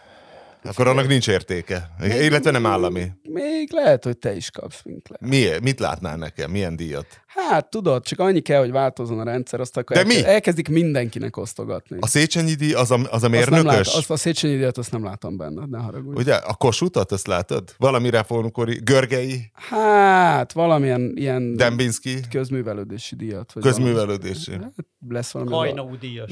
Akkor 0.68 0.86
annak 0.86 1.06
nincs 1.06 1.28
értéke. 1.28 1.90
Még, 1.98 2.22
Illetve 2.22 2.50
nem 2.50 2.66
állami. 2.66 3.10
Még 3.22 3.72
lehet, 3.72 4.04
hogy 4.04 4.18
te 4.18 4.36
is 4.36 4.50
kapsz, 4.50 4.80
mint 4.84 5.08
lehet. 5.08 5.34
Mi, 5.34 5.58
mit 5.62 5.80
látnál 5.80 6.16
nekem? 6.16 6.50
Milyen 6.50 6.76
díjat? 6.76 7.06
Hát 7.26 7.70
tudod, 7.70 8.04
csak 8.04 8.18
annyi 8.18 8.40
kell, 8.40 8.60
hogy 8.60 8.70
változzon 8.70 9.18
a 9.18 9.24
rendszer, 9.24 9.60
azt 9.60 9.76
akkor 9.76 9.96
De 9.96 10.02
elkezd, 10.02 10.24
mi? 10.24 10.30
elkezdik 10.32 10.68
mindenkinek 10.68 11.36
osztogatni. 11.36 11.96
A 12.00 12.06
Széchenyi 12.06 12.54
díj 12.54 12.72
az 12.72 12.90
a, 12.90 12.98
az 13.10 13.22
a 13.22 13.28
mérnökös? 13.28 13.66
Azt, 13.66 13.86
lát, 13.86 13.96
azt 13.96 14.10
a 14.10 14.16
Széchenyi 14.16 14.56
díjat 14.56 14.78
azt 14.78 14.92
nem 14.92 15.04
látom 15.04 15.36
benne, 15.36 15.64
ne 15.70 15.78
haragudj. 15.78 16.20
Ugye, 16.20 16.34
a 16.34 16.54
kosutat 16.54 17.12
azt 17.12 17.26
látod? 17.26 17.74
Valami 17.78 18.10
reformkori, 18.10 18.80
Görgei? 18.84 19.50
Hát, 19.52 20.52
valamilyen 20.52 21.12
ilyen... 21.14 21.56
Dembinski? 21.56 22.20
Közművelődési 22.30 23.16
díjat. 23.16 23.52
Vagy 23.52 23.62
közművelődési. 23.62 24.50
Valami. 24.50 24.64
Hát, 24.76 24.86
lesz 25.08 25.30
valami... 25.30 25.50
Hajnaú 25.52 25.98
díjas. 25.98 26.30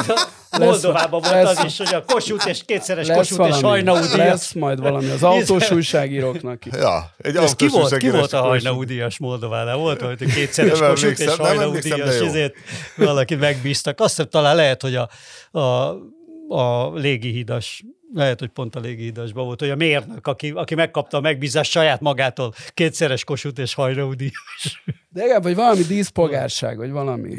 Moldovában 0.58 1.20
volt 1.20 1.46
az 1.46 1.64
is, 1.64 1.78
hogy 1.78 1.94
a 1.94 2.04
Kossuth 2.04 2.48
és 2.48 2.64
kétszeres 2.64 3.08
Kossuth 3.08 3.48
és 3.48 3.60
Hajnaú 3.70 3.94
díjas. 3.94 4.16
Lesz 4.16 4.52
majd 4.52 4.80
valami 4.80 5.08
az 5.08 5.22
autós 5.22 5.70
újságíróknak. 5.70 6.64
Ja, 6.66 7.14
egy 7.18 7.36
autós 7.36 7.54
ki 7.56 7.68
volt, 7.68 7.96
ki 7.96 8.10
volt 8.10 8.32
a 8.32 8.40
Hajnaú 8.40 8.84
díjas 8.84 9.18
Moldovánál? 9.18 9.76
Volt, 9.76 10.00
hogy 10.00 10.32
kétszeres 10.32 10.78
Kossuth 10.78 11.20
és 11.20 11.36
Hajnaú 11.36 11.72
díjas, 11.78 12.20
ezért 12.20 12.54
valaki 12.96 13.34
megbíztak. 13.34 14.00
Azt 14.00 14.16
hiszem 14.16 14.30
talán 14.30 14.56
lehet, 14.56 14.82
hogy 14.82 14.94
a, 14.94 15.08
a, 15.58 15.96
a 16.48 16.94
légihidas 16.94 17.84
lehet, 18.14 18.38
hogy 18.38 18.48
pont 18.48 18.76
a 18.76 18.80
légihidasban 18.80 19.44
volt, 19.44 19.60
hogy 19.60 19.70
a 19.70 19.76
mérnök, 19.76 20.26
aki, 20.26 20.50
aki 20.50 20.74
megkapta 20.74 21.16
a 21.16 21.20
megbízást 21.20 21.70
saját 21.70 22.00
magától, 22.00 22.54
kétszeres 22.74 23.24
kosut 23.24 23.58
és 23.58 23.74
hajraudíjas. 23.74 24.82
De 25.08 25.20
legalább, 25.20 25.42
vagy 25.42 25.54
valami 25.54 25.82
díszpolgárság, 25.82 26.76
vagy 26.76 26.90
valami 26.90 27.34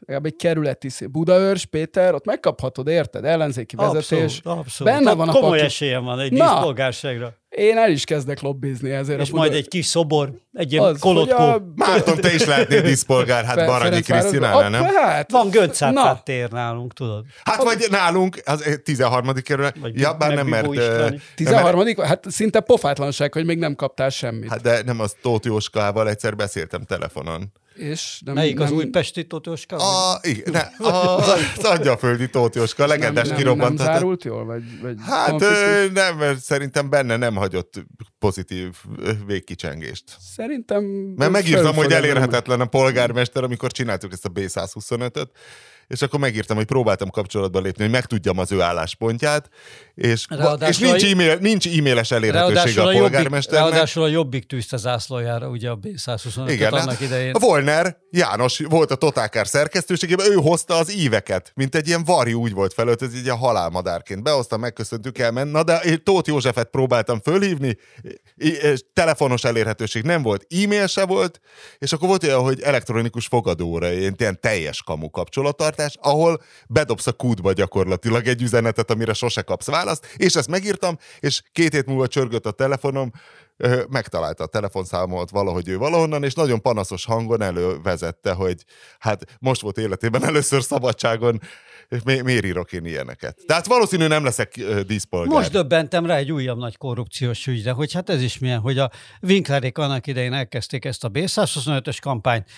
legalább 0.00 0.26
egy 0.26 0.36
kerületi 0.36 0.88
szép. 0.88 1.10
Budaörs, 1.10 1.64
Péter, 1.64 2.14
ott 2.14 2.24
megkaphatod, 2.24 2.88
érted? 2.88 3.24
Ellenzéki 3.24 3.76
vezetés. 3.76 4.10
Abszolút, 4.10 4.58
abszolút. 4.58 4.92
Benne 4.92 5.14
van 5.14 5.28
a 5.28 5.32
Komoly 5.32 5.50
paki... 5.50 5.62
esélyem 5.62 6.04
van 6.04 6.20
egy 6.20 6.30
díszpolgárságra. 6.30 7.38
Én 7.48 7.76
el 7.76 7.90
is 7.90 8.04
kezdek 8.04 8.40
lobbizni 8.40 8.90
ezért. 8.90 9.20
És 9.20 9.28
a 9.28 9.30
Buda... 9.30 9.42
majd 9.42 9.54
egy 9.54 9.68
kis 9.68 9.86
szobor, 9.86 10.32
egy 10.52 10.72
ilyen 10.72 10.96
kolotkó. 10.98 11.42
A... 11.42 11.72
Márton, 11.74 12.16
te 12.16 12.34
is 12.34 12.44
lehetnél 12.44 12.82
díszpolgár, 12.82 13.44
hát 13.44 13.66
Baranyi 13.66 14.00
Krisztinál, 14.00 14.68
nem? 14.68 14.84
Hát, 14.84 15.30
van 15.30 15.50
Göncárpát 15.50 16.24
tér 16.24 16.50
nálunk, 16.50 16.92
tudod. 16.92 17.24
Hát 17.44 17.62
vagy 17.62 17.86
nálunk, 17.90 18.36
az 18.44 18.80
13. 18.84 19.34
kerület. 19.34 19.76
Ja, 19.82 20.14
bár 20.14 20.34
nem, 20.34 20.46
mert... 20.46 20.68
13. 21.34 21.86
Hát 21.96 22.24
szinte 22.28 22.60
pofátlanság, 22.60 23.32
hogy 23.32 23.44
még 23.44 23.58
nem 23.58 23.74
kaptál 23.74 24.10
semmit. 24.10 24.50
Hát 24.50 24.60
de 24.60 24.82
nem 24.82 25.00
az 25.00 25.16
Tóth 25.22 25.46
Jóskával 25.46 26.08
egyszer 26.08 26.36
beszéltem 26.36 26.82
telefonon 26.82 27.52
És 27.80 28.20
nem, 28.24 28.34
Melyik 28.34 28.60
az 28.60 28.68
nem, 28.68 28.78
újpesti 28.78 29.26
Totoska? 29.26 29.76
A, 29.76 30.18
igen, 30.22 30.52
ne, 30.52 30.86
a, 30.86 31.16
az 31.18 31.64
angyalföldi 31.64 32.30
Tóth 32.30 32.56
Jóska, 32.56 32.84
a 32.84 32.86
nem, 32.86 32.98
legendás 32.98 33.24
nem, 33.24 33.32
nem 33.32 33.42
kirobbantat. 33.42 33.86
zárult 33.86 34.24
jól? 34.24 34.44
Vagy, 34.44 34.80
vagy 34.80 34.96
Hát 35.06 35.42
ö, 35.42 35.84
nem, 35.92 36.16
mert 36.16 36.38
szerintem 36.38 36.90
benne 36.90 37.16
nem 37.16 37.36
hagyott 37.36 37.74
pozitív 38.18 38.74
végkicsengést. 39.26 40.04
Szerintem... 40.36 40.84
Mert 41.16 41.30
megírtam, 41.30 41.74
hogy 41.74 41.92
elérhetetlen 41.92 42.60
a 42.60 42.66
polgármester, 42.66 43.44
amikor 43.44 43.72
csináltuk 43.72 44.12
ezt 44.12 44.24
a 44.24 44.30
B125-öt, 44.30 45.30
és 45.86 46.02
akkor 46.02 46.20
megírtam, 46.20 46.56
hogy 46.56 46.66
próbáltam 46.66 47.10
kapcsolatba 47.10 47.60
lépni, 47.60 47.82
hogy 47.82 47.92
megtudjam 47.92 48.38
az 48.38 48.52
ő 48.52 48.60
álláspontját, 48.60 49.48
és, 50.00 50.24
Ráadásul 50.28 50.86
és 50.86 50.90
nincs, 50.90 51.02
a- 51.02 51.06
e-mail, 51.06 51.36
nincs 51.40 51.66
e-mailes 51.66 52.10
elérhetősége 52.10 52.54
Ráadásul 52.54 52.82
a 52.82 52.86
a, 52.86 52.92
jobbik, 52.92 53.00
polgármesternek. 53.10 53.70
ráadásul 53.70 54.02
a 54.02 54.06
Jobbik 54.06 54.46
tűzte 54.46 54.76
zászlójára, 54.76 55.48
ugye 55.48 55.70
a 55.70 55.78
B125 55.78 56.44
Igen, 56.48 56.72
annak 56.72 56.88
hát 56.88 57.00
idején. 57.00 57.34
a 57.34 57.38
Volner 57.38 57.96
János 58.10 58.58
volt 58.68 58.90
a 58.90 58.94
Totálkár 58.94 59.46
szerkesztőségében, 59.46 60.30
ő 60.30 60.34
hozta 60.34 60.74
az 60.76 60.92
íveket, 60.92 61.52
mint 61.54 61.74
egy 61.74 61.86
ilyen 61.86 62.04
varjú 62.04 62.40
úgy 62.40 62.52
volt 62.52 62.72
felöltözve, 62.74 63.18
egy 63.18 63.24
ilyen 63.24 63.36
halálmadárként. 63.36 64.22
Behoztam, 64.22 64.60
megköszöntük, 64.60 65.18
elment. 65.18 65.52
Na 65.52 65.62
de 65.62 65.76
én 65.78 66.04
Tóth 66.04 66.28
Józsefet 66.28 66.68
próbáltam 66.70 67.20
fölhívni, 67.20 67.76
és 68.36 68.80
telefonos 68.92 69.44
elérhetőség 69.44 70.02
nem 70.02 70.22
volt, 70.22 70.46
e-mail 70.64 70.86
se 70.86 71.04
volt, 71.06 71.40
és 71.78 71.92
akkor 71.92 72.08
volt 72.08 72.24
olyan, 72.24 72.40
hogy 72.42 72.60
elektronikus 72.60 73.26
fogadóra, 73.26 73.92
ilyen, 73.92 74.14
ilyen 74.18 74.40
teljes 74.40 74.82
kamu 74.82 75.10
kapcsolattartás, 75.10 75.94
ahol 76.00 76.42
bedobsz 76.68 77.06
a 77.06 77.12
kútba 77.12 77.52
gyakorlatilag 77.52 78.26
egy 78.26 78.42
üzenetet, 78.42 78.90
amire 78.90 79.12
sose 79.12 79.42
kapsz 79.42 79.66
választ, 79.66 79.88
és 80.16 80.34
ezt 80.34 80.48
megírtam, 80.48 80.98
és 81.20 81.42
két 81.52 81.72
hét 81.72 81.86
múlva 81.86 82.06
csörgött 82.06 82.46
a 82.46 82.50
telefonom, 82.50 83.10
megtalálta 83.88 84.44
a 84.44 84.46
telefonszámomat 84.46 85.30
valahogy 85.30 85.68
ő 85.68 85.78
valahonnan, 85.78 86.24
és 86.24 86.34
nagyon 86.34 86.62
panaszos 86.62 87.04
hangon 87.04 87.42
elővezette, 87.42 88.32
hogy 88.32 88.64
hát 88.98 89.24
most 89.38 89.60
volt 89.60 89.78
életében 89.78 90.24
először 90.24 90.62
szabadságon, 90.62 91.40
mi, 92.04 92.20
miért 92.20 92.44
írok 92.44 92.72
én 92.72 92.84
ilyeneket? 92.84 93.38
Tehát 93.46 93.66
valószínű 93.66 94.06
nem 94.06 94.24
leszek 94.24 94.60
díszpolgár. 94.86 95.34
Most 95.34 95.50
döbbentem 95.50 96.06
rá 96.06 96.16
egy 96.16 96.32
újabb 96.32 96.58
nagy 96.58 96.76
korrupciós 96.76 97.46
ügyre, 97.46 97.70
hogy 97.70 97.92
hát 97.92 98.10
ez 98.10 98.22
is 98.22 98.38
milyen, 98.38 98.60
hogy 98.60 98.78
a 98.78 98.90
Winklerék 99.22 99.78
annak 99.78 100.06
idején 100.06 100.32
elkezdték 100.32 100.84
ezt 100.84 101.04
a 101.04 101.10
B125-ös 101.10 101.96
kampányt, 102.00 102.48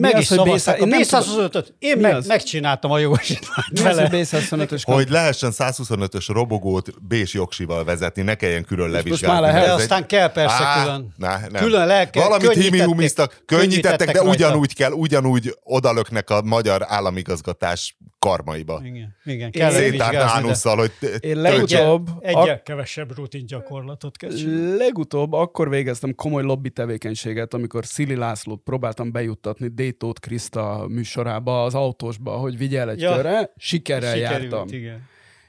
meg 0.00 0.14
az, 0.14 0.20
is 0.20 0.28
hogy 0.28 0.38
szavazták 0.38 0.76
B100 0.76 0.80
a 0.80 0.84
én 0.84 0.88
nem 0.88 1.02
tudom- 1.02 1.24
B125-öt, 1.24 1.74
én 1.78 1.98
meg, 1.98 2.14
az? 2.14 2.26
megcsináltam 2.26 2.90
a 2.90 2.98
jogosítványt 2.98 3.70
Mi 3.72 3.78
az, 3.78 3.84
vele. 3.96 4.08
hogy 4.08 4.26
B125-ös 4.30 4.82
hogy 4.84 5.08
lehessen 5.10 5.52
125-ös 5.58 6.24
robogót 6.28 7.02
B-s 7.02 7.32
jogsival 7.34 7.84
vezetni, 7.84 8.22
ne 8.22 8.34
kelljen 8.34 8.64
külön 8.64 8.90
most 8.90 9.04
levizsgálni. 9.04 9.40
már 9.40 9.52
lehet. 9.52 9.66
De 9.66 9.72
aztán 9.72 10.06
kell 10.06 10.32
persze 10.32 10.64
Á, 10.64 10.82
külön. 10.82 11.14
Ne, 11.16 11.28
nem. 11.50 11.62
Külön 11.62 11.86
le 11.86 12.10
kell- 12.10 12.22
Valamit 12.22 12.46
könnyítettek- 12.46 12.72
hímihumiztak, 12.74 13.42
könnyítettek, 13.46 13.82
de 13.82 13.96
könnyítettek 13.96 14.14
rajta. 14.22 14.30
ugyanúgy 14.46 14.74
kell, 14.74 14.92
ugyanúgy 14.92 15.56
odalöknek 15.64 16.30
a 16.30 16.42
magyar 16.42 16.84
államigazgatás 16.88 17.96
karmaiba. 18.18 18.80
Igen, 18.84 19.16
igen, 19.24 19.50
kell 19.50 19.70
Szétárt 19.70 19.90
vizsgázni, 19.90 20.16
de 20.16 20.24
ánusszal, 20.24 20.76
hogy 20.76 20.92
Én 21.20 21.40
legutóbb, 21.40 22.08
egyel 22.20 22.62
kevesebb 22.62 23.16
rutin 23.16 23.46
gyakorlatot 23.46 24.16
kell 24.16 24.30
csinálni. 24.30 24.76
Legutóbb 24.76 25.32
akkor 25.32 25.68
végeztem 25.68 26.14
komoly 26.14 26.42
lobby 26.42 26.70
tevékenységet, 26.70 27.54
amikor 27.54 27.86
Szili 27.86 28.14
Lászlót 28.16 28.60
próbáltam 28.64 29.12
bejuttatni 29.12 29.68
Détót 29.68 30.20
Kriszta 30.20 30.86
műsorába, 30.88 31.64
az 31.64 31.74
autósba, 31.74 32.30
hogy 32.32 32.58
vigye 32.58 32.80
el 32.80 32.90
egy 32.90 33.00
Ja. 33.00 33.14
körre, 33.14 33.52
sikerrel 33.56 34.14
Sikerült, 34.14 34.40
jártam. 34.50 34.68
igen. 34.70 35.02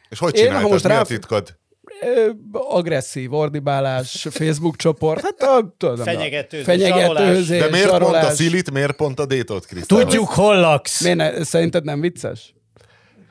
És 0.09 0.19
hogy 0.19 0.35
Én, 0.35 0.41
ha 0.41 0.47
csináltad? 0.47 0.71
most 0.71 0.83
Mi 0.83 0.91
a 0.91 0.93
rá- 0.93 1.07
titkod? 1.07 1.57
Ö, 2.01 2.29
Agresszív, 2.51 3.33
ordibálás, 3.33 4.27
Facebook 4.29 4.75
csoport, 4.75 5.21
hát 5.21 5.41
a, 5.41 5.75
tudom, 5.77 5.95
Fenyegetőzés, 5.95 6.65
fenyegetőzés, 6.65 7.59
De 7.59 7.69
miért 7.69 7.87
pont 7.89 8.01
a 8.01 8.05
zsarolás. 8.05 8.33
Szilit, 8.33 8.71
miért 8.71 8.95
pont 8.95 9.19
a 9.19 9.25
Détot, 9.25 9.65
Krisztán? 9.65 9.99
Tudjuk, 9.99 10.27
hol 10.29 10.59
laksz. 10.59 11.01
Miért 11.03 11.17
ne, 11.17 11.43
szerinted 11.43 11.83
nem 11.83 12.01
vicces? 12.01 12.53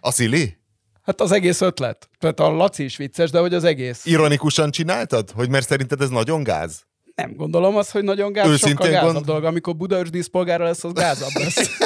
A 0.08 0.10
Szili? 0.10 0.56
Hát 1.02 1.20
az 1.20 1.32
egész 1.32 1.60
ötlet. 1.60 2.08
Tehát 2.18 2.40
a 2.40 2.48
Laci 2.50 2.84
is 2.84 2.96
vicces, 2.96 3.30
de 3.30 3.38
hogy 3.38 3.54
az 3.54 3.64
egész. 3.64 4.04
Ironikusan 4.04 4.70
csináltad? 4.70 5.30
Hogy 5.30 5.48
mert 5.50 5.66
szerinted 5.66 6.00
ez 6.00 6.08
nagyon 6.08 6.42
gáz? 6.42 6.82
Nem 7.14 7.34
gondolom 7.36 7.76
azt, 7.76 7.90
hogy 7.90 8.02
nagyon 8.04 8.32
gáz, 8.32 8.46
Őszintén 8.48 8.70
sokkal 8.76 8.90
gázabb 8.90 9.12
gond- 9.12 9.24
dolog. 9.26 9.44
Amikor 9.44 9.76
Budaörs 9.76 10.10
díszpolgára 10.10 10.64
lesz, 10.64 10.84
az 10.84 10.92
gázabb 10.92 11.30
lesz. 11.34 11.70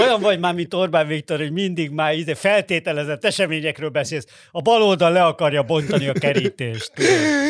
Olyan 0.00 0.20
vagy 0.20 0.38
már, 0.38 0.54
mint 0.54 0.74
Orbán 0.74 1.06
Viktor, 1.06 1.38
hogy 1.38 1.52
mindig 1.52 1.90
már 1.90 2.14
ide 2.14 2.34
feltételezett 2.34 3.24
eseményekről 3.24 3.88
beszélsz. 3.88 4.24
A 4.50 4.60
bal 4.62 4.82
oldal 4.82 5.12
le 5.12 5.24
akarja 5.24 5.62
bontani 5.62 6.08
a 6.08 6.12
kerítést. 6.12 6.92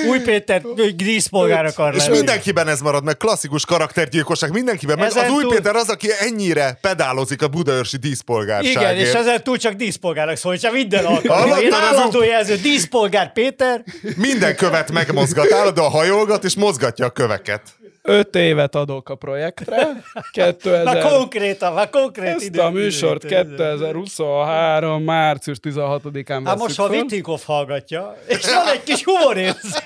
Új 0.08 0.20
Péter 0.20 0.62
díszpolgár 0.96 1.64
akar 1.64 1.94
És 1.94 2.02
lenni. 2.04 2.16
mindenkiben 2.16 2.68
ez 2.68 2.80
marad 2.80 3.04
meg, 3.04 3.16
klasszikus 3.16 3.64
karaktergyilkosság, 3.64 4.52
mindenkiben. 4.52 4.98
Meg 4.98 5.08
az 5.08 5.30
új 5.30 5.42
túl- 5.42 5.54
Péter 5.54 5.74
az, 5.76 5.88
aki 5.88 6.08
ennyire 6.20 6.78
pedálozik 6.80 7.42
a 7.42 7.48
budaörsi 7.48 7.96
díszpolgárságért. 7.96 8.80
Igen, 8.80 8.96
és 8.96 9.12
ezen 9.12 9.42
túl 9.42 9.56
csak 9.56 9.72
díszpolgárnak 9.74 10.36
szól, 10.36 10.56
csak 10.56 10.72
minden 10.72 11.04
alkalommal. 11.04 11.60
Én 11.60 11.72
állandó 11.72 12.22
jelző, 12.22 12.56
díszpolgár 12.56 13.32
Péter, 13.32 13.84
Minden 14.16 14.56
követ 14.56 14.92
megmozgat, 14.92 15.52
állandóan 15.52 15.90
hajolgat, 15.90 16.44
és 16.44 16.54
mozgatja 16.54 17.06
a 17.06 17.10
köveket. 17.10 17.62
Öt 18.06 18.34
évet 18.36 18.74
adok 18.74 19.08
a 19.08 19.14
projektre. 19.14 19.88
2000... 20.32 20.84
már 20.84 21.02
konkrétan, 21.02 21.72
már 21.72 21.90
konkrét 21.90 22.28
Ezt 22.34 22.44
idő. 22.44 22.60
a 22.60 22.70
műsort 22.70 23.24
idő- 23.24 23.38
idő- 23.38 23.56
2023. 23.56 25.02
március 25.02 25.56
16-án 25.62 26.42
Hát 26.44 26.58
most, 26.58 26.76
ha. 26.76 26.88
Wittinghoff 26.88 27.44
hallgatja, 27.44 28.16
és 28.26 28.44
van 28.54 28.68
egy 28.72 28.82
kis 28.82 29.04
humorérzés. 29.04 29.70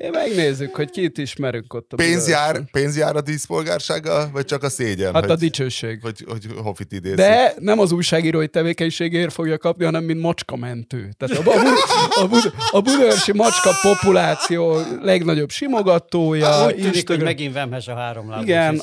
Én 0.00 0.10
megnézzük, 0.10 0.74
hogy 0.74 0.90
kit 0.90 1.18
ismerünk 1.18 1.74
ott 1.74 1.92
a 1.92 1.96
Pénz 1.96 2.28
jár, 2.28 2.60
pénz 2.72 2.96
jár 2.96 3.16
a 3.16 3.20
díszpolgársággal, 3.20 4.30
vagy 4.32 4.44
csak 4.44 4.62
a 4.62 4.68
szégyen? 4.68 5.12
Hát 5.14 5.22
hogy, 5.22 5.30
a 5.30 5.36
dicsőség. 5.36 5.98
hogy, 6.02 6.24
hogy 6.28 6.46
Hoffit 6.62 6.92
idézik. 6.92 7.16
De 7.16 7.54
nem 7.58 7.78
az 7.78 7.92
újságírói 7.92 8.48
tevékenységért 8.48 9.32
fogja 9.32 9.58
kapni, 9.58 9.84
hanem 9.84 10.04
mint 10.04 10.20
macskamentő. 10.20 11.08
Tehát 11.16 11.46
a, 11.46 11.50
a, 11.50 12.22
a, 12.22 12.28
Bud- 12.28 12.52
a 12.70 12.80
budaörsi 12.80 13.32
macska 13.32 13.70
populáció 13.82 14.80
legnagyobb 15.02 15.50
simogatója. 15.50 16.64
Úgy 16.64 16.68
tűnik, 16.68 16.84
hogy 16.84 16.94
Instagram- 16.94 17.24
megint 17.24 17.52
vemhes 17.54 17.88
a 17.88 17.94
három 17.94 18.30
lábú 18.30 18.42
Igen. 18.42 18.82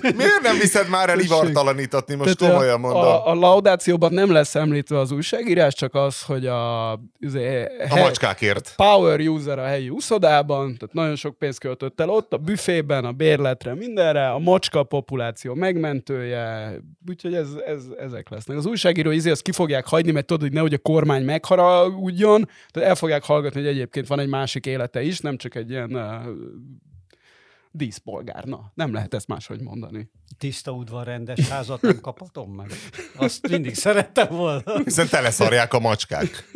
Miért 0.00 0.42
nem 0.42 0.58
viszed 0.60 0.88
már 0.88 1.08
el 1.08 1.18
ivartalanítatni? 1.20 2.14
Most 2.14 2.36
Tehát 2.38 2.54
komolyan 2.54 2.80
mondom. 2.80 3.00
a, 3.02 3.26
a 3.30 3.34
laudációban 3.34 4.12
nem 4.12 4.32
lesz 4.32 4.54
említve 4.54 4.98
az 4.98 5.10
újságírás, 5.10 5.74
csak 5.74 5.94
az, 5.94 6.22
hogy 6.22 6.46
a, 6.46 6.92
izé, 7.18 7.64
A 7.88 7.96
macskákért. 7.98 8.72
power 8.76 9.20
user 9.20 9.58
a 9.58 9.64
helyi 9.64 9.88
úszodában, 9.88 10.76
tehát 10.76 10.94
nagyon 10.94 11.16
sok 11.16 11.38
pénzt 11.38 11.58
költött 11.58 12.00
el 12.00 12.08
ott, 12.08 12.32
a 12.32 12.36
büfében, 12.36 13.04
a 13.04 13.12
bérletre, 13.12 13.74
mindenre, 13.74 14.30
a 14.30 14.38
macska 14.38 14.82
populáció 14.82 15.54
megmentője, 15.54 16.72
úgyhogy 17.08 17.34
ez, 17.34 17.48
ez, 17.66 17.82
ezek 17.98 18.28
lesznek. 18.28 18.56
Az 18.56 18.66
újságíró 18.66 19.10
izé 19.10 19.30
azt 19.30 19.42
ki 19.42 19.52
fogják 19.52 19.86
hagyni, 19.86 20.12
mert 20.12 20.26
tudod, 20.26 20.42
hogy 20.42 20.52
nehogy 20.52 20.74
a 20.74 20.78
kormány 20.78 21.24
megharagudjon, 21.24 22.48
tehát 22.70 22.88
el 22.88 22.94
fogják 22.94 23.24
hallgatni, 23.24 23.60
hogy 23.60 23.68
egyébként 23.70 24.06
van 24.06 24.18
egy 24.20 24.28
másik 24.28 24.66
élete 24.66 25.02
is, 25.02 25.20
nem 25.20 25.36
csak 25.36 25.54
egy 25.54 25.70
ilyen 25.70 25.96
uh, 27.76 27.82
díszpolgár. 27.82 28.44
Na, 28.44 28.72
nem 28.74 28.92
lehet 28.92 29.14
ezt 29.14 29.26
máshogy 29.26 29.60
mondani. 29.60 30.10
Tiszta 30.38 30.70
udvar, 30.70 31.06
rendes 31.06 31.48
házat 31.48 31.80
nem 31.80 32.00
kaphatom 32.00 32.52
meg. 32.52 32.72
Azt 33.16 33.48
mindig 33.48 33.74
szerettem 33.74 34.28
volna. 34.28 34.82
Hiszen 34.84 35.08
teleszarják 35.08 35.72
a 35.72 35.78
macskák. 35.78 36.48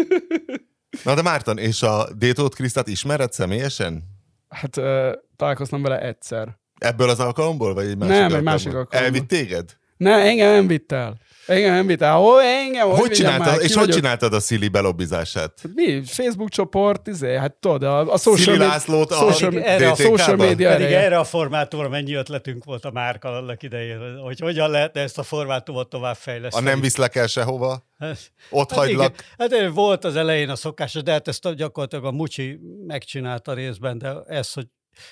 Na 1.05 1.15
de 1.15 1.23
Márton, 1.23 1.59
és 1.59 1.83
a 1.83 2.15
Détót 2.15 2.55
Krisztát 2.55 2.89
ismered 2.89 3.33
személyesen? 3.33 4.03
Hát 4.49 4.77
uh, 4.77 5.13
találkoztam 5.37 5.83
vele 5.83 6.01
egyszer. 6.01 6.59
Ebből 6.79 7.09
az 7.09 7.21
alkalomból, 7.21 7.75
vagy 7.75 7.87
egy 7.87 7.97
másik 7.97 8.15
Nem, 8.15 8.35
egy 8.35 8.43
másik 8.43 8.75
alkalomból. 8.75 9.01
Elvitt 9.01 9.29
téged? 9.29 9.79
Ne, 10.01 10.13
engem 10.15 10.51
nem 10.53 10.67
vitt 10.67 10.93
el. 10.93 11.17
Engem 11.47 11.73
nem 11.75 11.87
vitt 11.87 12.03
el. 12.03 12.15
Hol, 12.15 12.43
engem, 12.43 12.89
hogy, 12.89 12.99
Hogy, 12.99 13.11
csináltad, 13.11 13.47
már, 13.47 13.61
és 13.61 13.75
hogy 13.75 13.89
csináltad 13.89 14.33
a 14.33 14.41
Szili 14.41 14.69
belobbizását? 14.69 15.53
Mi? 15.75 16.03
Facebook 16.05 16.49
csoport, 16.49 17.07
izé, 17.07 17.37
hát 17.37 17.55
tudod, 17.55 17.83
a, 17.83 18.13
a 18.13 18.17
social, 18.17 18.37
Szili 18.55 18.57
Lászlót 18.59 19.11
a 19.11 19.15
social, 19.15 19.51
Pedig 19.51 19.65
erre 19.67 19.91
a 19.91 19.95
social 19.95 20.37
media 20.37 20.69
Pedig 20.71 20.87
ereje. 20.87 21.01
erre 21.05 21.19
a 21.19 21.25
formátumra 21.25 21.89
mennyi 21.89 22.15
ötletünk 22.15 22.65
volt 22.65 22.85
a 22.85 22.91
márka 22.91 23.29
annak 23.37 23.63
idején, 23.63 24.19
hogy 24.25 24.41
hogyan 24.41 24.71
lehetne 24.71 25.01
ezt 25.01 25.19
a 25.19 25.23
formátumot 25.23 25.85
A 25.85 25.89
továbbfejleszteni. 25.89 26.67
nem 26.67 26.81
viszlek 26.81 27.15
el 27.17 27.27
sehova? 27.27 27.87
Hát, 27.99 28.19
Ott 28.51 28.71
Hát 28.71 28.79
hagylak? 28.79 29.25
igen, 29.39 29.61
hát 29.63 29.75
volt 29.75 30.05
az 30.05 30.17
elején 30.17 30.49
a 30.49 30.57
szokásos, 30.57 31.03
de 31.03 31.13
hát 31.13 31.29
ezt 31.29 31.55
gyakorlatilag 31.55 32.05
a 32.05 32.11
Mucsi 32.13 32.59
megcsinálta 32.87 33.53
részben, 33.55 33.99
de 33.99 34.13
ez, 34.27 34.53
hogy 34.53 34.67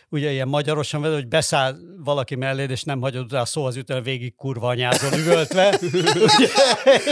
ugye 0.08 0.30
ilyen 0.30 0.48
magyarosan 0.48 1.00
vele, 1.00 1.14
hogy 1.14 1.28
beszáll 1.28 1.74
valaki 2.04 2.34
melléd, 2.34 2.70
és 2.70 2.82
nem 2.82 3.00
hagyod 3.00 3.32
rá 3.32 3.44
szó 3.44 3.64
az 3.64 3.76
ütön, 3.76 4.02
végig 4.02 4.34
kurva 4.34 4.68
anyázol 4.68 5.18
üvöltve. 5.18 5.68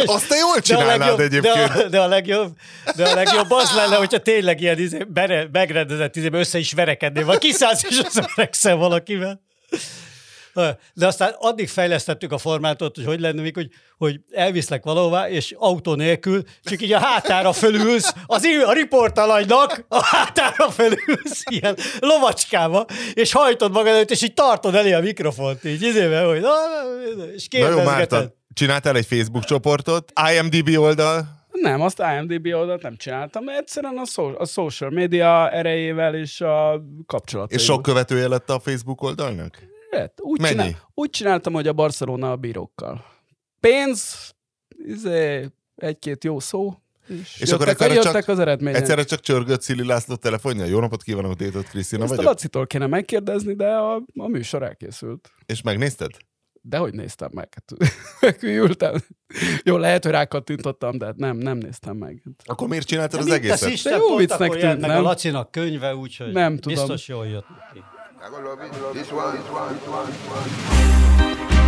Azt 0.05 0.29
te 0.29 0.37
jól 0.37 0.55
De 0.55 0.59
a, 0.59 0.61
csinálnád 0.61 0.99
legjobb, 0.99 1.17
de, 1.17 1.23
egyébként. 1.23 1.85
a, 1.85 1.89
de, 1.89 2.01
a 2.01 2.07
legjobb, 2.07 2.57
de 2.97 3.09
a 3.09 3.15
legjobb 3.15 3.51
az 3.51 3.75
lenne, 3.75 3.97
hogyha 3.97 4.19
tényleg 4.19 4.61
ilyen 4.61 4.79
izé, 4.79 4.99
bere, 5.09 5.49
megrendezett 5.53 6.17
izé, 6.17 6.29
össze 6.33 6.59
is 6.59 6.73
verekednél, 6.73 7.25
vagy 7.25 7.39
kiszállsz 7.39 7.85
és 7.85 7.99
összeverekszel 8.05 8.77
valakivel. 8.77 9.45
De 10.95 11.07
aztán 11.07 11.35
addig 11.39 11.69
fejlesztettük 11.69 12.33
a 12.33 12.39
formátot, 12.39 12.97
hogy 12.97 13.05
hogy 13.05 13.21
lenne 13.21 13.43
még, 13.43 13.55
hogy, 13.55 13.69
hogy 13.99 14.21
elviszlek 14.31 14.85
valahová, 14.85 15.29
és 15.29 15.55
autó 15.59 15.95
nélkül, 15.95 16.43
csak 16.63 16.83
így 16.83 16.93
a 16.93 16.99
hátára 16.99 17.53
fölülsz, 17.53 18.15
az 18.27 18.45
a 18.67 18.73
riportalanynak 18.73 19.85
a 19.89 20.05
hátára 20.05 20.71
fölülsz, 20.71 21.43
ilyen 21.51 21.77
lovacskába, 22.01 22.85
és 23.15 23.33
hajtod 23.33 23.73
magad 23.73 23.93
előtt, 23.93 24.11
és 24.11 24.23
így 24.23 24.35
tartod 24.35 24.75
elé 24.75 24.93
a 24.93 25.01
mikrofont, 25.01 25.65
így 25.65 25.83
izével, 25.83 26.27
hogy 26.27 26.45
és 27.35 27.49
Na 27.49 27.69
jó, 27.69 27.83
Márta, 27.83 28.35
csináltál 28.55 28.97
egy 28.97 29.07
Facebook 29.07 29.45
csoportot, 29.45 30.13
IMDB 30.33 30.79
oldal, 30.79 31.35
nem, 31.61 31.81
azt 31.81 32.03
IMDB 32.17 32.47
oldalt 32.55 32.83
nem 32.83 32.97
csináltam, 32.97 33.45
mert 33.45 33.59
egyszerűen 33.59 33.99
a, 33.99 34.05
so- 34.05 34.39
a 34.39 34.45
social 34.45 34.91
media 34.91 35.51
erejével 35.51 36.15
és 36.15 36.41
a 36.41 36.83
kapcsolat. 37.07 37.53
És 37.53 37.63
sok 37.63 37.83
követője 37.83 38.29
lett 38.29 38.51
a 38.51 38.59
Facebook 38.59 39.03
oldalnak? 39.03 39.59
Lett. 39.91 40.19
Úgy, 40.21 40.41
Mennyi? 40.41 40.55
Csinál, 40.55 40.91
úgy 40.95 41.11
csináltam, 41.11 41.53
hogy 41.53 41.67
a 41.67 41.73
Barcelona 41.73 42.31
a 42.31 42.37
bírókkal. 42.37 43.05
Pénz, 43.61 44.35
izé, 44.69 45.49
egy-két 45.77 46.25
jó 46.25 46.41
szó, 46.41 46.75
és, 47.09 47.41
és 47.41 47.51
jöttek, 47.51 47.81
akkor 47.81 47.95
jöttek 47.95 48.13
csak, 48.13 48.29
az 48.29 48.39
eredmények. 48.39 48.81
Egyszerre 48.81 49.05
csak 49.05 49.21
csörgött 49.21 49.63
Szili 49.63 49.87
László 49.87 50.15
telefonja. 50.15 50.65
Jó 50.65 50.81
napot 50.81 51.03
kívánok, 51.03 51.37
Tétot 51.37 51.69
Krisztina 51.69 52.03
Ezt 52.03 52.11
vagyok. 52.11 52.27
a 52.27 52.29
Lacitól 52.29 52.67
kéne 52.67 52.87
megkérdezni, 52.87 53.55
de 53.55 53.69
a, 53.69 53.95
a 54.15 54.29
műsor 54.29 54.63
elkészült. 54.63 55.31
És 55.47 55.63
megnézted? 55.63 56.11
De 56.61 56.77
hogy 56.77 56.95
néztem 56.95 57.31
meg? 57.33 57.49
Hát, 57.55 57.93
megültem. 58.21 58.95
Jó, 59.65 59.77
lehet, 59.77 60.03
hogy 60.03 60.13
rákattintottam, 60.13 60.99
de 60.99 61.05
hát 61.05 61.17
nem, 61.17 61.37
nem 61.37 61.59
néztem 61.59 61.97
meg. 61.97 62.23
Akkor 62.45 62.69
miért 62.69 62.87
csináltad 62.87 63.21
az 63.21 63.31
egészet? 63.31 63.71
Is, 63.71 63.83
de 63.83 63.97
jó 63.97 64.17
viccnek 64.17 64.51
tűnt, 64.51 64.81
nem? 64.81 64.91
A 64.91 65.01
Lacinak 65.01 65.51
könyve, 65.51 65.95
úgyhogy 65.95 66.33
nem 66.33 66.59
tudom. 66.59 66.79
biztos 66.79 67.09
jól 67.09 67.27
jött 67.27 67.47
I 68.23 68.31
go 68.31 68.39
love 68.41 68.61
it. 68.61 68.73
This 68.95 69.13
one. 69.13 69.37
This 69.37 69.49
one. 69.51 69.75
This 69.75 69.87
one. 69.89 70.07
This 70.07 70.17
one. 70.29 71.66